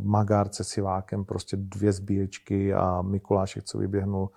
Magárce 0.02 0.64
s 0.64 0.68
Sivákem 0.68 1.26
prostě 1.26 1.58
dvě 1.58 1.92
zbíječky 1.92 2.74
a 2.74 3.02
Mikulášek, 3.02 3.64
co 3.64 3.78
vyběhnul 3.78 4.30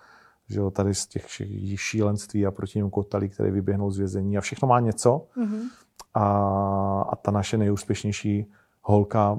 že 0.49 0.61
jo, 0.61 0.71
tady 0.71 0.95
z 0.95 1.07
těch 1.07 1.27
šílenství 1.75 2.47
a 2.47 2.51
proti 2.51 2.79
němu 2.79 2.91
Kotalí, 2.91 3.29
který 3.29 3.51
vyběhnul 3.51 3.91
z 3.91 3.99
vězení 3.99 4.39
a 4.39 4.41
všechno 4.41 4.69
má 4.69 4.81
něco. 4.81 5.27
Mm-hmm 5.37 5.61
a, 6.15 6.27
a 7.11 7.17
ta 7.17 7.31
naše 7.31 7.59
nejúspěšnější 7.59 8.47
holka, 8.83 9.39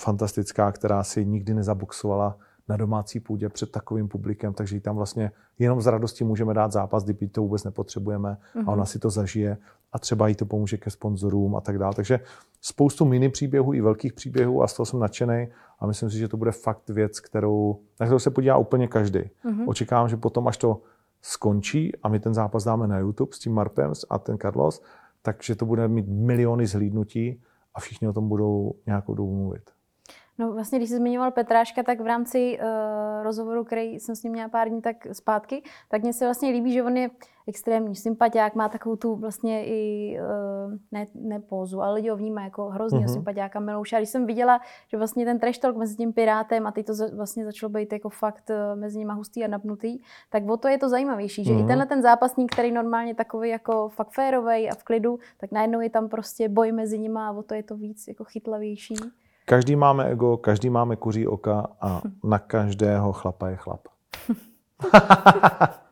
fantastická, 0.00 0.72
která 0.72 1.04
si 1.04 1.26
nikdy 1.26 1.54
nezaboxovala 1.54 2.36
na 2.68 2.76
domácí 2.76 3.20
půdě 3.20 3.48
před 3.48 3.70
takovým 3.70 4.08
publikem, 4.08 4.54
takže 4.54 4.76
jí 4.76 4.80
tam 4.80 4.96
vlastně 4.96 5.30
jenom 5.58 5.80
z 5.80 5.86
radosti 5.86 6.24
můžeme 6.24 6.54
dát 6.54 6.72
zápas, 6.72 7.04
kdyby 7.04 7.28
to 7.28 7.42
vůbec 7.42 7.64
nepotřebujeme 7.64 8.30
mm-hmm. 8.30 8.58
a 8.58 8.62
mhm. 8.62 8.68
ona 8.68 8.84
si 8.84 8.98
to 8.98 9.10
zažije 9.10 9.56
a 9.92 9.98
třeba 9.98 10.28
jí 10.28 10.34
to 10.34 10.46
pomůže 10.46 10.76
ke 10.76 10.90
sponzorům 10.90 11.56
a 11.56 11.60
tak 11.60 11.78
dále. 11.78 11.94
Takže 11.94 12.20
spoustu 12.60 13.04
mini 13.04 13.28
příběhů 13.28 13.74
i 13.74 13.80
velkých 13.80 14.12
příběhů 14.12 14.62
a 14.62 14.68
z 14.68 14.74
toho 14.74 14.86
jsem 14.86 15.00
nadšený 15.00 15.48
a 15.80 15.86
myslím 15.86 16.10
si, 16.10 16.18
že 16.18 16.28
to 16.28 16.36
bude 16.36 16.52
fakt 16.52 16.90
věc, 16.90 17.20
kterou, 17.20 17.80
na 18.00 18.06
kterou 18.06 18.18
se 18.18 18.30
podívá 18.30 18.56
úplně 18.56 18.88
každý. 18.88 19.20
Mm-hmm. 19.20 19.64
Očekávám, 19.66 20.08
že 20.08 20.16
potom, 20.16 20.48
až 20.48 20.56
to 20.56 20.80
skončí 21.22 21.92
a 22.02 22.08
my 22.08 22.20
ten 22.20 22.34
zápas 22.34 22.64
dáme 22.64 22.86
na 22.86 22.98
YouTube 22.98 23.32
s 23.32 23.38
tím 23.38 23.54
Marpem 23.54 23.92
a 24.10 24.18
ten 24.18 24.38
Carlos, 24.38 24.82
takže 25.26 25.54
to 25.54 25.66
bude 25.66 25.88
mít 25.88 26.06
miliony 26.08 26.66
zhlídnutí 26.66 27.42
a 27.74 27.80
všichni 27.80 28.08
o 28.08 28.12
tom 28.12 28.28
budou 28.28 28.74
nějakou 28.86 29.14
dobu 29.14 29.36
mluvit. 29.36 29.70
No 30.38 30.52
vlastně, 30.52 30.78
když 30.78 30.90
jsi 30.90 30.96
zmiňoval 30.96 31.30
Petráška, 31.30 31.82
tak 31.82 32.00
v 32.00 32.06
rámci 32.06 32.58
uh, 32.58 33.22
rozhovoru, 33.22 33.64
který 33.64 34.00
jsem 34.00 34.16
s 34.16 34.22
ním 34.22 34.32
měla 34.32 34.48
pár 34.48 34.68
dní 34.68 34.82
tak 34.82 35.06
zpátky, 35.12 35.62
tak 35.88 36.02
mně 36.02 36.12
se 36.12 36.24
vlastně 36.24 36.50
líbí, 36.50 36.72
že 36.72 36.82
on 36.82 36.96
je 36.96 37.10
extrémní 37.48 37.96
sympatiák, 37.96 38.54
má 38.54 38.68
takovou 38.68 38.96
tu 38.96 39.16
vlastně 39.16 39.66
i, 39.66 40.18
uh, 40.20 40.74
ne, 40.92 41.06
ne 41.14 41.40
pózu, 41.40 41.80
ale 41.80 41.94
lidi 41.94 42.08
ho 42.08 42.16
vnímá 42.16 42.42
jako 42.44 42.68
hrozně 42.68 42.98
mm-hmm. 42.98 43.12
sympatiáka 43.12 43.60
Milouša. 43.60 43.98
Když 43.98 44.08
jsem 44.08 44.26
viděla, 44.26 44.60
že 44.88 44.96
vlastně 44.96 45.24
ten 45.24 45.38
trash 45.38 45.58
talk 45.58 45.76
mezi 45.76 45.96
tím 45.96 46.12
Pirátem 46.12 46.66
a 46.66 46.72
ty 46.72 46.82
to 46.82 46.94
za, 46.94 47.06
vlastně 47.14 47.44
začalo 47.44 47.70
být 47.70 47.92
jako 47.92 48.08
fakt 48.08 48.50
uh, 48.50 48.80
mezi 48.80 48.98
nimi 48.98 49.12
hustý 49.14 49.44
a 49.44 49.48
napnutý, 49.48 49.98
tak 50.30 50.48
o 50.48 50.56
to 50.56 50.68
je 50.68 50.78
to 50.78 50.88
zajímavější, 50.88 51.44
že 51.44 51.50
mm-hmm. 51.50 51.58
i 51.58 51.58
mhm. 51.58 51.68
tenhle 51.68 51.86
ten 51.86 52.02
zápasník, 52.02 52.52
který 52.52 52.72
normálně 52.72 53.14
takový 53.14 53.48
jako 53.48 53.88
fakt 53.88 54.10
férovej 54.10 54.70
a 54.70 54.74
v 54.74 54.84
klidu, 54.84 55.18
tak 55.38 55.52
najednou 55.52 55.80
je 55.80 55.90
tam 55.90 56.08
prostě 56.08 56.48
boj 56.48 56.72
mezi 56.72 56.98
nimi 56.98 57.18
a 57.18 57.32
o 57.32 57.42
to 57.42 57.54
je 57.54 57.62
to 57.62 57.76
víc 57.76 58.08
jako 58.08 58.24
chytlavější. 58.24 58.96
Každý 59.48 59.76
máme 59.76 60.04
ego, 60.04 60.36
každý 60.36 60.70
máme 60.70 60.96
kuří 60.96 61.26
oka 61.26 61.66
a 61.80 62.02
na 62.24 62.38
každého 62.38 63.12
chlapa 63.12 63.48
je 63.48 63.56
chlap. 63.56 63.80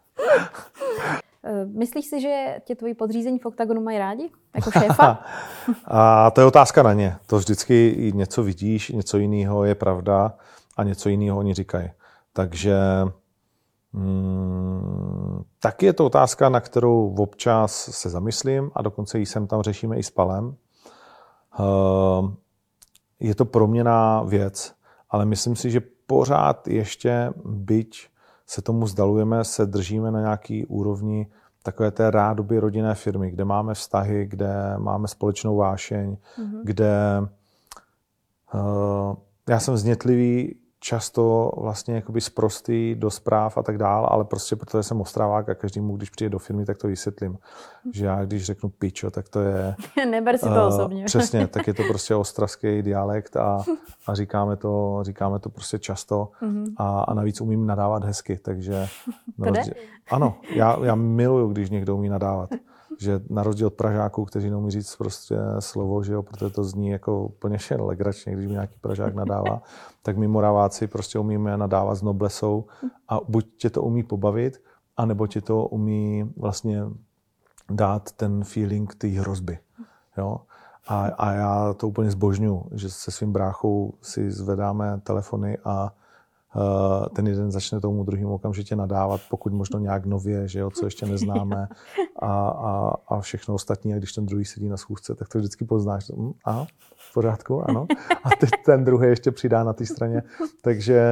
Eh, 1.46 1.64
myslíš 1.64 2.06
si, 2.06 2.20
že 2.20 2.56
tě 2.64 2.74
tvoji 2.74 2.94
podřízení 2.94 3.38
v 3.38 3.46
OKTAGONu 3.46 3.80
mají 3.80 3.98
rádi? 3.98 4.30
Jako 4.54 4.70
šéfa? 4.70 5.24
a 5.84 6.30
to 6.30 6.40
je 6.40 6.46
otázka 6.46 6.82
na 6.82 6.92
ně. 6.92 7.16
To 7.26 7.38
vždycky 7.38 8.12
něco 8.14 8.42
vidíš, 8.42 8.88
něco 8.88 9.18
jiného 9.18 9.64
je 9.64 9.74
pravda 9.74 10.34
a 10.76 10.82
něco 10.82 11.08
jiného 11.08 11.38
oni 11.38 11.54
říkají. 11.54 11.90
Takže 12.32 12.78
hmm, 13.94 15.44
taky 15.60 15.86
je 15.86 15.92
to 15.92 16.06
otázka, 16.06 16.48
na 16.48 16.60
kterou 16.60 17.14
občas 17.18 17.88
se 17.90 18.10
zamyslím 18.10 18.70
a 18.74 18.82
dokonce 18.82 19.18
ji 19.18 19.26
sem 19.26 19.46
tam 19.46 19.62
řešíme 19.62 19.96
i 19.96 20.02
s 20.02 20.10
Palem. 20.10 20.56
Uh, 21.58 22.30
je 23.20 23.34
to 23.34 23.44
proměná 23.44 24.22
věc, 24.22 24.74
ale 25.10 25.24
myslím 25.24 25.56
si, 25.56 25.70
že 25.70 25.80
pořád 26.06 26.68
ještě, 26.68 27.32
byť 27.44 28.08
se 28.46 28.62
tomu 28.62 28.86
zdalujeme, 28.86 29.44
se 29.44 29.66
držíme 29.66 30.10
na 30.10 30.20
nějaký 30.20 30.66
úrovni 30.66 31.26
takové 31.62 31.90
té 31.90 32.10
rádoby 32.10 32.58
rodinné 32.58 32.94
firmy, 32.94 33.30
kde 33.30 33.44
máme 33.44 33.74
vztahy, 33.74 34.26
kde 34.26 34.74
máme 34.78 35.08
společnou 35.08 35.56
vášeň, 35.56 36.16
mm-hmm. 36.38 36.60
kde 36.62 37.20
uh, 38.54 39.16
já 39.48 39.60
jsem 39.60 39.76
znětlivý 39.76 40.56
často 40.84 41.52
vlastně 41.56 41.94
jakoby 41.94 42.20
zprostý 42.20 42.94
do 42.94 43.10
zpráv 43.10 43.58
a 43.58 43.62
tak 43.62 43.78
dál, 43.78 44.08
ale 44.10 44.24
prostě 44.24 44.56
protože 44.56 44.82
jsem 44.82 45.00
ostravák 45.00 45.48
a 45.48 45.54
každému, 45.54 45.96
když 45.96 46.10
přijde 46.10 46.30
do 46.30 46.38
firmy, 46.38 46.64
tak 46.64 46.78
to 46.78 46.88
vysvětlím. 46.88 47.38
Že 47.92 48.06
já, 48.06 48.24
když 48.24 48.44
řeknu 48.44 48.68
pičo, 48.68 49.10
tak 49.10 49.28
to 49.28 49.40
je... 49.40 49.74
Neber 50.10 50.38
si 50.38 50.44
to 50.44 50.50
uh, 50.50 50.66
osobně. 50.66 51.04
Přesně, 51.06 51.46
tak 51.46 51.66
je 51.66 51.74
to 51.74 51.82
prostě 51.88 52.14
ostravský 52.14 52.82
dialekt 52.82 53.36
a, 53.36 53.64
a 54.06 54.14
říkáme, 54.14 54.56
to, 54.56 54.98
říkáme 55.02 55.38
to 55.38 55.48
prostě 55.48 55.78
často 55.78 56.28
mm-hmm. 56.42 56.74
a, 56.76 57.00
a 57.00 57.14
navíc 57.14 57.40
umím 57.40 57.66
nadávat 57.66 58.04
hezky, 58.04 58.36
takže... 58.36 58.86
To 59.44 59.50
jde? 59.50 59.62
Ano, 60.10 60.36
já, 60.54 60.78
já 60.84 60.94
miluju, 60.94 61.48
když 61.48 61.70
někdo 61.70 61.96
umí 61.96 62.08
nadávat 62.08 62.50
že 62.98 63.20
na 63.30 63.42
rozdíl 63.42 63.66
od 63.66 63.74
Pražáků, 63.74 64.24
kteří 64.24 64.50
neumí 64.50 64.70
říct 64.70 64.96
prostě 64.96 65.36
slovo, 65.58 66.02
že 66.02 66.12
jo, 66.12 66.22
protože 66.22 66.50
to 66.50 66.64
zní 66.64 66.88
jako 66.88 67.24
úplně 67.24 67.58
legračně, 67.78 68.32
když 68.32 68.46
mi 68.46 68.52
nějaký 68.52 68.78
Pražák 68.80 69.14
nadává, 69.14 69.62
tak 70.02 70.16
my 70.16 70.28
Moraváci 70.28 70.86
prostě 70.86 71.18
umíme 71.18 71.56
nadávat 71.56 71.94
s 71.94 72.02
noblesou 72.02 72.64
a 73.08 73.20
buď 73.28 73.46
tě 73.56 73.70
to 73.70 73.82
umí 73.82 74.02
pobavit, 74.02 74.62
anebo 74.96 75.26
tě 75.26 75.40
to 75.40 75.66
umí 75.66 76.32
vlastně 76.36 76.82
dát 77.70 78.12
ten 78.12 78.44
feeling 78.44 78.94
té 78.94 79.08
hrozby. 79.08 79.58
Jo? 80.18 80.40
A, 80.88 81.06
a 81.06 81.32
já 81.32 81.72
to 81.72 81.88
úplně 81.88 82.10
zbožňu, 82.10 82.64
že 82.72 82.90
se 82.90 83.10
svým 83.10 83.32
bráchou 83.32 83.94
si 84.02 84.30
zvedáme 84.30 85.00
telefony 85.00 85.58
a 85.64 85.92
ten 87.16 87.26
jeden 87.26 87.50
začne 87.50 87.80
tomu 87.80 88.04
druhému 88.04 88.34
okamžitě 88.34 88.76
nadávat, 88.76 89.20
pokud 89.30 89.52
možno 89.52 89.78
nějak 89.78 90.06
nově, 90.06 90.48
že 90.48 90.58
jo, 90.58 90.70
co 90.70 90.84
ještě 90.84 91.06
neznáme 91.06 91.68
a, 92.18 92.48
a, 92.48 92.92
a 93.08 93.20
všechno 93.20 93.54
ostatní. 93.54 93.94
A 93.94 93.98
když 93.98 94.12
ten 94.12 94.26
druhý 94.26 94.44
sedí 94.44 94.68
na 94.68 94.76
schůzce, 94.76 95.14
tak 95.14 95.28
to 95.28 95.38
vždycky 95.38 95.64
poznáš. 95.64 96.10
Hm, 96.16 96.32
aha, 96.44 96.66
v 96.96 97.14
pořádku, 97.14 97.70
ano. 97.70 97.86
A 98.24 98.28
teď 98.40 98.50
ten 98.66 98.84
druhý 98.84 99.08
ještě 99.08 99.30
přidá 99.30 99.64
na 99.64 99.72
té 99.72 99.86
straně. 99.86 100.22
Takže, 100.62 101.04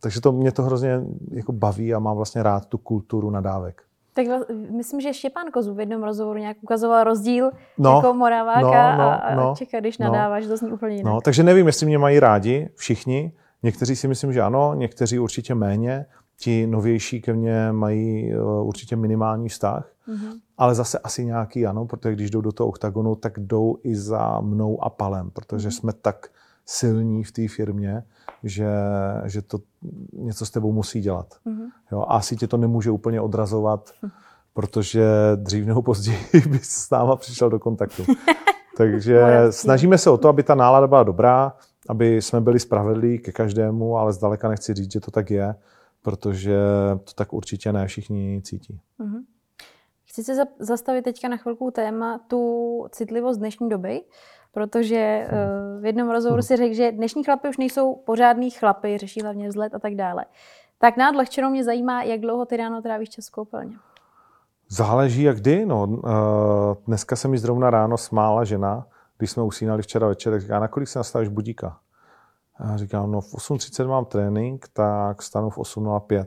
takže 0.00 0.20
to 0.20 0.32
mě 0.32 0.52
to 0.52 0.62
hrozně 0.62 1.00
jako 1.30 1.52
baví 1.52 1.94
a 1.94 1.98
mám 1.98 2.16
vlastně 2.16 2.42
rád 2.42 2.66
tu 2.66 2.78
kulturu 2.78 3.30
nadávek. 3.30 3.82
Tak 4.14 4.26
myslím, 4.70 5.00
že 5.00 5.14
Štěpán 5.14 5.46
Kozu 5.52 5.74
v 5.74 5.80
jednom 5.80 6.02
rozhovoru 6.02 6.38
nějak 6.38 6.56
ukazoval 6.60 7.04
rozdíl 7.04 7.50
no, 7.78 7.96
jako 7.96 8.14
Moraváka 8.14 8.96
no, 8.96 8.98
no, 8.98 9.24
a, 9.24 9.34
no, 9.34 9.54
Čeka, 9.56 9.80
když 9.80 9.98
no. 9.98 10.06
nadáváš, 10.06 10.44
no, 10.44 10.48
to 10.48 10.56
zní 10.56 10.70
úplně 10.70 10.96
jinak. 10.96 11.14
No, 11.14 11.20
takže 11.20 11.42
nevím, 11.42 11.66
jestli 11.66 11.86
mě 11.86 11.98
mají 11.98 12.20
rádi 12.20 12.68
všichni. 12.74 13.32
Někteří 13.62 13.96
si 13.96 14.08
myslím, 14.08 14.32
že 14.32 14.42
ano, 14.42 14.74
někteří 14.74 15.18
určitě 15.18 15.54
méně. 15.54 16.06
Ti 16.38 16.66
novější 16.66 17.20
ke 17.20 17.32
mně 17.32 17.72
mají 17.72 18.36
uh, 18.36 18.66
určitě 18.66 18.96
minimální 18.96 19.48
vztah, 19.48 19.92
mm-hmm. 20.08 20.32
ale 20.58 20.74
zase 20.74 20.98
asi 20.98 21.24
nějaký 21.24 21.66
ano, 21.66 21.86
protože 21.86 22.14
když 22.14 22.30
jdou 22.30 22.40
do 22.40 22.52
toho 22.52 22.68
oktagonu, 22.68 23.14
tak 23.14 23.38
jdou 23.38 23.76
i 23.82 23.96
za 23.96 24.40
mnou 24.40 24.84
a 24.84 24.90
palem, 24.90 25.30
protože 25.30 25.68
mm-hmm. 25.68 25.78
jsme 25.78 25.92
tak 25.92 26.28
silní 26.66 27.24
v 27.24 27.32
té 27.32 27.48
firmě, 27.48 28.02
že, 28.42 28.68
že 29.24 29.42
to 29.42 29.58
něco 30.12 30.46
s 30.46 30.50
tebou 30.50 30.72
musí 30.72 31.00
dělat. 31.00 31.34
Mm-hmm. 31.46 31.68
Jo, 31.92 32.00
a 32.00 32.14
asi 32.16 32.36
tě 32.36 32.46
to 32.46 32.56
nemůže 32.56 32.90
úplně 32.90 33.20
odrazovat, 33.20 33.90
mm. 34.02 34.10
protože 34.54 35.06
dřív 35.36 35.66
nebo 35.66 35.82
později 35.82 36.18
bys 36.48 36.68
s 36.68 36.90
náma 36.90 37.16
přišel 37.16 37.50
do 37.50 37.58
kontaktu. 37.58 38.04
Takže 38.76 39.22
snažíme 39.50 39.98
se 39.98 40.10
o 40.10 40.16
to, 40.16 40.28
aby 40.28 40.42
ta 40.42 40.54
nálada 40.54 40.86
byla 40.86 41.02
dobrá, 41.02 41.52
aby 41.88 42.22
jsme 42.22 42.40
byli 42.40 42.60
spravedlí 42.60 43.18
ke 43.18 43.32
každému, 43.32 43.96
ale 43.96 44.12
zdaleka 44.12 44.48
nechci 44.48 44.74
říct, 44.74 44.92
že 44.92 45.00
to 45.00 45.10
tak 45.10 45.30
je, 45.30 45.54
protože 46.02 46.56
to 47.04 47.12
tak 47.14 47.32
určitě 47.32 47.72
ne 47.72 47.86
všichni 47.86 48.42
cítí. 48.42 48.80
Mm-hmm. 49.00 49.22
Chci 50.04 50.24
se 50.24 50.44
zastavit 50.58 51.02
teďka 51.02 51.28
na 51.28 51.36
chvilku 51.36 51.70
téma 51.70 52.20
tu 52.28 52.86
citlivost 52.90 53.38
dnešní 53.38 53.68
doby 53.68 54.02
protože 54.56 55.28
uh, 55.32 55.82
v 55.82 55.84
jednom 55.84 56.10
rozhovoru 56.10 56.42
si 56.42 56.56
řekl, 56.56 56.74
že 56.74 56.92
dnešní 56.92 57.24
chlapy 57.24 57.48
už 57.48 57.56
nejsou 57.56 57.94
pořádný 57.94 58.50
chlapy, 58.50 58.98
řeší 58.98 59.22
hlavně 59.22 59.48
vzhled 59.48 59.74
a 59.74 59.78
tak 59.78 59.94
dále. 59.94 60.24
Tak 60.78 60.96
na 60.96 61.10
odlehčenou 61.10 61.50
mě 61.50 61.64
zajímá, 61.64 62.02
jak 62.02 62.20
dlouho 62.20 62.44
ty 62.46 62.56
ráno 62.56 62.82
trávíš 62.82 63.08
čas 63.08 63.28
v 63.28 63.30
koupelně. 63.30 63.76
Záleží 64.68 65.22
jak 65.22 65.36
kdy. 65.36 65.66
No, 65.66 65.86
uh, 65.86 66.00
dneska 66.86 67.16
se 67.16 67.28
mi 67.28 67.38
zrovna 67.38 67.70
ráno 67.70 67.96
smála 67.96 68.44
žena, 68.44 68.86
když 69.18 69.30
jsme 69.30 69.42
usínali 69.42 69.82
včera 69.82 70.06
večer, 70.06 70.32
tak 70.32 70.40
říká, 70.40 70.60
na 70.60 70.68
kolik 70.68 70.88
se 70.88 70.98
nastavíš 70.98 71.28
budíka? 71.28 71.78
A 72.58 72.76
říkám, 72.76 73.12
no 73.12 73.20
v 73.20 73.34
8.30 73.34 73.88
mám 73.88 74.04
trénink, 74.04 74.68
tak 74.72 75.22
stanu 75.22 75.50
v 75.50 75.58
8.05. 75.58 76.26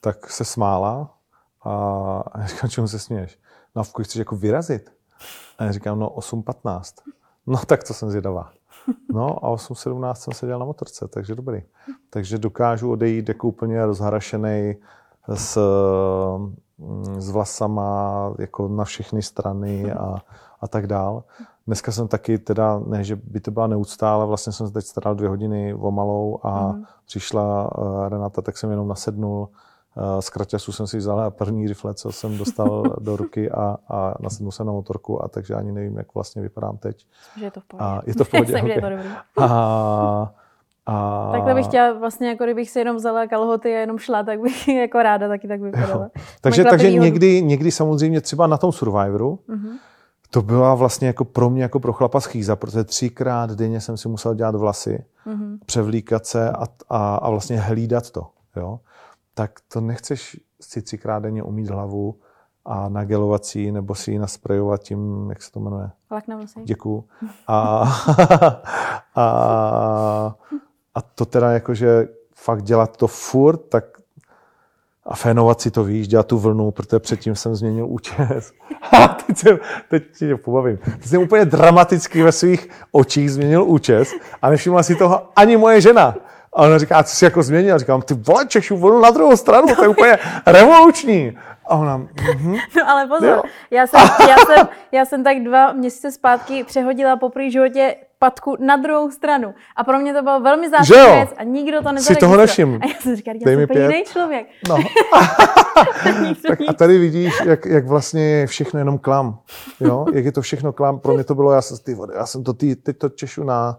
Tak 0.00 0.30
se 0.30 0.44
smála 0.44 1.14
a 1.64 2.38
já 2.38 2.46
říkám, 2.46 2.70
čemu 2.70 2.88
se 2.88 2.98
směješ? 2.98 3.38
No 3.74 3.80
a 3.80 3.84
v 3.84 3.92
chceš 4.02 4.16
jako 4.16 4.36
vyrazit? 4.36 4.92
A 5.58 5.64
já 5.64 5.72
říkám, 5.72 5.98
no 5.98 6.08
8.15. 6.08 7.02
No 7.46 7.58
tak 7.66 7.84
to 7.84 7.94
jsem 7.94 8.10
zvědavá. 8.10 8.52
No 9.12 9.44
a 9.44 9.56
8.17 9.56 10.14
jsem 10.14 10.32
seděl 10.32 10.58
na 10.58 10.64
motorce, 10.64 11.08
takže 11.08 11.34
dobrý. 11.34 11.62
Takže 12.10 12.38
dokážu 12.38 12.90
odejít 12.90 13.28
jako 13.28 13.48
úplně 13.48 13.86
rozharašený 13.86 14.76
s, 15.34 15.58
mm, 16.78 17.20
s 17.20 17.30
vlasama 17.30 18.32
jako 18.38 18.68
na 18.68 18.84
všechny 18.84 19.22
strany 19.22 19.92
a, 19.92 20.18
a 20.60 20.68
tak 20.68 20.86
dál. 20.86 21.24
Dneska 21.66 21.92
jsem 21.92 22.08
taky 22.08 22.38
teda, 22.38 22.78
ne, 22.86 23.04
že 23.04 23.16
by 23.16 23.40
to 23.40 23.50
byla 23.50 23.66
neúcta, 23.66 24.14
ale 24.14 24.26
vlastně 24.26 24.52
jsem 24.52 24.66
se 24.66 24.72
teď 24.72 24.84
staral 24.84 25.14
dvě 25.14 25.28
hodiny 25.28 25.74
o 25.74 25.90
malou 25.90 26.38
a 26.42 26.72
mm. 26.72 26.84
přišla 27.06 27.78
uh, 27.78 28.08
Renata, 28.08 28.42
tak 28.42 28.58
jsem 28.58 28.70
jenom 28.70 28.88
nasednul 28.88 29.48
Eh, 29.98 30.22
z 30.22 30.30
kraťasu 30.30 30.72
jsem 30.72 30.86
si 30.86 30.98
vzal 30.98 31.30
první 31.30 31.68
rifle, 31.68 31.94
co 31.94 32.12
jsem 32.12 32.38
dostal 32.38 32.82
do 33.00 33.16
ruky 33.16 33.50
a, 33.50 33.76
a 33.88 34.14
nasednul 34.20 34.52
jsem 34.52 34.66
na 34.66 34.72
motorku, 34.72 35.24
a 35.24 35.28
takže 35.28 35.54
ani 35.54 35.72
nevím, 35.72 35.96
jak 35.96 36.14
vlastně 36.14 36.42
vypadám 36.42 36.76
teď. 36.76 37.06
Že 37.38 37.44
je 37.44 37.50
to 37.50 37.60
v 37.60 37.64
pohodě. 37.64 37.84
A 37.84 38.02
je 38.06 38.14
to 38.14 38.24
v 38.24 38.28
pohodě. 38.30 38.56
okay. 38.56 38.70
je 38.70 38.80
to 38.80 38.90
dobrý. 38.90 39.08
A, 39.38 40.32
a... 40.86 41.28
Takhle 41.32 41.54
bych 41.54 41.66
chtěla 41.66 41.92
vlastně, 41.92 42.28
jako 42.28 42.44
kdybych 42.44 42.70
si 42.70 42.78
jenom 42.78 42.96
vzala 42.96 43.26
kalhoty 43.26 43.74
a 43.74 43.78
jenom 43.78 43.98
šla, 43.98 44.22
tak 44.22 44.40
bych 44.40 44.68
jako 44.80 45.02
ráda 45.02 45.28
taky 45.28 45.48
tak 45.48 45.60
vypadala. 45.60 46.10
takže 46.40 46.64
takže 46.64 46.92
někdy, 46.92 47.42
někdy 47.42 47.70
samozřejmě 47.70 48.20
třeba 48.20 48.46
na 48.46 48.56
tom 48.56 48.72
Survivoru, 48.72 49.38
uh-huh. 49.48 49.78
To 50.30 50.42
byla 50.42 50.74
vlastně 50.74 51.06
jako 51.06 51.24
pro 51.24 51.50
mě 51.50 51.62
jako 51.62 51.80
pro 51.80 51.92
chlapa 51.92 52.20
schýza, 52.20 52.56
protože 52.56 52.84
třikrát 52.84 53.50
denně 53.50 53.80
jsem 53.80 53.96
si 53.96 54.08
musel 54.08 54.34
dělat 54.34 54.54
vlasy, 54.54 55.04
uh-huh. 55.26 55.58
převlíkat 55.66 56.26
se 56.26 56.50
a, 56.50 56.66
a, 56.88 57.16
a 57.16 57.30
vlastně 57.30 57.60
hlídat 57.60 58.10
to. 58.10 58.26
Jo? 58.56 58.80
tak 59.36 59.60
to 59.68 59.80
nechceš 59.80 60.40
si 60.60 60.82
třikrát 60.82 61.18
denně 61.18 61.42
umít 61.42 61.70
hlavu 61.70 62.20
a 62.64 62.88
nagelovat 62.88 63.44
si 63.44 63.72
nebo 63.72 63.94
si 63.94 64.10
ji 64.12 64.18
nasprejovat 64.18 64.82
tím, 64.82 65.30
jak 65.30 65.42
se 65.42 65.52
to 65.52 65.60
jmenuje? 65.60 65.90
Lak 66.10 66.28
na 66.28 66.36
vlasy. 66.36 66.60
Děkuju. 66.64 67.04
A, 67.46 67.82
a, 69.14 70.36
a 70.94 71.02
to 71.02 71.26
teda 71.26 71.50
jakože 71.50 72.08
fakt 72.34 72.62
dělat 72.62 72.96
to 72.96 73.06
furt, 73.06 73.56
tak 73.56 73.84
a 75.06 75.14
fénovat 75.14 75.60
si 75.60 75.70
to, 75.70 75.84
víš, 75.84 76.08
dělat 76.08 76.26
tu 76.26 76.38
vlnu, 76.38 76.70
protože 76.70 76.98
předtím 76.98 77.34
jsem 77.34 77.54
změnil 77.54 77.86
účes. 77.86 78.52
A 78.92 79.08
teď, 79.08 79.38
jsem, 79.38 79.58
teď 79.88 80.02
tě 80.18 80.36
pobavím. 80.36 80.76
Teď 80.76 81.06
jsem 81.06 81.22
úplně 81.22 81.44
dramaticky 81.44 82.22
ve 82.22 82.32
svých 82.32 82.68
očích 82.92 83.32
změnil 83.32 83.64
účes 83.64 84.12
a 84.42 84.50
nevšimla 84.50 84.82
si 84.82 84.94
toho 84.94 85.28
ani 85.36 85.56
moje 85.56 85.80
žena. 85.80 86.14
A 86.52 86.62
ona 86.62 86.78
říká, 86.78 87.02
co 87.02 87.16
jsi 87.16 87.24
jako 87.24 87.42
změnil? 87.42 87.74
A 87.74 87.78
říkám, 87.78 88.02
ty 88.02 88.14
vole, 88.14 88.46
Češu, 88.46 88.76
volil 88.76 89.00
na 89.00 89.10
druhou 89.10 89.36
stranu, 89.36 89.74
to 89.76 89.82
je 89.82 89.88
úplně 89.88 90.18
revoluční. 90.46 91.38
A 91.66 91.76
ona, 91.76 91.98
mm-hmm. 91.98 92.58
No 92.76 92.90
ale 92.90 93.06
pozor, 93.06 93.42
já 93.70 93.86
jsem, 93.86 94.00
já, 94.28 94.36
jsem, 94.46 94.68
já 94.92 95.04
jsem 95.04 95.24
tak 95.24 95.42
dva 95.42 95.72
měsíce 95.72 96.12
zpátky 96.12 96.64
přehodila 96.64 97.16
po 97.16 97.28
první 97.28 97.50
životě 97.50 97.96
patku 98.18 98.56
na 98.60 98.76
druhou 98.76 99.10
stranu. 99.10 99.54
A 99.76 99.84
pro 99.84 99.98
mě 99.98 100.14
to 100.14 100.22
bylo 100.22 100.40
velmi 100.40 100.70
zásadní 100.70 101.14
věc 101.14 101.30
a 101.36 101.42
nikdo 101.42 101.82
to 101.82 101.92
nezaregistroval. 101.92 102.14
Si 102.14 102.20
toho 102.20 102.36
nevšim. 102.36 102.80
A 102.82 102.86
já 102.86 102.94
jsem 103.00 103.16
říkala, 103.16 103.36
já 103.40 103.66
jsem 103.66 103.82
jiný 103.82 104.04
člověk. 104.04 104.46
No. 104.68 104.76
tak 106.48 106.58
a 106.68 106.72
tady 106.72 106.98
vidíš, 106.98 107.34
jak, 107.44 107.66
jak 107.66 107.86
vlastně 107.86 108.22
je 108.22 108.46
všechno 108.46 108.78
jenom 108.78 108.98
klam. 108.98 109.38
Jo? 109.80 110.06
Jak 110.12 110.24
je 110.24 110.32
to 110.32 110.42
všechno 110.42 110.72
klam. 110.72 110.98
Pro 110.98 111.14
mě 111.14 111.24
to 111.24 111.34
bylo, 111.34 111.52
já 111.52 111.62
jsem, 111.62 111.76
ty 111.84 111.94
vody, 111.94 112.12
já 112.16 112.26
jsem 112.26 112.44
to 112.44 112.52
ty, 112.52 112.76
teď 112.76 112.98
to 112.98 113.08
češu 113.08 113.44
na 113.44 113.78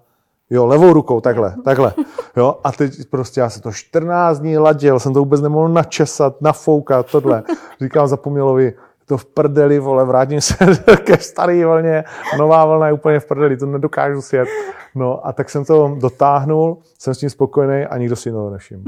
Jo, 0.49 0.65
levou 0.65 0.93
rukou, 0.93 1.21
takhle, 1.21 1.55
takhle. 1.63 1.93
Jo, 2.37 2.59
a 2.63 2.71
teď 2.71 2.91
prostě 3.09 3.39
já 3.39 3.49
jsem 3.49 3.61
to 3.61 3.71
14 3.71 4.39
dní 4.39 4.57
ladil, 4.57 4.99
jsem 4.99 5.13
to 5.13 5.19
vůbec 5.19 5.41
nemohl 5.41 5.69
načesat, 5.69 6.41
nafoukat, 6.41 7.11
tohle. 7.11 7.43
Říkám 7.81 8.07
Zapomnělovi, 8.07 8.73
to 9.07 9.17
v 9.17 9.25
prdeli, 9.25 9.79
vole, 9.79 10.05
vrátím 10.05 10.41
se 10.41 10.55
ke 11.03 11.17
staré 11.17 11.65
vlně, 11.65 12.03
nová 12.37 12.65
vlna 12.65 12.87
je 12.87 12.93
úplně 12.93 13.19
v 13.19 13.25
prdeli, 13.25 13.57
to 13.57 13.65
nedokážu 13.65 14.21
sjet. 14.21 14.47
No 14.95 15.27
a 15.27 15.33
tak 15.33 15.49
jsem 15.49 15.65
to 15.65 15.95
dotáhnul, 16.01 16.81
jsem 16.99 17.13
s 17.13 17.17
tím 17.17 17.29
spokojený 17.29 17.85
a 17.85 17.97
nikdo 17.97 18.15
si 18.15 18.31
to 18.31 18.49
nevšiml. 18.49 18.83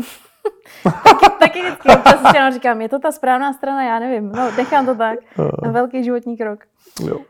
taky, 0.84 1.26
taky 1.39 1.61
vždycky 1.61 1.89
občas 1.89 2.20
si 2.20 2.53
říkám, 2.53 2.82
je 2.82 2.89
to 2.89 2.99
ta 2.99 3.11
správná 3.11 3.53
strana, 3.53 3.84
já 3.84 3.99
nevím, 3.99 4.32
no 4.32 4.51
nechám 4.57 4.86
to 4.86 4.95
tak, 4.95 5.20
na 5.63 5.72
velký 5.72 6.03
životní 6.03 6.38
krok. 6.38 6.59
Jo. 7.07 7.15
Uh, 7.15 7.24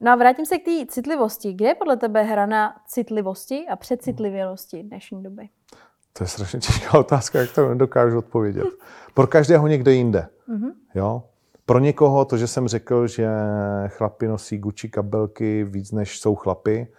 no 0.00 0.12
a 0.12 0.16
vrátím 0.16 0.46
se 0.46 0.58
k 0.58 0.64
té 0.64 0.86
citlivosti. 0.88 1.52
Kde 1.52 1.66
je 1.66 1.74
podle 1.74 1.96
tebe 1.96 2.22
hra 2.22 2.46
na 2.46 2.74
citlivosti 2.86 3.66
a 3.70 3.76
přecitlivělosti 3.76 4.82
dnešní 4.82 5.22
doby? 5.22 5.48
To 6.12 6.24
je 6.24 6.28
strašně 6.28 6.60
těžká 6.60 6.98
otázka, 6.98 7.38
jak 7.38 7.52
to 7.52 7.68
nedokážu 7.68 8.18
odpovědět. 8.18 8.66
Pro 9.14 9.26
každého 9.26 9.66
někde 9.66 9.92
jinde. 9.92 10.28
Mm-hmm. 10.48 10.72
Jo? 10.94 11.22
Pro 11.66 11.78
někoho 11.78 12.24
to, 12.24 12.36
že 12.36 12.46
jsem 12.46 12.68
řekl, 12.68 13.06
že 13.06 13.28
chlapi 13.88 14.28
nosí 14.28 14.58
Gucci 14.58 14.88
kabelky 14.88 15.64
víc 15.64 15.92
než 15.92 16.20
jsou 16.20 16.34
chlapy 16.34 16.92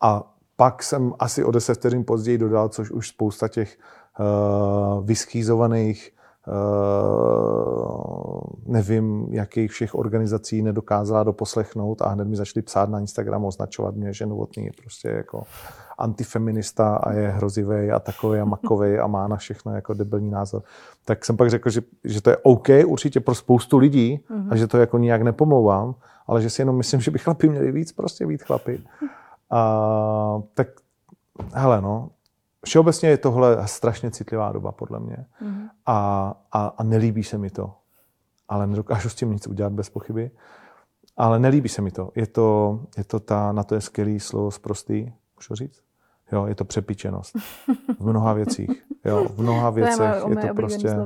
a 0.00 0.34
pak 0.56 0.82
jsem 0.82 1.12
asi 1.18 1.44
o 1.44 1.50
deset 1.50 1.74
vteřin 1.74 2.04
později 2.04 2.38
dodal, 2.38 2.68
což 2.68 2.90
už 2.90 3.08
spousta 3.08 3.48
těch 3.48 3.78
uh, 4.20 5.06
vyschýzovaných 5.06 6.10
Uh, 6.48 8.40
nevím, 8.66 9.26
jakých 9.30 9.70
všech 9.70 9.94
organizací 9.94 10.62
nedokázala 10.62 11.24
doposlechnout 11.24 12.02
a 12.02 12.08
hned 12.08 12.28
mi 12.28 12.36
začali 12.36 12.62
psát 12.62 12.90
na 12.90 13.00
Instagram, 13.00 13.44
označovat 13.44 13.94
mě, 13.94 14.12
že 14.12 14.26
Novotný 14.26 14.64
je 14.64 14.72
prostě 14.82 15.08
jako 15.08 15.42
antifeminista 16.00 16.96
a 16.96 17.12
je 17.12 17.28
hrozivý 17.28 17.90
a 17.90 17.98
takový 17.98 18.38
a 18.38 18.44
makový 18.44 18.98
a 18.98 19.06
má 19.06 19.28
na 19.28 19.36
všechno 19.36 19.74
jako 19.74 19.94
debilní 19.94 20.30
názor. 20.30 20.62
Tak 21.04 21.24
jsem 21.24 21.36
pak 21.36 21.50
řekl, 21.50 21.70
že, 21.70 21.82
že 22.04 22.22
to 22.22 22.30
je 22.30 22.36
OK 22.36 22.68
určitě 22.86 23.20
pro 23.20 23.34
spoustu 23.34 23.78
lidí 23.78 24.20
mm-hmm. 24.30 24.48
a 24.50 24.56
že 24.56 24.66
to 24.66 24.78
jako 24.78 24.98
nijak 24.98 25.22
nepomlouvám, 25.22 25.94
ale 26.26 26.42
že 26.42 26.50
si 26.50 26.62
jenom 26.62 26.76
myslím, 26.76 27.00
že 27.00 27.10
by 27.10 27.18
chlapi 27.18 27.48
měli 27.48 27.72
víc 27.72 27.92
prostě 27.92 28.26
být 28.26 28.42
chlapi. 28.42 28.82
A, 29.50 30.42
tak 30.54 30.68
hele 31.52 31.80
no, 31.80 32.10
všeobecně 32.64 33.08
je 33.08 33.18
tohle 33.18 33.68
strašně 33.68 34.10
citlivá 34.10 34.52
doba, 34.52 34.72
podle 34.72 35.00
mě. 35.00 35.16
Mm-hmm. 35.16 35.68
A, 35.86 36.34
a, 36.52 36.66
a 36.66 36.82
nelíbí 36.82 37.24
se 37.24 37.38
mi 37.38 37.50
to. 37.50 37.74
Ale 38.48 38.66
nedokážu 38.66 39.08
s 39.08 39.14
tím 39.14 39.32
nic 39.32 39.46
udělat 39.46 39.72
bez 39.72 39.90
pochyby. 39.90 40.30
Ale 41.16 41.38
nelíbí 41.38 41.68
se 41.68 41.82
mi 41.82 41.90
to. 41.90 42.10
Je 42.14 42.26
to, 42.26 42.80
je 42.96 43.04
to 43.04 43.20
ta, 43.20 43.52
na 43.52 43.62
to 43.62 43.74
je 43.74 43.80
skvělý 43.80 44.20
slovo 44.20 44.50
zprostý, 44.50 45.12
můžu 45.36 45.54
říct? 45.54 45.82
Jo, 46.32 46.46
je 46.46 46.54
to 46.54 46.64
přepičenost. 46.64 47.36
V 47.98 48.06
mnoha 48.06 48.32
věcích. 48.32 48.70
Jo, 49.04 49.26
v 49.28 49.42
mnoha 49.42 49.70
věcech 49.70 50.10
je, 50.28 50.36
to 50.36 50.54
prostě, 50.54 50.96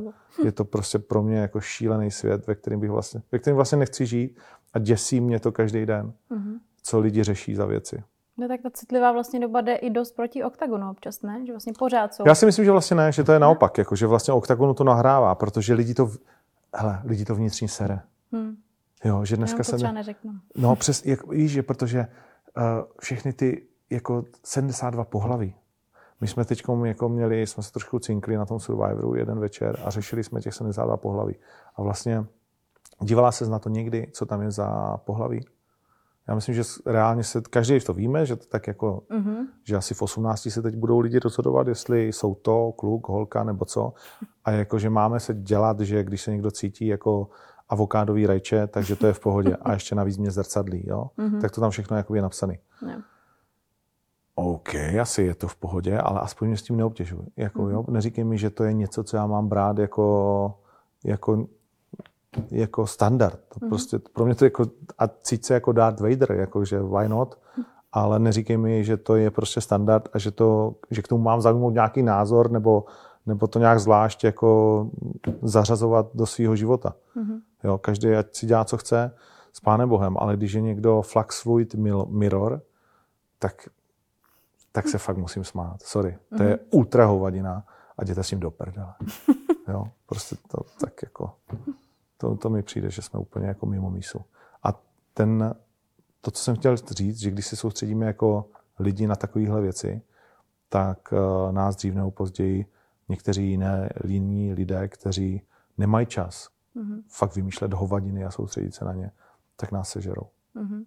je 0.44 0.52
to 0.52 0.64
prostě 0.64 0.98
pro 0.98 1.22
mě 1.22 1.38
jako 1.38 1.60
šílený 1.60 2.10
svět, 2.10 2.46
ve 2.46 2.54
kterém 2.54 2.80
bych 2.80 2.90
vlastně, 2.90 3.22
ve 3.32 3.38
kterém 3.38 3.56
vlastně 3.56 3.78
nechci 3.78 4.06
žít 4.06 4.38
a 4.72 4.78
děsí 4.78 5.20
mě 5.20 5.40
to 5.40 5.52
každý 5.52 5.86
den, 5.86 6.12
mm-hmm. 6.30 6.58
co 6.82 7.00
lidi 7.00 7.22
řeší 7.22 7.54
za 7.54 7.66
věci. 7.66 8.02
No 8.36 8.48
tak 8.48 8.60
ta 8.62 8.70
citlivá 8.70 9.12
vlastně 9.12 9.40
doba 9.40 9.60
jde 9.60 9.74
i 9.74 9.90
dost 9.90 10.12
proti 10.16 10.44
oktagonu 10.44 10.90
občas, 10.90 11.22
ne? 11.22 11.46
Že 11.46 11.52
vlastně 11.52 11.72
pořád 11.78 12.14
jsou. 12.14 12.22
Já 12.26 12.34
si 12.34 12.46
myslím, 12.46 12.64
že 12.64 12.70
vlastně 12.70 12.96
ne, 12.96 13.12
že 13.12 13.24
to 13.24 13.32
je 13.32 13.38
naopak, 13.38 13.78
jako, 13.78 13.96
že 13.96 14.06
vlastně 14.06 14.34
oktagonu 14.34 14.74
to 14.74 14.84
nahrává, 14.84 15.34
protože 15.34 15.74
lidi 15.74 15.94
to, 15.94 16.10
hele, 16.74 17.00
lidi 17.04 17.24
to 17.24 17.34
vnitřní 17.34 17.68
sere. 17.68 18.00
Hmm. 18.32 18.56
Jo, 19.04 19.24
že 19.24 19.36
dneska 19.36 19.58
Já 19.58 19.64
to 19.64 19.76
třeba 19.76 19.92
neřeknu. 19.92 20.32
No, 20.56 20.76
přes, 20.76 21.06
jak, 21.06 21.30
víš, 21.30 21.52
že 21.52 21.62
protože 21.62 22.06
uh, 22.56 22.62
všechny 23.00 23.32
ty 23.32 23.66
jako 23.90 24.24
72 24.44 25.04
pohlaví, 25.04 25.54
my 26.20 26.28
jsme 26.28 26.44
teď 26.44 26.62
jako 26.84 27.08
měli, 27.08 27.46
jsme 27.46 27.62
se 27.62 27.72
trošku 27.72 27.98
cinkli 27.98 28.36
na 28.36 28.46
tom 28.46 28.60
Survivoru 28.60 29.14
jeden 29.14 29.38
večer 29.38 29.78
a 29.84 29.90
řešili 29.90 30.24
jsme 30.24 30.40
těch 30.40 30.54
72 30.54 30.96
pohlaví. 30.96 31.36
A 31.76 31.82
vlastně 31.82 32.24
dívala 33.00 33.32
se 33.32 33.46
na 33.46 33.58
to 33.58 33.68
někdy, 33.68 34.10
co 34.12 34.26
tam 34.26 34.42
je 34.42 34.50
za 34.50 34.96
pohlaví? 34.96 35.44
Já 36.28 36.34
myslím, 36.34 36.54
že 36.54 36.62
reálně 36.86 37.24
se, 37.24 37.40
každý 37.50 37.80
to 37.80 37.94
víme, 37.94 38.26
že 38.26 38.36
to 38.36 38.46
tak 38.46 38.66
jako, 38.66 39.02
mm-hmm. 39.10 39.46
že 39.64 39.76
asi 39.76 39.94
v 39.94 40.02
18 40.02 40.48
se 40.50 40.62
teď 40.62 40.76
budou 40.76 41.00
lidi 41.00 41.18
rozhodovat, 41.18 41.68
jestli 41.68 42.06
jsou 42.06 42.34
to 42.34 42.72
kluk, 42.72 43.08
holka 43.08 43.44
nebo 43.44 43.64
co. 43.64 43.92
A 44.44 44.50
jako, 44.50 44.78
že 44.78 44.90
máme 44.90 45.20
se 45.20 45.34
dělat, 45.34 45.80
že 45.80 46.04
když 46.04 46.22
se 46.22 46.30
někdo 46.30 46.50
cítí 46.50 46.86
jako 46.86 47.28
avokádový 47.68 48.26
rajče, 48.26 48.66
takže 48.66 48.96
to 48.96 49.06
je 49.06 49.12
v 49.12 49.20
pohodě. 49.20 49.56
A 49.56 49.72
ještě 49.72 49.94
navíc 49.94 50.18
mě 50.18 50.30
zrcadlí, 50.30 50.84
jo? 50.86 51.10
Mm-hmm. 51.18 51.40
Tak 51.40 51.50
to 51.50 51.60
tam 51.60 51.70
všechno 51.70 51.96
je 52.14 52.22
napsané. 52.22 52.58
Yeah. 52.86 53.02
OK, 54.34 54.74
asi 55.00 55.22
je 55.22 55.34
to 55.34 55.48
v 55.48 55.56
pohodě, 55.56 55.98
ale 55.98 56.20
aspoň 56.20 56.48
mě 56.48 56.56
s 56.56 56.62
tím 56.62 56.76
neobtěžuji. 56.76 57.26
Jako, 57.36 57.62
mm-hmm. 57.62 57.70
jo? 57.70 57.84
Neříkej 57.88 58.24
mi, 58.24 58.38
že 58.38 58.50
to 58.50 58.64
je 58.64 58.72
něco, 58.72 59.04
co 59.04 59.16
já 59.16 59.26
mám 59.26 59.48
brát 59.48 59.78
jako, 59.78 60.54
jako 61.04 61.46
jako 62.50 62.86
standard. 62.86 63.40
To 63.48 63.60
mm-hmm. 63.60 63.68
prostě, 63.68 63.98
pro 63.98 64.24
mě 64.24 64.34
to 64.34 64.44
jako, 64.44 64.64
a 64.98 65.08
cít 65.08 65.44
se 65.44 65.54
jako 65.54 65.72
Darth 65.72 66.00
Vader, 66.00 66.32
jako, 66.32 66.64
že 66.64 66.82
why 66.82 67.08
not, 67.08 67.38
ale 67.92 68.18
neříkej 68.18 68.56
mi, 68.56 68.84
že 68.84 68.96
to 68.96 69.16
je 69.16 69.30
prostě 69.30 69.60
standard 69.60 70.08
a 70.12 70.18
že, 70.18 70.30
to, 70.30 70.74
že 70.90 71.02
k 71.02 71.08
tomu 71.08 71.22
mám 71.22 71.40
zaujmout 71.40 71.74
nějaký 71.74 72.02
názor 72.02 72.50
nebo, 72.50 72.84
nebo 73.26 73.46
to 73.46 73.58
nějak 73.58 73.80
zvlášť 73.80 74.24
jako 74.24 74.90
zařazovat 75.42 76.06
do 76.14 76.26
svého 76.26 76.56
života. 76.56 76.94
Mm-hmm. 77.16 77.40
Jo, 77.64 77.78
každý 77.78 78.08
ať 78.10 78.36
si 78.36 78.46
dělá, 78.46 78.64
co 78.64 78.76
chce 78.76 79.14
s 79.52 79.60
Pánem 79.60 79.88
Bohem, 79.88 80.16
ale 80.18 80.36
když 80.36 80.52
je 80.52 80.60
někdo 80.60 81.02
flax 81.02 81.42
fluid 81.42 81.74
mirror, 82.08 82.62
tak, 83.38 83.68
tak 84.74 84.88
se 84.88 84.98
fakt 84.98 85.16
musím 85.16 85.44
smát. 85.44 85.82
Sorry. 85.82 86.18
To 86.36 86.42
je 86.42 86.50
mhm. 86.50 86.58
ultra 86.70 87.06
hovadina 87.06 87.66
a 87.98 88.04
jděte 88.04 88.22
s 88.22 88.30
ním 88.30 88.40
do 88.40 88.50
prdele. 88.50 88.94
Jo, 89.68 89.84
prostě 90.06 90.36
to 90.48 90.58
tak 90.80 91.02
jako... 91.02 91.34
To, 92.16 92.36
to 92.36 92.50
mi 92.50 92.62
přijde, 92.62 92.90
že 92.90 93.02
jsme 93.02 93.20
úplně 93.20 93.46
jako 93.46 93.66
mimo 93.66 93.90
mísu. 93.90 94.20
A 94.62 94.80
ten, 95.14 95.54
to, 96.20 96.30
co 96.30 96.42
jsem 96.42 96.56
chtěl 96.56 96.76
říct, 96.76 97.18
že 97.18 97.30
když 97.30 97.46
se 97.46 97.56
soustředíme 97.56 98.06
jako 98.06 98.48
lidi 98.78 99.06
na 99.06 99.16
takovéhle 99.16 99.60
věci, 99.60 100.02
tak 100.68 101.12
uh, 101.12 101.52
nás 101.52 101.76
dřív 101.76 101.94
nebo 101.94 102.10
později 102.10 102.66
někteří 103.08 103.50
jiné 103.50 103.88
jiní 104.04 104.52
lidé, 104.52 104.88
kteří 104.88 105.42
nemají 105.78 106.06
čas 106.06 106.48
mm-hmm. 106.76 107.02
fakt 107.08 107.36
vymýšlet 107.36 107.72
hovadiny 107.72 108.24
a 108.24 108.30
soustředit 108.30 108.74
se 108.74 108.84
na 108.84 108.92
ně, 108.92 109.10
tak 109.56 109.72
nás 109.72 109.88
sežerou. 109.88 110.26
Mm-hmm. 110.56 110.84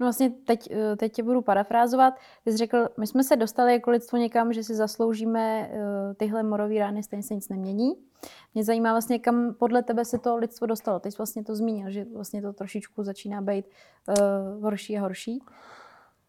No 0.00 0.04
vlastně 0.04 0.30
teď, 0.30 0.70
eh, 0.70 0.96
teď 0.96 1.12
tě 1.12 1.22
budu 1.22 1.42
parafrázovat. 1.42 2.14
Ty 2.44 2.52
jsi 2.52 2.56
řekl, 2.56 2.88
my 2.98 3.06
jsme 3.06 3.24
se 3.24 3.36
dostali 3.36 3.72
jako 3.72 3.90
lidstvo 3.90 4.18
někam, 4.18 4.52
že 4.52 4.64
si 4.64 4.74
zasloužíme 4.74 5.70
uh, 5.72 5.78
tyhle 6.14 6.42
morové 6.42 6.78
rány, 6.78 7.02
stejně 7.02 7.22
se 7.22 7.34
nic 7.34 7.48
nemění. 7.48 7.92
Mě 8.54 8.64
zajímá 8.64 8.92
vlastně, 8.92 9.18
kam 9.18 9.54
podle 9.54 9.82
tebe 9.82 10.04
se 10.04 10.18
to 10.18 10.36
lidstvo 10.36 10.66
dostalo. 10.66 11.00
Ty 11.00 11.10
jsi 11.10 11.16
vlastně 11.16 11.44
to 11.44 11.56
zmínil, 11.56 11.90
že 11.90 12.04
vlastně 12.14 12.42
to 12.42 12.52
trošičku 12.52 13.02
začíná 13.02 13.40
být 13.40 13.66
uh, 14.08 14.62
horší 14.62 14.98
a 14.98 15.00
horší. 15.00 15.42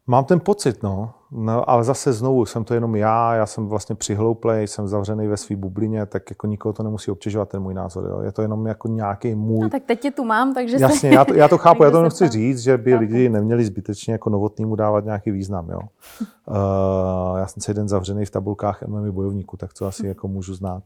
Mám 0.08 0.26
ten 0.26 0.40
pocit, 0.40 0.84
no. 0.84 1.14
No. 1.34 1.70
ale 1.70 1.84
zase 1.84 2.14
znovu, 2.14 2.46
jsem 2.46 2.64
to 2.64 2.74
jenom 2.74 2.96
já, 2.96 3.36
já 3.36 3.46
jsem 3.46 3.68
vlastně 3.68 3.96
přihlouplej, 3.96 4.68
jsem 4.68 4.88
zavřený 4.88 5.28
ve 5.28 5.38
své 5.38 5.56
bublině, 5.56 6.06
tak 6.06 6.30
jako 6.30 6.48
nikoho 6.48 6.74
to 6.74 6.84
nemusí 6.84 7.12
obtěžovat, 7.12 7.50
ten 7.50 7.62
můj 7.62 7.74
názor. 7.74 8.08
Jo. 8.10 8.22
Je 8.22 8.32
to 8.32 8.42
jenom 8.42 8.68
jako 8.68 8.88
nějaký 8.88 9.36
můj... 9.36 9.60
No, 9.60 9.70
tak 9.70 9.84
teď 9.84 10.00
tě 10.00 10.12
tu 10.12 10.24
mám, 10.24 10.54
takže... 10.54 10.78
Jasně, 10.80 11.10
já 11.10 11.26
to, 11.26 11.34
já 11.34 11.48
to 11.48 11.58
chápu, 11.58 11.84
já 11.84 11.92
to 11.92 12.02
nechci 12.04 12.30
říct, 12.30 12.60
že 12.60 12.78
by 12.78 12.96
lidi 12.96 13.30
neměli 13.30 13.66
zbytečně 13.66 14.14
jako 14.14 14.30
novotnýmu 14.30 14.76
dávat 14.76 15.06
nějaký 15.06 15.32
význam. 15.32 15.70
Jo. 15.70 15.80
Uh, 15.80 17.38
já 17.38 17.48
jsem 17.48 17.62
se 17.62 17.72
jeden 17.72 17.88
zavřený 17.88 18.26
v 18.26 18.32
tabulkách 18.32 18.84
MMA 18.88 19.12
bojovníků, 19.12 19.58
tak 19.58 19.74
to 19.74 19.86
asi 19.86 20.08
jako 20.14 20.28
můžu 20.28 20.56
znát. 20.56 20.84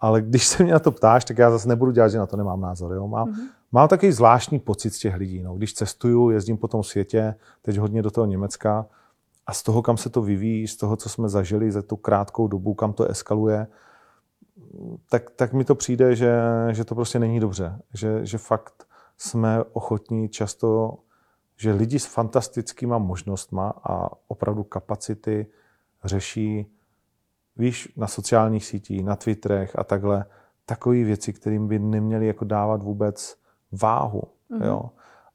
Ale 0.00 0.22
když 0.22 0.46
se 0.46 0.62
mě 0.62 0.72
na 0.72 0.78
to 0.78 0.90
ptáš, 0.90 1.24
tak 1.24 1.38
já 1.38 1.50
zase 1.50 1.68
nebudu 1.68 1.90
dělat, 1.90 2.08
že 2.08 2.18
na 2.18 2.26
to 2.26 2.36
nemám 2.36 2.60
názor. 2.60 2.92
Jo. 2.92 3.08
Mám, 3.08 3.28
mm-hmm 3.28 3.60
Mám 3.72 3.88
takový 3.88 4.12
zvláštní 4.12 4.58
pocit 4.58 4.90
z 4.90 4.98
těch 4.98 5.16
lidí. 5.16 5.42
No. 5.42 5.54
Když 5.54 5.74
cestuju, 5.74 6.30
jezdím 6.30 6.56
po 6.56 6.68
tom 6.68 6.82
světě, 6.82 7.34
teď 7.62 7.76
hodně 7.76 8.02
do 8.02 8.10
toho 8.10 8.26
Německa, 8.26 8.86
a 9.50 9.52
z 9.52 9.62
toho, 9.62 9.82
kam 9.82 9.96
se 9.96 10.10
to 10.10 10.22
vyvíjí, 10.22 10.68
z 10.68 10.76
toho, 10.76 10.96
co 10.96 11.08
jsme 11.08 11.28
zažili 11.28 11.72
za 11.72 11.82
tu 11.82 11.96
krátkou 11.96 12.48
dobu, 12.48 12.74
kam 12.74 12.92
to 12.92 13.04
eskaluje, 13.04 13.66
tak, 15.08 15.30
tak 15.30 15.52
mi 15.52 15.64
to 15.64 15.74
přijde, 15.74 16.16
že, 16.16 16.40
že 16.70 16.84
to 16.84 16.94
prostě 16.94 17.18
není 17.18 17.40
dobře. 17.40 17.82
Že, 17.94 18.26
že 18.26 18.38
fakt 18.38 18.86
jsme 19.18 19.64
ochotní 19.72 20.28
často, 20.28 20.98
že 21.56 21.72
lidi 21.72 21.98
s 21.98 22.06
fantastickýma 22.06 22.98
možnostma 22.98 23.72
a 23.84 24.10
opravdu 24.28 24.62
kapacity 24.62 25.46
řeší, 26.04 26.66
víš, 27.56 27.92
na 27.96 28.06
sociálních 28.06 28.64
sítích, 28.64 29.04
na 29.04 29.16
Twitterech 29.16 29.78
a 29.78 29.84
takhle, 29.84 30.24
takové 30.66 31.04
věci, 31.04 31.32
kterým 31.32 31.68
by 31.68 31.78
neměli 31.78 32.26
jako 32.26 32.44
dávat 32.44 32.82
vůbec 32.82 33.36
váhu. 33.72 34.22
Mm-hmm. 34.50 34.64
Jo? 34.64 34.90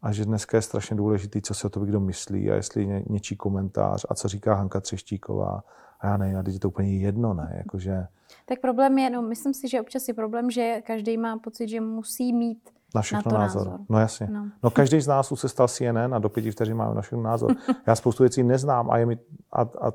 A 0.06 0.12
že 0.12 0.26
dneska 0.26 0.58
je 0.58 0.62
strašně 0.62 0.96
důležitý, 0.96 1.42
co 1.42 1.54
si 1.54 1.68
o 1.68 1.70
to 1.70 1.80
kdo 1.80 2.00
myslí 2.00 2.52
a 2.52 2.56
jestli 2.56 2.88
ně, 2.88 3.04
něčí 3.10 3.36
komentář 3.36 4.06
a 4.10 4.16
co 4.16 4.28
říká 4.28 4.54
Hanka 4.54 4.82
Třeštíková. 4.82 5.64
A 6.00 6.08
já 6.08 6.18
nevím, 6.18 6.38
a 6.38 6.44
teď 6.44 6.54
je 6.54 6.60
to 6.60 6.68
úplně 6.68 6.98
jedno, 6.98 7.34
ne? 7.34 7.54
Jakože... 7.58 8.08
Tak 8.46 8.62
problém 8.62 8.98
je, 8.98 9.10
no 9.10 9.22
myslím 9.22 9.54
si, 9.54 9.70
že 9.70 9.82
občas 9.82 10.08
je 10.08 10.14
problém, 10.14 10.52
že 10.52 10.82
každý 10.86 11.18
má 11.18 11.38
pocit, 11.38 11.68
že 11.68 11.82
musí 11.82 12.34
mít 12.34 12.70
na 12.96 13.02
všechno 13.02 13.32
na 13.32 13.40
názor. 13.40 13.68
názor. 13.68 13.86
No 13.90 14.00
jasně. 14.00 14.28
No. 14.32 14.52
no 14.64 14.70
každý 14.70 15.02
z 15.02 15.08
nás 15.08 15.34
se 15.36 15.50
stal 15.50 15.68
CNN 15.68 16.14
a 16.14 16.20
do 16.20 16.30
pěti 16.30 16.52
vteřin 16.52 16.78
máme 16.78 16.96
na 16.96 17.02
všechno 17.02 17.24
názor. 17.24 17.56
Já 17.88 17.96
spoustu 17.96 18.24
věcí 18.24 18.44
neznám 18.44 18.92
a, 18.92 18.98
je 18.98 19.06
mi, 19.06 19.18
a, 19.52 19.62
a 19.62 19.94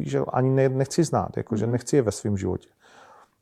že 0.00 0.20
ani 0.32 0.50
ne, 0.50 0.68
nechci 0.68 1.04
znát, 1.04 1.36
jakože 1.36 1.66
mm. 1.66 1.72
nechci 1.72 1.96
je 1.96 2.02
ve 2.02 2.12
svém 2.12 2.36
životě. 2.36 2.68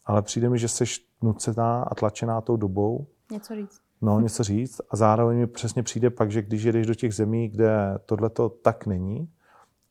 Ale 0.04 0.22
přijde 0.22 0.48
mi, 0.48 0.58
že 0.58 0.68
jsi 0.68 0.84
nucená 1.22 1.82
a 1.82 1.94
tlačená 1.94 2.40
tou 2.40 2.56
dobou. 2.56 3.06
Něco 3.30 3.54
říct 3.54 3.85
no, 4.02 4.20
něco 4.20 4.44
říct. 4.44 4.80
A 4.90 4.96
zároveň 4.96 5.38
mi 5.38 5.46
přesně 5.46 5.82
přijde 5.82 6.10
pak, 6.10 6.30
že 6.30 6.42
když 6.42 6.62
jedeš 6.62 6.86
do 6.86 6.94
těch 6.94 7.14
zemí, 7.14 7.48
kde 7.48 7.98
tohle 8.06 8.30
to 8.30 8.48
tak 8.48 8.86
není 8.86 9.28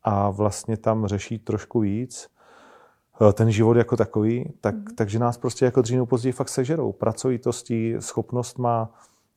a 0.03 0.29
vlastně 0.29 0.77
tam 0.77 1.07
řeší 1.07 1.39
trošku 1.39 1.79
víc 1.79 2.27
eh, 3.21 3.33
ten 3.33 3.51
život 3.51 3.77
jako 3.77 3.97
takový, 3.97 4.53
tak, 4.61 4.75
mm. 4.75 4.85
takže 4.95 5.19
nás 5.19 5.37
prostě 5.37 5.65
jako 5.65 5.81
dřív 5.81 6.05
později 6.05 6.33
fakt 6.33 6.49
sežerou. 6.49 6.91
Pracovitostí, 6.91 7.95
schopnostma, 7.99 8.89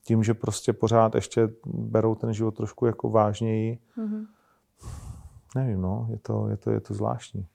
tím, 0.03 0.23
že 0.23 0.33
prostě 0.33 0.73
pořád 0.73 1.15
ještě 1.15 1.49
berou 1.65 2.15
ten 2.15 2.33
život 2.33 2.55
trošku 2.55 2.85
jako 2.85 3.09
vážněji. 3.09 3.79
Mm. 3.95 4.25
Nevím, 5.55 5.81
no, 5.81 6.07
je 6.11 6.17
to, 6.17 6.47
je 6.47 6.57
to, 6.57 6.71
je 6.71 6.79
to 6.79 6.93
zvláštní. 6.93 7.47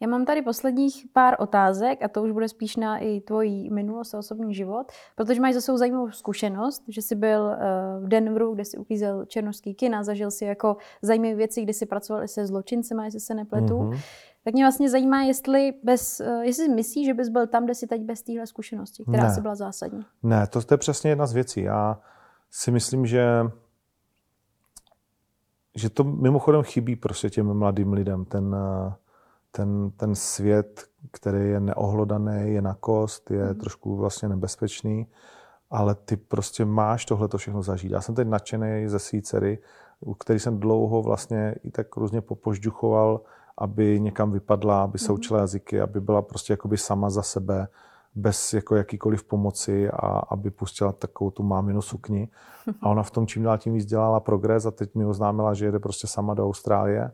Já 0.00 0.08
mám 0.08 0.24
tady 0.24 0.42
posledních 0.42 1.06
pár 1.12 1.36
otázek 1.38 2.02
a 2.02 2.08
to 2.08 2.22
už 2.22 2.30
bude 2.30 2.48
spíš 2.48 2.76
na 2.76 2.98
i 2.98 3.20
tvojí 3.20 3.70
minulost 3.70 4.14
a 4.14 4.18
osobní 4.18 4.54
život, 4.54 4.92
protože 5.16 5.40
máš 5.40 5.54
za 5.54 5.60
svou 5.60 5.76
zajímavou 5.76 6.10
zkušenost, 6.10 6.82
že 6.88 7.02
jsi 7.02 7.14
byl 7.14 7.50
eh, 7.50 7.58
v 8.00 8.08
Denveru, 8.08 8.54
kde 8.54 8.64
jsi 8.64 8.78
uklízel 8.78 9.24
černoský 9.24 9.74
kina, 9.74 10.02
zažil 10.02 10.30
si 10.30 10.44
jako 10.44 10.76
zajímavé 11.02 11.34
věci, 11.34 11.62
kde 11.62 11.72
jsi 11.72 11.86
pracoval 11.86 12.24
i 12.24 12.28
se 12.28 12.46
zločincema, 12.46 13.04
jestli 13.04 13.20
se 13.20 13.34
nepletu. 13.34 13.74
Mm-hmm. 13.74 14.00
Tak 14.44 14.54
mě 14.54 14.64
vlastně 14.64 14.90
zajímá, 14.90 15.22
jestli, 15.22 15.74
bez, 15.82 16.20
eh, 16.20 16.40
jestli 16.42 16.68
myslíš, 16.68 17.06
že 17.06 17.14
bys 17.14 17.28
byl 17.28 17.46
tam, 17.46 17.64
kde 17.64 17.74
jsi 17.74 17.86
teď 17.86 18.02
bez 18.02 18.22
téhle 18.22 18.46
zkušenosti, 18.46 19.04
která 19.04 19.22
ne. 19.22 19.34
si 19.34 19.40
byla 19.40 19.54
zásadní. 19.54 20.04
Ne, 20.22 20.46
to, 20.46 20.60
je 20.70 20.78
přesně 20.78 21.10
jedna 21.10 21.26
z 21.26 21.32
věcí. 21.32 21.62
Já 21.62 22.00
si 22.50 22.70
myslím, 22.70 23.06
že 23.06 23.24
že 25.74 25.90
to 25.90 26.04
mimochodem 26.04 26.62
chybí 26.62 26.96
prostě 26.96 27.30
těm 27.30 27.54
mladým 27.54 27.92
lidem, 27.92 28.24
ten, 28.24 28.54
uh, 28.54 28.92
ten, 29.50 29.90
ten 29.90 30.14
svět, 30.14 30.84
který 31.10 31.50
je 31.50 31.60
neohlodaný, 31.60 32.54
je 32.54 32.62
na 32.62 32.74
kost, 32.74 33.30
je 33.30 33.44
mm. 33.44 33.54
trošku 33.54 33.96
vlastně 33.96 34.28
nebezpečný, 34.28 35.06
ale 35.70 35.94
ty 35.94 36.16
prostě 36.16 36.64
máš 36.64 37.04
tohle 37.04 37.28
to 37.28 37.38
všechno 37.38 37.62
zažít. 37.62 37.92
Já 37.92 38.00
jsem 38.00 38.14
teď 38.14 38.28
nadšený 38.28 38.88
ze 38.88 38.98
své 38.98 39.22
dcery, 39.22 39.58
u 40.00 40.14
který 40.14 40.38
jsem 40.38 40.60
dlouho 40.60 41.02
vlastně 41.02 41.54
i 41.62 41.70
tak 41.70 41.96
různě 41.96 42.20
popožďuchoval, 42.20 43.20
aby 43.58 44.00
někam 44.00 44.32
vypadla, 44.32 44.82
aby 44.82 44.98
se 44.98 45.12
mhm. 45.12 45.14
učila 45.14 45.40
jazyky, 45.40 45.80
aby 45.80 46.00
byla 46.00 46.22
prostě 46.22 46.52
jakoby 46.52 46.76
sama 46.76 47.10
za 47.10 47.22
sebe, 47.22 47.68
bez 48.14 48.52
jako 48.52 48.76
jakýkoliv 48.76 49.24
pomoci 49.24 49.90
a 49.90 50.06
aby 50.06 50.50
pustila 50.50 50.92
takovou 50.92 51.30
tu 51.30 51.42
máminu 51.42 51.82
sukni. 51.82 52.28
A 52.82 52.88
ona 52.88 53.02
v 53.02 53.10
tom 53.10 53.26
čím 53.26 53.42
dál 53.42 53.58
tím 53.58 53.74
víc 53.74 53.86
dělala 53.86 54.20
progres 54.20 54.66
a 54.66 54.70
teď 54.70 54.94
mi 54.94 55.04
oznámila, 55.04 55.54
že 55.54 55.64
jede 55.64 55.78
prostě 55.78 56.06
sama 56.06 56.34
do 56.34 56.46
Austrálie 56.46 57.10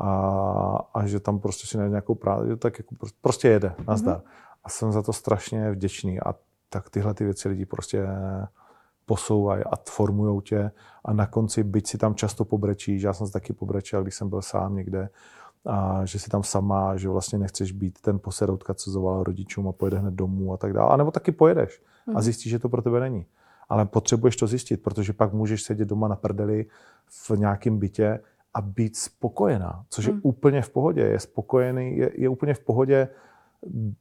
a, 0.00 0.78
a 0.94 1.06
že 1.06 1.20
tam 1.20 1.38
prostě 1.38 1.66
si 1.66 1.76
najde 1.76 1.90
nějakou 1.90 2.14
práci, 2.14 2.56
tak 2.56 2.78
jako 2.78 2.94
prostě 3.20 3.48
jede, 3.48 3.74
nazdar. 3.88 4.16
Mm-hmm. 4.16 4.30
A 4.64 4.68
jsem 4.68 4.92
za 4.92 5.02
to 5.02 5.12
strašně 5.12 5.70
vděčný 5.70 6.20
a 6.20 6.34
tak 6.68 6.90
tyhle 6.90 7.14
ty 7.14 7.24
věci 7.24 7.48
lidi 7.48 7.66
prostě 7.66 8.06
posouvají 9.06 9.64
a 9.64 9.76
formují 9.88 10.40
tě 10.42 10.70
a 11.04 11.12
na 11.12 11.26
konci, 11.26 11.64
byť 11.64 11.86
si 11.86 11.98
tam 11.98 12.14
často 12.14 12.44
pobrečíš, 12.44 13.02
já 13.02 13.12
jsem 13.12 13.26
se 13.26 13.32
taky 13.32 13.52
pobrečel, 13.52 14.02
když 14.02 14.14
jsem 14.14 14.28
byl 14.28 14.42
sám 14.42 14.74
někde, 14.74 15.08
a 15.66 16.04
že 16.04 16.18
si 16.18 16.30
tam 16.30 16.42
sama, 16.42 16.96
že 16.96 17.08
vlastně 17.08 17.38
nechceš 17.38 17.72
být 17.72 18.00
ten 18.00 18.18
poseroutka, 18.18 18.74
co 18.74 18.90
zoval 18.90 19.22
rodičům 19.22 19.68
a 19.68 19.72
pojede 19.72 19.98
hned 19.98 20.14
domů 20.14 20.52
a 20.52 20.56
tak 20.56 20.72
dále. 20.72 20.90
A 20.90 20.96
nebo 20.96 21.10
taky 21.10 21.32
pojedeš 21.32 21.82
a 22.06 22.10
mhm. 22.10 22.20
zjistíš, 22.20 22.50
že 22.50 22.58
to 22.58 22.68
pro 22.68 22.82
tebe 22.82 23.00
není. 23.00 23.26
Ale 23.68 23.86
potřebuješ 23.86 24.36
to 24.36 24.46
zjistit, 24.46 24.82
protože 24.82 25.12
pak 25.12 25.32
můžeš 25.32 25.62
sedět 25.62 25.88
doma 25.88 26.08
na 26.08 26.16
prdeli 26.16 26.66
v 27.08 27.30
nějakém 27.30 27.78
bytě 27.78 28.20
a 28.54 28.60
být 28.60 28.96
spokojená, 28.96 29.84
což 29.90 30.04
je 30.04 30.12
hmm. 30.12 30.20
úplně 30.24 30.62
v 30.62 30.70
pohodě. 30.70 31.00
Je 31.00 31.20
spokojený, 31.20 31.96
je, 31.96 32.10
je 32.14 32.28
úplně 32.28 32.54
v 32.54 32.60
pohodě 32.60 33.08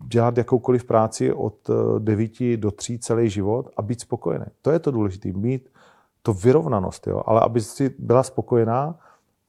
dělat 0.08 0.38
jakoukoliv 0.38 0.86
práci 0.86 1.34
od 1.34 1.70
9 2.00 2.32
eh, 2.42 2.58
do 2.58 2.72
3 2.72 3.00
celý 3.00 3.30
život 3.30 3.70
a 3.78 3.82
být 3.82 4.02
spokojený. 4.02 4.46
To 4.62 4.72
je 4.72 4.80
to 4.80 4.92
důležité, 4.92 5.32
mít 5.32 5.70
to 6.22 6.34
vyrovnanost, 6.34 7.08
jo? 7.08 7.24
ale 7.26 7.42
aby 7.42 7.62
si 7.62 7.96
byla 8.00 8.24
spokojená 8.24 9.00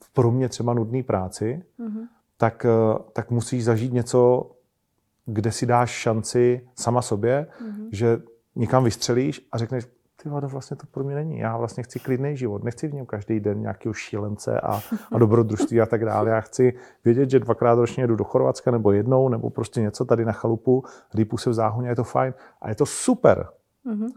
v 0.05 0.11
pro 0.13 0.31
mě 0.31 0.49
třeba 0.49 0.75
nudné 0.75 1.03
práci, 1.03 1.63
mm-hmm. 1.81 2.07
tak, 2.37 2.65
eh, 2.65 2.99
tak 3.13 3.31
musíš 3.31 3.65
zažít 3.65 3.93
něco, 3.93 4.51
kde 5.27 5.53
si 5.53 5.67
dáš 5.67 5.91
šanci 5.91 6.69
sama 6.75 7.03
sobě, 7.03 7.47
mm-hmm. 7.63 7.89
že 7.93 8.23
někam 8.57 8.85
vystřelíš 8.85 9.49
a 9.53 9.59
řekneš, 9.59 9.87
ty 10.23 10.29
vado, 10.29 10.49
vlastně 10.49 10.77
to 10.77 10.87
pro 10.87 11.05
mě 11.05 11.15
není. 11.15 11.39
Já 11.39 11.57
vlastně 11.57 11.83
chci 11.83 11.99
klidný 11.99 12.37
život. 12.37 12.65
Nechci 12.65 12.89
v 12.89 12.95
něm 12.95 13.07
každý 13.07 13.41
den 13.41 13.61
nějakého 13.61 13.93
šílence 13.93 14.61
a, 14.61 14.81
a 15.13 15.19
dobrodružství 15.19 15.81
a 15.81 15.87
tak 15.87 16.05
dále. 16.05 16.31
Já 16.31 16.41
chci 16.41 16.75
vědět, 17.05 17.31
že 17.31 17.39
dvakrát 17.39 17.75
ročně 17.75 18.07
jdu 18.07 18.17
do 18.17 18.25
Chorvatska 18.25 18.71
nebo 18.71 18.93
jednou, 18.93 19.29
nebo 19.29 19.51
prostě 19.51 19.81
něco 19.81 20.05
tady 20.05 20.25
na 20.25 20.33
chalupu, 20.33 20.85
rýpu 21.15 21.39
se 21.39 21.51
v 21.51 21.55
záhoně, 21.55 21.89
je 21.89 21.97
to 21.97 22.05
fajn. 22.05 22.35
A 22.61 22.69
je 22.69 22.75
to 22.75 22.87
super. 22.87 23.49
Mm-hmm. 23.87 24.09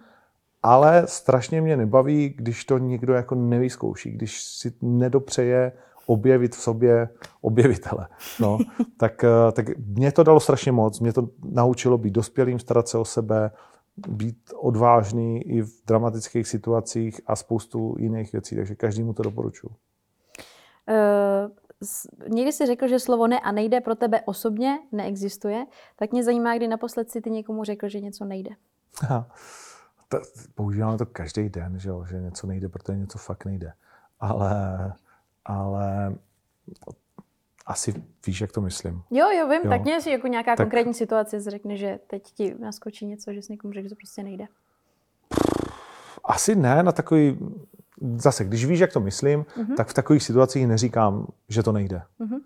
Ale 0.64 1.04
strašně 1.06 1.62
mě 1.62 1.78
nebaví, 1.78 2.30
když 2.38 2.66
to 2.66 2.78
nikdo 2.78 3.14
jako 3.14 3.36
nevyzkouší, 3.36 4.12
když 4.12 4.44
si 4.44 4.74
nedopřeje 4.82 5.72
objevit 6.06 6.56
v 6.56 6.60
sobě 6.60 7.10
objevitele. 7.42 8.08
No, 8.40 8.58
tak, 8.98 9.24
eh, 9.24 9.52
tak 9.52 9.78
mě 9.78 10.12
to 10.12 10.24
dalo 10.24 10.40
strašně 10.40 10.72
moc. 10.72 11.00
Mě 11.00 11.14
to 11.14 11.30
naučilo 11.52 11.98
být 11.98 12.14
dospělým, 12.14 12.60
starat 12.60 12.88
se 12.88 12.98
o 12.98 13.06
sebe, 13.06 13.52
být 13.98 14.38
odvážný 14.56 15.42
i 15.42 15.62
v 15.62 15.86
dramatických 15.86 16.48
situacích 16.48 17.22
a 17.26 17.36
spoustu 17.36 17.96
jiných 18.00 18.32
věcí, 18.32 18.56
takže 18.56 18.76
každému 18.76 19.14
to 19.14 19.24
doporučuji. 19.24 19.70
Uh, 20.90 21.52
někdy 22.28 22.52
jsi 22.52 22.66
řekl, 22.66 22.88
že 22.88 23.00
slovo 23.00 23.28
ne 23.28 23.40
a 23.40 23.52
nejde 23.52 23.82
pro 23.82 23.96
tebe 23.96 24.22
osobně 24.26 24.80
neexistuje, 24.92 25.66
tak 25.96 26.12
mě 26.12 26.24
zajímá, 26.24 26.56
kdy 26.56 26.68
naposled 26.68 27.12
si 27.12 27.22
ty 27.22 27.32
někomu 27.32 27.64
řekl, 27.64 27.90
že 27.90 28.00
něco 28.00 28.26
nejde. 28.26 28.50
Aha. 29.02 29.30
To, 30.08 30.18
používáme 30.56 30.98
to 30.98 31.06
každý 31.06 31.50
den, 31.50 31.80
že, 31.80 31.90
jo, 31.90 32.06
že 32.06 32.22
něco 32.22 32.48
nejde, 32.48 32.70
protože 32.70 32.98
něco 32.98 33.18
fakt 33.18 33.46
nejde. 33.46 33.74
Ale, 34.20 34.94
ale 35.46 36.16
asi 37.66 38.04
víš, 38.28 38.42
jak 38.42 38.52
to 38.52 38.62
myslím. 38.62 39.04
Jo, 39.12 39.30
jo, 39.30 39.50
vím, 39.50 39.62
jo. 39.64 39.70
tak 39.70 39.82
mě 39.82 40.00
jako 40.10 40.28
nějaká 40.28 40.56
tak... 40.56 40.66
konkrétní 40.68 40.94
situace 40.94 41.40
řekne, 41.42 41.78
že 41.78 42.00
teď 42.08 42.24
ti 42.24 42.56
naskočí 42.60 43.06
něco, 43.06 43.34
že 43.34 43.42
s 43.42 43.50
někomu 43.50 43.74
řekl, 43.74 43.84
že 43.84 43.90
to 43.90 43.96
prostě 43.96 44.24
nejde. 44.24 44.48
Asi 46.26 46.56
ne, 46.56 46.84
na 46.84 46.92
takový, 46.92 47.40
zase, 48.16 48.44
když 48.44 48.66
víš, 48.66 48.80
jak 48.80 48.94
to 48.94 49.00
myslím, 49.00 49.44
uh-huh. 49.44 49.76
tak 49.76 49.88
v 49.88 49.94
takových 49.94 50.24
situacích 50.24 50.68
neříkám, 50.68 51.28
že 51.50 51.64
to 51.64 51.72
nejde. 51.72 52.02
Uh-huh. 52.20 52.42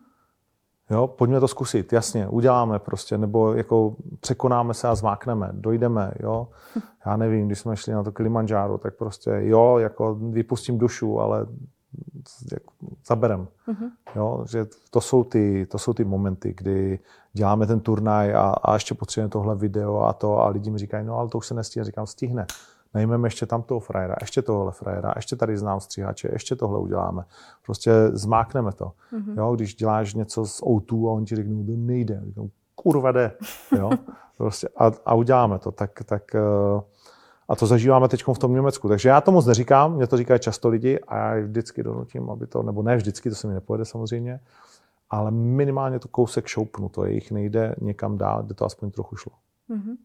Jo, 0.89 1.07
pojďme 1.07 1.39
to 1.39 1.47
zkusit, 1.47 1.93
jasně, 1.93 2.27
uděláme 2.27 2.79
prostě, 2.79 3.17
nebo 3.17 3.53
jako 3.53 3.95
překonáme 4.19 4.73
se 4.73 4.87
a 4.87 4.95
zmákneme, 4.95 5.49
dojdeme, 5.51 6.11
jo. 6.19 6.47
Já 7.05 7.17
nevím, 7.17 7.47
když 7.47 7.59
jsme 7.59 7.77
šli 7.77 7.93
na 7.93 8.03
to 8.03 8.11
Kilimanjaro, 8.11 8.77
tak 8.77 8.95
prostě 8.95 9.31
jo, 9.39 9.77
jako 9.77 10.15
vypustím 10.15 10.77
dušu, 10.77 11.19
ale 11.19 11.45
zaberem. 13.05 13.47
Mm-hmm. 13.67 13.89
Jo, 14.15 14.45
že 14.49 14.65
to 14.91 15.01
jsou, 15.01 15.23
ty, 15.23 15.65
to 15.65 15.77
jsou 15.77 15.93
ty 15.93 16.03
momenty, 16.03 16.53
kdy 16.57 16.99
děláme 17.33 17.67
ten 17.67 17.79
turnaj 17.79 18.35
a, 18.35 18.41
a 18.63 18.73
ještě 18.73 18.95
potřebujeme 18.95 19.29
tohle 19.29 19.55
video 19.55 19.99
a 19.99 20.13
to 20.13 20.39
a 20.39 20.49
lidi 20.49 20.71
mi 20.71 20.77
říkají, 20.77 21.05
no 21.05 21.17
ale 21.17 21.29
to 21.29 21.37
už 21.37 21.47
se 21.47 21.53
nestihne. 21.53 21.85
Říkám, 21.85 22.07
stihne. 22.07 22.45
Najmeme 22.93 23.27
ještě 23.27 23.45
tam 23.45 23.63
toho 23.63 23.79
frajera, 23.79 24.15
ještě 24.21 24.41
tohle 24.41 24.71
frajera, 24.71 25.13
ještě 25.15 25.35
tady 25.35 25.57
znám 25.57 25.79
stříhače, 25.79 26.29
ještě 26.33 26.55
tohle 26.55 26.79
uděláme. 26.79 27.23
Prostě 27.65 27.91
zmákneme 28.13 28.71
to. 28.71 28.91
Mm-hmm. 29.13 29.37
Jo, 29.37 29.55
když 29.55 29.75
děláš 29.75 30.13
něco 30.13 30.45
z 30.45 30.61
O2 30.61 31.09
a 31.09 31.11
oni 31.11 31.25
ti 31.25 31.35
řeknou, 31.35 31.65
to 31.65 31.71
nejde. 31.75 32.21
Říkám, 32.25 32.49
kurva 32.75 33.11
jde. 33.11 33.31
Jo? 33.77 33.89
Prostě 34.37 34.67
a, 34.77 34.91
a 35.05 35.13
uděláme 35.13 35.59
to. 35.59 35.71
Tak, 35.71 36.03
tak 36.05 36.23
uh, 36.35 36.81
a 37.47 37.55
to 37.55 37.65
zažíváme 37.65 38.07
teď 38.07 38.23
v 38.27 38.39
tom 38.39 38.53
Německu. 38.53 38.87
Takže 38.87 39.09
já 39.09 39.21
to 39.21 39.31
moc 39.31 39.45
neříkám, 39.45 39.95
mě 39.95 40.07
to 40.07 40.17
říkají 40.17 40.39
často 40.39 40.69
lidi 40.69 40.99
a 40.99 41.17
já 41.17 41.45
vždycky 41.45 41.83
donutím, 41.83 42.29
aby 42.29 42.47
to, 42.47 42.63
nebo 42.63 42.83
ne 42.83 42.95
vždycky, 42.95 43.29
to 43.29 43.35
se 43.35 43.47
mi 43.47 43.53
nepojede 43.53 43.85
samozřejmě, 43.85 44.39
ale 45.09 45.31
minimálně 45.31 45.99
to 45.99 46.07
kousek 46.07 46.47
šoupnu, 46.47 46.89
to 46.89 47.05
jejich 47.05 47.31
nejde 47.31 47.75
někam 47.81 48.17
dál, 48.17 48.43
kde 48.43 48.53
to 48.53 48.65
aspoň 48.65 48.91
trochu 48.91 49.15
šlo. 49.15 49.31
Mm-hmm. 49.69 49.97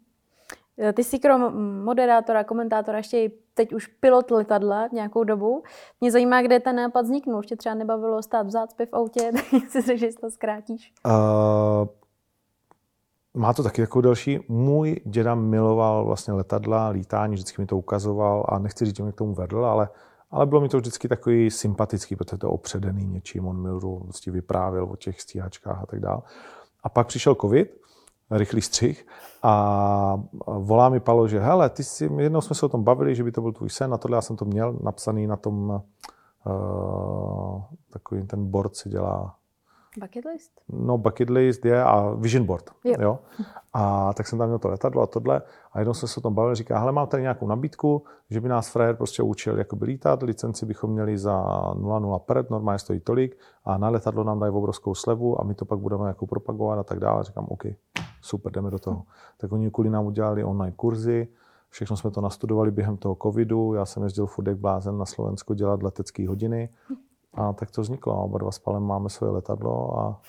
Ty 0.94 1.04
jsi 1.04 1.18
krom 1.18 1.54
moderátora, 1.84 2.44
komentátora, 2.44 2.98
ještě 2.98 3.30
teď 3.54 3.72
už 3.72 3.86
pilot 3.86 4.30
letadla 4.30 4.88
nějakou 4.92 5.24
dobu. 5.24 5.62
Mě 6.00 6.12
zajímá, 6.12 6.42
kde 6.42 6.60
ten 6.60 6.76
nápad 6.76 7.02
vzniknul. 7.02 7.38
Ještě 7.38 7.56
třeba 7.56 7.74
nebavilo 7.74 8.22
stát 8.22 8.46
v 8.46 8.50
zácpě 8.50 8.86
v 8.86 8.92
autě, 8.92 9.30
tak 9.32 9.70
si 9.70 9.82
řekl, 9.82 9.98
že 9.98 10.08
to 10.20 10.30
zkrátíš. 10.30 10.92
Uh, 11.06 11.88
má 13.34 13.52
to 13.52 13.62
taky 13.62 13.80
jako 13.80 14.00
další. 14.00 14.40
Můj 14.48 15.00
děda 15.04 15.34
miloval 15.34 16.04
vlastně 16.04 16.32
letadla, 16.32 16.88
lítání, 16.88 17.34
vždycky 17.34 17.62
mi 17.62 17.66
to 17.66 17.76
ukazoval 17.76 18.46
a 18.48 18.58
nechci 18.58 18.84
říct, 18.84 18.96
že 18.96 19.02
mě 19.02 19.12
k 19.12 19.16
tomu 19.16 19.34
vedl, 19.34 19.64
ale, 19.64 19.88
ale 20.30 20.46
bylo 20.46 20.60
mi 20.60 20.68
to 20.68 20.76
vždycky 20.76 21.08
takový 21.08 21.50
sympatický, 21.50 22.16
protože 22.16 22.36
to 22.36 22.50
opředený 22.50 23.06
něčím, 23.06 23.46
on 23.46 23.62
mi 23.62 23.68
vlastně 24.04 24.32
vyprávěl 24.32 24.84
o 24.84 24.96
těch 24.96 25.20
stíhačkách 25.20 25.82
a 25.82 25.86
tak 25.86 26.00
dále. 26.00 26.22
A 26.82 26.88
pak 26.88 27.06
přišel 27.06 27.34
covid, 27.34 27.82
rychlý 28.30 28.62
střih 28.62 29.06
a 29.42 30.22
volá 30.46 30.88
mi 30.88 31.00
Palo, 31.00 31.28
že 31.28 31.40
hele, 31.40 31.70
ty 31.70 31.84
si, 31.84 32.10
jednou 32.18 32.40
jsme 32.40 32.56
se 32.56 32.66
o 32.66 32.68
tom 32.68 32.84
bavili, 32.84 33.14
že 33.14 33.24
by 33.24 33.32
to 33.32 33.40
byl 33.40 33.52
tvůj 33.52 33.70
sen, 33.70 33.90
na 33.90 33.98
tohle 33.98 34.16
já 34.16 34.20
jsem 34.20 34.36
to 34.36 34.44
měl 34.44 34.78
napsaný 34.82 35.26
na 35.26 35.36
tom, 35.36 35.82
uh, 36.46 37.62
takový 37.90 38.26
ten 38.26 38.46
board 38.50 38.76
si 38.76 38.88
dělá 38.88 39.36
Bucket 39.98 40.24
list? 40.24 40.60
No, 40.68 40.98
bucket 40.98 41.30
list 41.30 41.64
je 41.64 41.84
a 41.84 42.14
vision 42.14 42.46
board. 42.46 42.70
Jo. 42.84 42.94
jo. 43.00 43.18
A 43.72 44.12
tak 44.12 44.26
jsem 44.26 44.38
tam 44.38 44.48
měl 44.48 44.58
to 44.58 44.68
letadlo 44.68 45.02
a 45.02 45.06
tohle. 45.06 45.42
A 45.72 45.78
jednou 45.78 45.94
jsem 45.94 46.08
se 46.08 46.20
o 46.20 46.22
tom 46.22 46.34
bavil, 46.34 46.54
říká, 46.54 46.78
hele, 46.78 46.92
mám 46.92 47.06
tady 47.06 47.22
nějakou 47.22 47.46
nabídku, 47.46 48.04
že 48.30 48.40
by 48.40 48.48
nás 48.48 48.70
frajer 48.70 48.96
prostě 48.96 49.22
učil 49.22 49.58
jakoby 49.58 49.84
lítat, 49.84 50.22
licenci 50.22 50.66
bychom 50.66 50.90
měli 50.90 51.18
za 51.18 51.42
0,0 51.42 52.18
per, 52.18 52.46
normálně 52.50 52.78
stojí 52.78 53.00
tolik 53.00 53.38
a 53.64 53.78
na 53.78 53.88
letadlo 53.88 54.24
nám 54.24 54.40
dají 54.40 54.52
obrovskou 54.52 54.94
slevu 54.94 55.40
a 55.40 55.44
my 55.44 55.54
to 55.54 55.64
pak 55.64 55.78
budeme 55.78 56.08
jako 56.08 56.26
propagovat 56.26 56.78
a 56.78 56.82
tak 56.82 56.98
dále. 56.98 57.24
Říkám, 57.24 57.46
OK, 57.48 57.62
super, 58.20 58.52
jdeme 58.52 58.70
do 58.70 58.78
toho. 58.78 59.02
Tak 59.36 59.52
oni 59.52 59.70
kvůli 59.70 59.90
nám 59.90 60.06
udělali 60.06 60.44
online 60.44 60.72
kurzy, 60.76 61.28
všechno 61.68 61.96
jsme 61.96 62.10
to 62.10 62.20
nastudovali 62.20 62.70
během 62.70 62.96
toho 62.96 63.16
covidu, 63.22 63.74
já 63.74 63.84
jsem 63.84 64.02
jezdil 64.02 64.26
furt 64.26 64.46
jak 64.46 64.58
blázen 64.58 64.98
na 64.98 65.04
Slovensko 65.04 65.54
dělat 65.54 65.82
letecké 65.82 66.28
hodiny, 66.28 66.68
a 67.34 67.52
tak 67.52 67.70
to 67.70 67.80
vzniklo. 67.82 68.24
Oba 68.24 68.38
dva 68.38 68.52
s 68.52 68.58
Palem 68.58 68.82
máme 68.82 69.10
svoje 69.10 69.32
letadlo 69.32 69.98
a, 70.00 70.20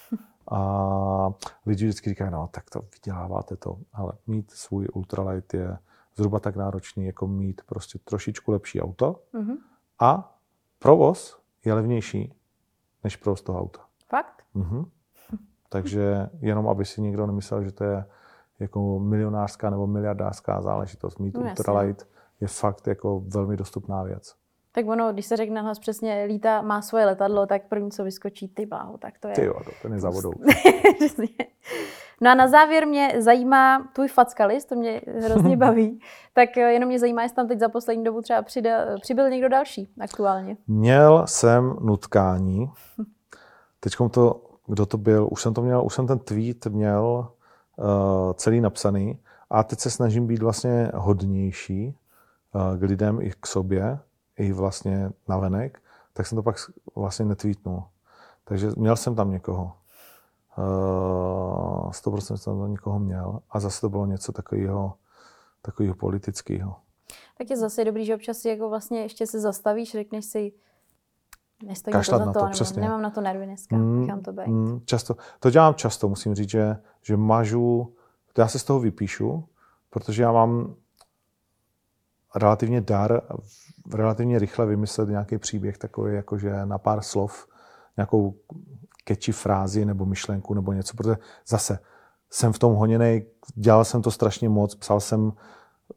a 0.51 1.33
lidi 1.65 1.85
vždycky 1.85 2.09
říkají, 2.09 2.31
no 2.31 2.49
tak 2.51 2.69
to 2.69 2.81
vyděláváte 2.93 3.55
to. 3.55 3.77
Ale 3.93 4.13
mít 4.27 4.51
svůj 4.51 4.87
ultralight 4.93 5.53
je 5.53 5.77
zhruba 6.15 6.39
tak 6.39 6.55
náročný, 6.55 7.05
jako 7.05 7.27
mít 7.27 7.61
prostě 7.65 7.99
trošičku 8.03 8.51
lepší 8.51 8.81
auto 8.81 9.15
mm-hmm. 9.33 9.57
a 9.99 10.37
provoz 10.79 11.39
je 11.65 11.73
levnější 11.73 12.33
než 13.03 13.15
provoz 13.15 13.41
toho 13.41 13.59
auta. 13.59 13.85
Fakt? 14.09 14.43
Mm-hmm. 14.55 14.85
Takže 15.69 16.29
jenom, 16.39 16.67
aby 16.67 16.85
si 16.85 17.01
někdo 17.01 17.27
nemyslel, 17.27 17.63
že 17.63 17.71
to 17.71 17.83
je 17.83 18.05
jako 18.59 18.99
milionářská 18.99 19.69
nebo 19.69 19.87
miliardářská 19.87 20.61
záležitost. 20.61 21.19
Mít 21.19 21.37
no, 21.37 21.41
ultralight 21.41 22.07
je 22.41 22.47
fakt 22.47 22.87
jako 22.87 23.19
velmi 23.19 23.57
dostupná 23.57 24.03
věc. 24.03 24.35
Tak 24.75 24.87
ono, 24.87 25.13
když 25.13 25.25
se 25.25 25.37
řekne 25.37 25.61
hlas 25.61 25.79
přesně, 25.79 26.25
líta 26.27 26.61
má 26.61 26.81
svoje 26.81 27.05
letadlo, 27.05 27.45
tak 27.45 27.61
první, 27.69 27.91
co 27.91 28.03
vyskočí, 28.03 28.47
ty 28.47 28.65
bláho, 28.65 28.97
tak 28.97 29.19
to 29.19 29.27
je... 29.27 29.33
Ty 29.33 29.45
jo, 29.45 29.53
to 29.81 29.93
je 29.93 29.99
za 29.99 30.09
vodou. 30.09 30.31
no 32.21 32.31
a 32.31 32.35
na 32.35 32.47
závěr 32.47 32.87
mě 32.87 33.15
zajímá 33.19 33.87
tvůj 33.93 34.07
fackalist, 34.07 34.69
to 34.69 34.75
mě 34.75 35.01
hrozně 35.19 35.57
baví, 35.65 35.99
tak 36.33 36.57
jenom 36.57 36.89
mě 36.89 36.99
zajímá, 36.99 37.23
jestli 37.23 37.35
tam 37.35 37.47
teď 37.47 37.59
za 37.59 37.69
poslední 37.69 38.03
dobu 38.03 38.21
třeba 38.21 38.41
přidal, 38.41 38.99
přibyl 39.01 39.29
někdo 39.29 39.49
další 39.49 39.89
aktuálně. 39.99 40.57
Měl 40.67 41.23
jsem 41.27 41.75
nutkání, 41.81 42.71
teď 43.79 43.93
to, 44.11 44.41
kdo 44.67 44.85
to 44.85 44.97
byl, 44.97 45.27
už 45.31 45.41
jsem 45.41 45.53
to 45.53 45.61
měl, 45.61 45.85
už 45.85 45.93
jsem 45.93 46.07
ten 46.07 46.19
tweet 46.19 46.65
měl 46.65 47.27
uh, 47.75 47.85
celý 48.33 48.61
napsaný. 48.61 49.19
A 49.49 49.63
teď 49.63 49.79
se 49.79 49.89
snažím 49.89 50.27
být 50.27 50.41
vlastně 50.41 50.91
hodnější 50.93 51.97
uh, 52.55 52.77
k 52.77 52.81
lidem 52.81 53.21
i 53.21 53.31
k 53.39 53.47
sobě, 53.47 53.99
i 54.37 54.51
vlastně 54.53 55.09
navenek, 55.27 55.81
tak 56.13 56.27
jsem 56.27 56.35
to 56.35 56.43
pak 56.43 56.55
vlastně 56.95 57.25
netweetnul. 57.25 57.83
Takže 58.43 58.71
měl 58.77 58.95
jsem 58.95 59.15
tam 59.15 59.31
někoho. 59.31 59.73
Uh, 60.57 61.91
100% 61.91 62.35
jsem 62.35 62.59
tam 62.59 62.71
někoho 62.71 62.99
měl. 62.99 63.39
A 63.49 63.59
zase 63.59 63.81
to 63.81 63.89
bylo 63.89 64.05
něco 64.05 64.31
takového, 64.31 64.93
takového 65.61 65.95
politického. 65.95 66.75
Tak 67.37 67.49
je 67.49 67.57
zase 67.57 67.85
dobrý, 67.85 68.05
že 68.05 68.15
občas 68.15 68.37
si 68.37 68.49
jako 68.49 68.69
vlastně 68.69 69.01
ještě 69.01 69.27
se 69.27 69.39
zastavíš, 69.39 69.91
řekneš 69.91 70.25
si, 70.25 70.51
nestojí 71.65 71.91
Kašlat 71.91 72.17
to 72.17 72.19
za 72.19 72.25
na 72.25 72.33
to, 72.33 72.39
to, 72.39 72.45
nebo 72.45 72.53
přesně. 72.53 72.81
nemám 72.81 73.01
na 73.01 73.09
to 73.09 73.21
nervy 73.21 73.45
dneska, 73.45 73.75
Mm, 73.75 74.01
nechám 74.01 74.21
to 74.21 74.33
být. 74.33 74.47
Mm, 74.47 74.81
často, 74.85 75.15
to 75.39 75.49
dělám 75.49 75.75
často, 75.75 76.09
musím 76.09 76.35
říct, 76.35 76.49
že, 76.49 76.77
že 77.01 77.17
mažu, 77.17 77.95
já 78.37 78.47
se 78.47 78.59
z 78.59 78.63
toho 78.63 78.79
vypíšu, 78.79 79.47
protože 79.89 80.23
já 80.23 80.31
mám 80.31 80.75
relativně 82.35 82.81
dar 82.81 83.21
relativně 83.93 84.39
rychle 84.39 84.65
vymyslet 84.65 85.09
nějaký 85.09 85.37
příběh 85.37 85.77
takový, 85.77 86.15
jakože 86.15 86.65
na 86.65 86.77
pár 86.77 87.01
slov, 87.01 87.47
nějakou 87.97 88.35
catchy 89.07 89.31
frázi 89.31 89.85
nebo 89.85 90.05
myšlenku 90.05 90.53
nebo 90.53 90.73
něco, 90.73 90.97
protože 90.97 91.17
zase 91.47 91.79
jsem 92.29 92.53
v 92.53 92.59
tom 92.59 92.75
honěný, 92.75 93.25
dělal 93.55 93.85
jsem 93.85 94.01
to 94.01 94.11
strašně 94.11 94.49
moc, 94.49 94.75
psal 94.75 94.99
jsem 94.99 95.31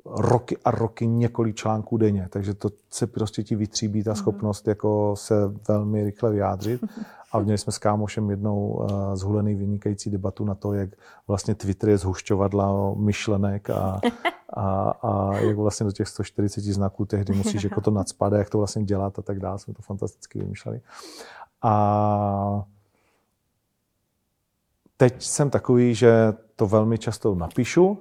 roky 0.07 0.57
a 0.65 0.71
roky 0.71 1.07
několik 1.07 1.57
článků 1.57 1.97
denně, 1.97 2.29
takže 2.31 2.55
to 2.55 2.71
se 2.91 3.07
prostě 3.07 3.43
ti 3.43 3.57
vytříbí 3.57 4.03
ta 4.03 4.15
schopnost 4.15 4.69
jako 4.69 5.15
se 5.17 5.35
velmi 5.69 6.05
rychle 6.05 6.31
vyjádřit. 6.31 6.85
A 7.33 7.39
měli 7.39 7.59
jsme 7.59 7.73
s 7.73 7.79
kámošem 7.79 8.31
jednou 8.31 8.59
uh, 8.59 9.15
zhulený 9.15 9.55
vynikající 9.55 10.11
debatu 10.11 10.45
na 10.45 10.55
to, 10.55 10.73
jak 10.73 10.91
vlastně 11.29 11.55
Twitter 11.55 11.89
je 11.89 11.99
zhušťovadla 11.99 12.95
myšlenek 12.95 13.71
a, 13.71 14.01
a, 14.57 14.91
a 14.91 15.37
jak 15.37 15.57
vlastně 15.57 15.85
do 15.85 15.93
těch 15.93 16.09
140 16.09 16.65
znaků 16.65 17.05
tehdy 17.05 17.35
musíš 17.35 17.65
jako 17.65 17.81
to 17.81 17.91
nadspat, 17.91 18.33
jak 18.33 18.51
to 18.51 18.59
vlastně 18.59 18.85
dělat 18.85 19.19
a 19.19 19.23
tak 19.23 19.41
dále. 19.41 19.59
Jsme 19.59 19.75
to 19.75 19.83
fantasticky 19.83 20.39
vymýšleli. 20.39 20.81
A 21.63 22.65
teď 24.97 25.23
jsem 25.23 25.51
takový, 25.51 25.95
že 25.95 26.33
to 26.57 26.67
velmi 26.67 26.99
často 26.99 27.35
napíšu, 27.35 27.99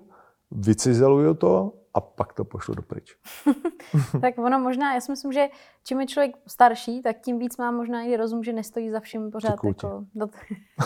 vycizeluju 0.55 1.33
to 1.33 1.73
a 1.93 2.01
pak 2.01 2.33
to 2.33 2.45
pošlu 2.45 2.75
do 2.75 2.81
pryč. 2.81 3.15
Tak 4.21 4.37
ono 4.37 4.59
možná, 4.59 4.93
já 4.93 5.01
si 5.01 5.11
myslím, 5.11 5.31
že 5.31 5.47
čím 5.83 6.01
je 6.01 6.07
člověk 6.07 6.35
starší, 6.47 7.01
tak 7.01 7.15
tím 7.21 7.39
víc 7.39 7.57
má 7.57 7.71
možná 7.71 8.01
i 8.03 8.17
rozum, 8.17 8.43
že 8.43 8.53
nestojí 8.53 8.89
za 8.91 8.99
vším 8.99 9.31
pořád. 9.31 9.55
Jako. 9.63 10.05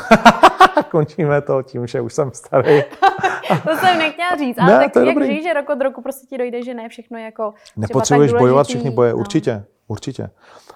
Končíme 0.91 1.41
to 1.41 1.63
tím, 1.63 1.87
že 1.87 2.01
už 2.01 2.13
jsem 2.13 2.31
starý. 2.33 2.81
to 3.63 3.77
jsem 3.77 3.97
nechtěla 3.97 4.35
říct, 4.37 4.57
Ne, 4.57 4.63
ale 4.63 4.83
tak 4.83 4.93
to 4.93 4.99
je 4.99 5.05
jak 5.05 5.15
dobrý. 5.15 5.43
že 5.43 5.53
rok 5.53 5.69
od 5.69 5.81
roku 5.81 6.01
prostě 6.01 6.27
ti 6.27 6.37
dojde, 6.37 6.63
že 6.63 6.73
ne 6.73 6.89
všechno 6.89 7.17
je 7.17 7.23
jako 7.25 7.53
Nepotřebuješ 7.77 8.31
tak 8.31 8.39
bojovat 8.41 8.67
všechny 8.67 8.91
boje, 8.91 9.11
no. 9.11 9.17
určitě, 9.17 9.65
určitě. 9.87 10.29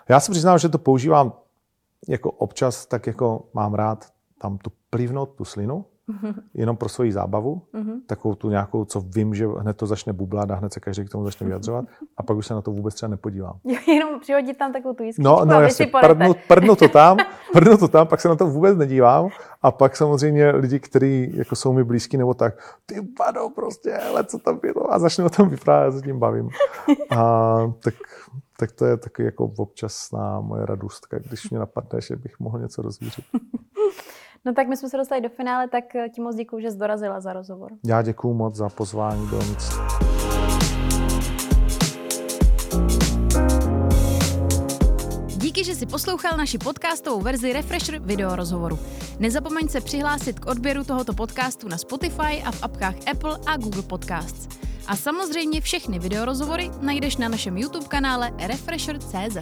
Já 0.10 0.20
si 0.20 0.32
přiznám, 0.32 0.58
že 0.60 0.70
to 0.70 0.78
používám 0.78 1.34
jako 2.08 2.32
občas, 2.32 2.86
tak 2.86 3.08
jako 3.08 3.46
mám 3.54 3.74
rád 3.74 4.06
tam 4.42 4.58
tu 4.58 4.72
plivnout 4.90 5.36
tu 5.36 5.46
slinu, 5.46 5.86
jenom 6.54 6.78
pro 6.78 6.90
svoji 6.90 7.12
zábavu, 7.12 7.62
Mhm. 7.74 8.02
takovou 8.08 8.36
tu 8.36 8.50
nějakou, 8.50 8.86
co 8.86 9.02
vím, 9.02 9.36
že 9.36 9.48
hned 9.48 9.78
to 9.78 9.88
začne 9.88 10.14
bublat 10.14 10.52
a 10.52 10.56
hned 10.56 10.74
se 10.74 10.80
každý 10.80 11.06
k 11.06 11.10
tomu 11.10 11.26
začne 11.26 11.48
vyjadřovat 11.48 11.86
a 12.18 12.24
pak 12.24 12.38
už 12.38 12.48
se 12.48 12.54
na 12.54 12.62
to 12.62 12.72
vůbec 12.72 12.96
třeba 12.96 13.10
nepodívám. 13.10 13.60
Jenom 13.88 14.20
přihodit 14.20 14.58
tam 14.58 14.74
takovou 14.74 14.94
tu 14.94 15.04
jiskřičku 15.04 15.24
No, 15.30 15.46
no 15.46 15.62
jasně, 15.62 15.88
prdnu, 16.02 16.34
prdnu, 16.48 16.76
to 16.76 16.88
tam, 16.88 17.18
prdnu 17.54 17.78
to 17.78 17.88
tam, 17.88 18.08
pak 18.08 18.22
se 18.22 18.28
na 18.30 18.36
to 18.36 18.48
vůbec 18.48 18.78
nedívám 18.78 19.30
a 19.62 19.72
pak 19.72 19.96
samozřejmě 19.96 20.52
lidi, 20.52 20.80
kteří 20.80 21.32
jako 21.38 21.56
jsou 21.56 21.74
mi 21.74 21.84
blízký 21.84 22.18
nebo 22.18 22.34
tak, 22.34 22.54
ty 22.86 23.02
pado 23.18 23.50
prostě, 23.56 23.98
ale 23.98 24.24
co 24.24 24.40
tam 24.40 24.58
bylo 24.62 24.94
a 24.94 25.00
začnu 25.00 25.26
o 25.26 25.30
tom 25.30 25.50
vyprávět, 25.50 25.94
se 25.96 26.02
tím 26.02 26.20
bavím. 26.20 26.50
A 27.18 27.56
tak, 27.84 27.94
tak 28.60 28.72
to 28.72 28.86
je 28.86 28.98
taky 28.98 29.24
jako 29.24 29.52
občasná 29.58 30.42
moje 30.42 30.66
radostka, 30.66 31.20
když 31.20 31.50
mě 31.50 31.60
napadne, 31.60 32.02
že 32.02 32.16
bych 32.16 32.40
mohl 32.40 32.60
něco 32.60 32.82
rozvířit. 32.82 33.26
No 34.46 34.54
tak 34.54 34.68
my 34.68 34.78
jsme 34.78 34.90
se 34.90 34.98
dostali 34.98 35.22
do 35.22 35.30
finále, 35.30 35.68
tak 35.68 35.96
eh, 35.96 36.10
ti 36.10 36.22
moc 36.22 36.36
děkuju, 36.36 36.62
že 36.62 36.72
jsi 36.72 36.78
dorazila 36.78 37.20
za 37.20 37.34
rozhovor. 37.34 37.72
Já 37.86 38.02
děkuju 38.02 38.34
moc 38.34 38.56
za 38.56 38.70
pozvání, 38.70 39.28
bylo 39.28 39.42
nic. 39.44 39.70
Díky, 45.38 45.64
že 45.64 45.76
si 45.76 45.86
poslouchal 45.86 46.38
naši 46.38 46.58
podcastovou 46.58 47.22
verzi 47.22 47.54
Refresher 47.54 48.00
video 48.00 48.36
rozhovoru. 48.36 48.80
Nezapomeň 49.20 49.68
se 49.68 49.82
přihlásit 49.82 50.40
k 50.40 50.46
odběru 50.46 50.84
tohoto 50.84 51.14
podcastu 51.14 51.68
na 51.68 51.78
Spotify 51.78 52.44
a 52.46 52.52
v 52.52 52.64
apkách 52.64 52.96
Apple 53.12 53.38
a 53.46 53.58
Google 53.58 53.84
Podcasts. 53.84 54.48
A 54.88 54.96
samozřejmě 54.96 55.62
všechny 55.62 56.00
videorozhovory 56.00 56.72
najdeš 56.82 57.18
na 57.18 57.30
našem 57.30 57.58
YouTube 57.58 57.88
kanále 57.88 58.32
Refresher.cz. 58.48 59.38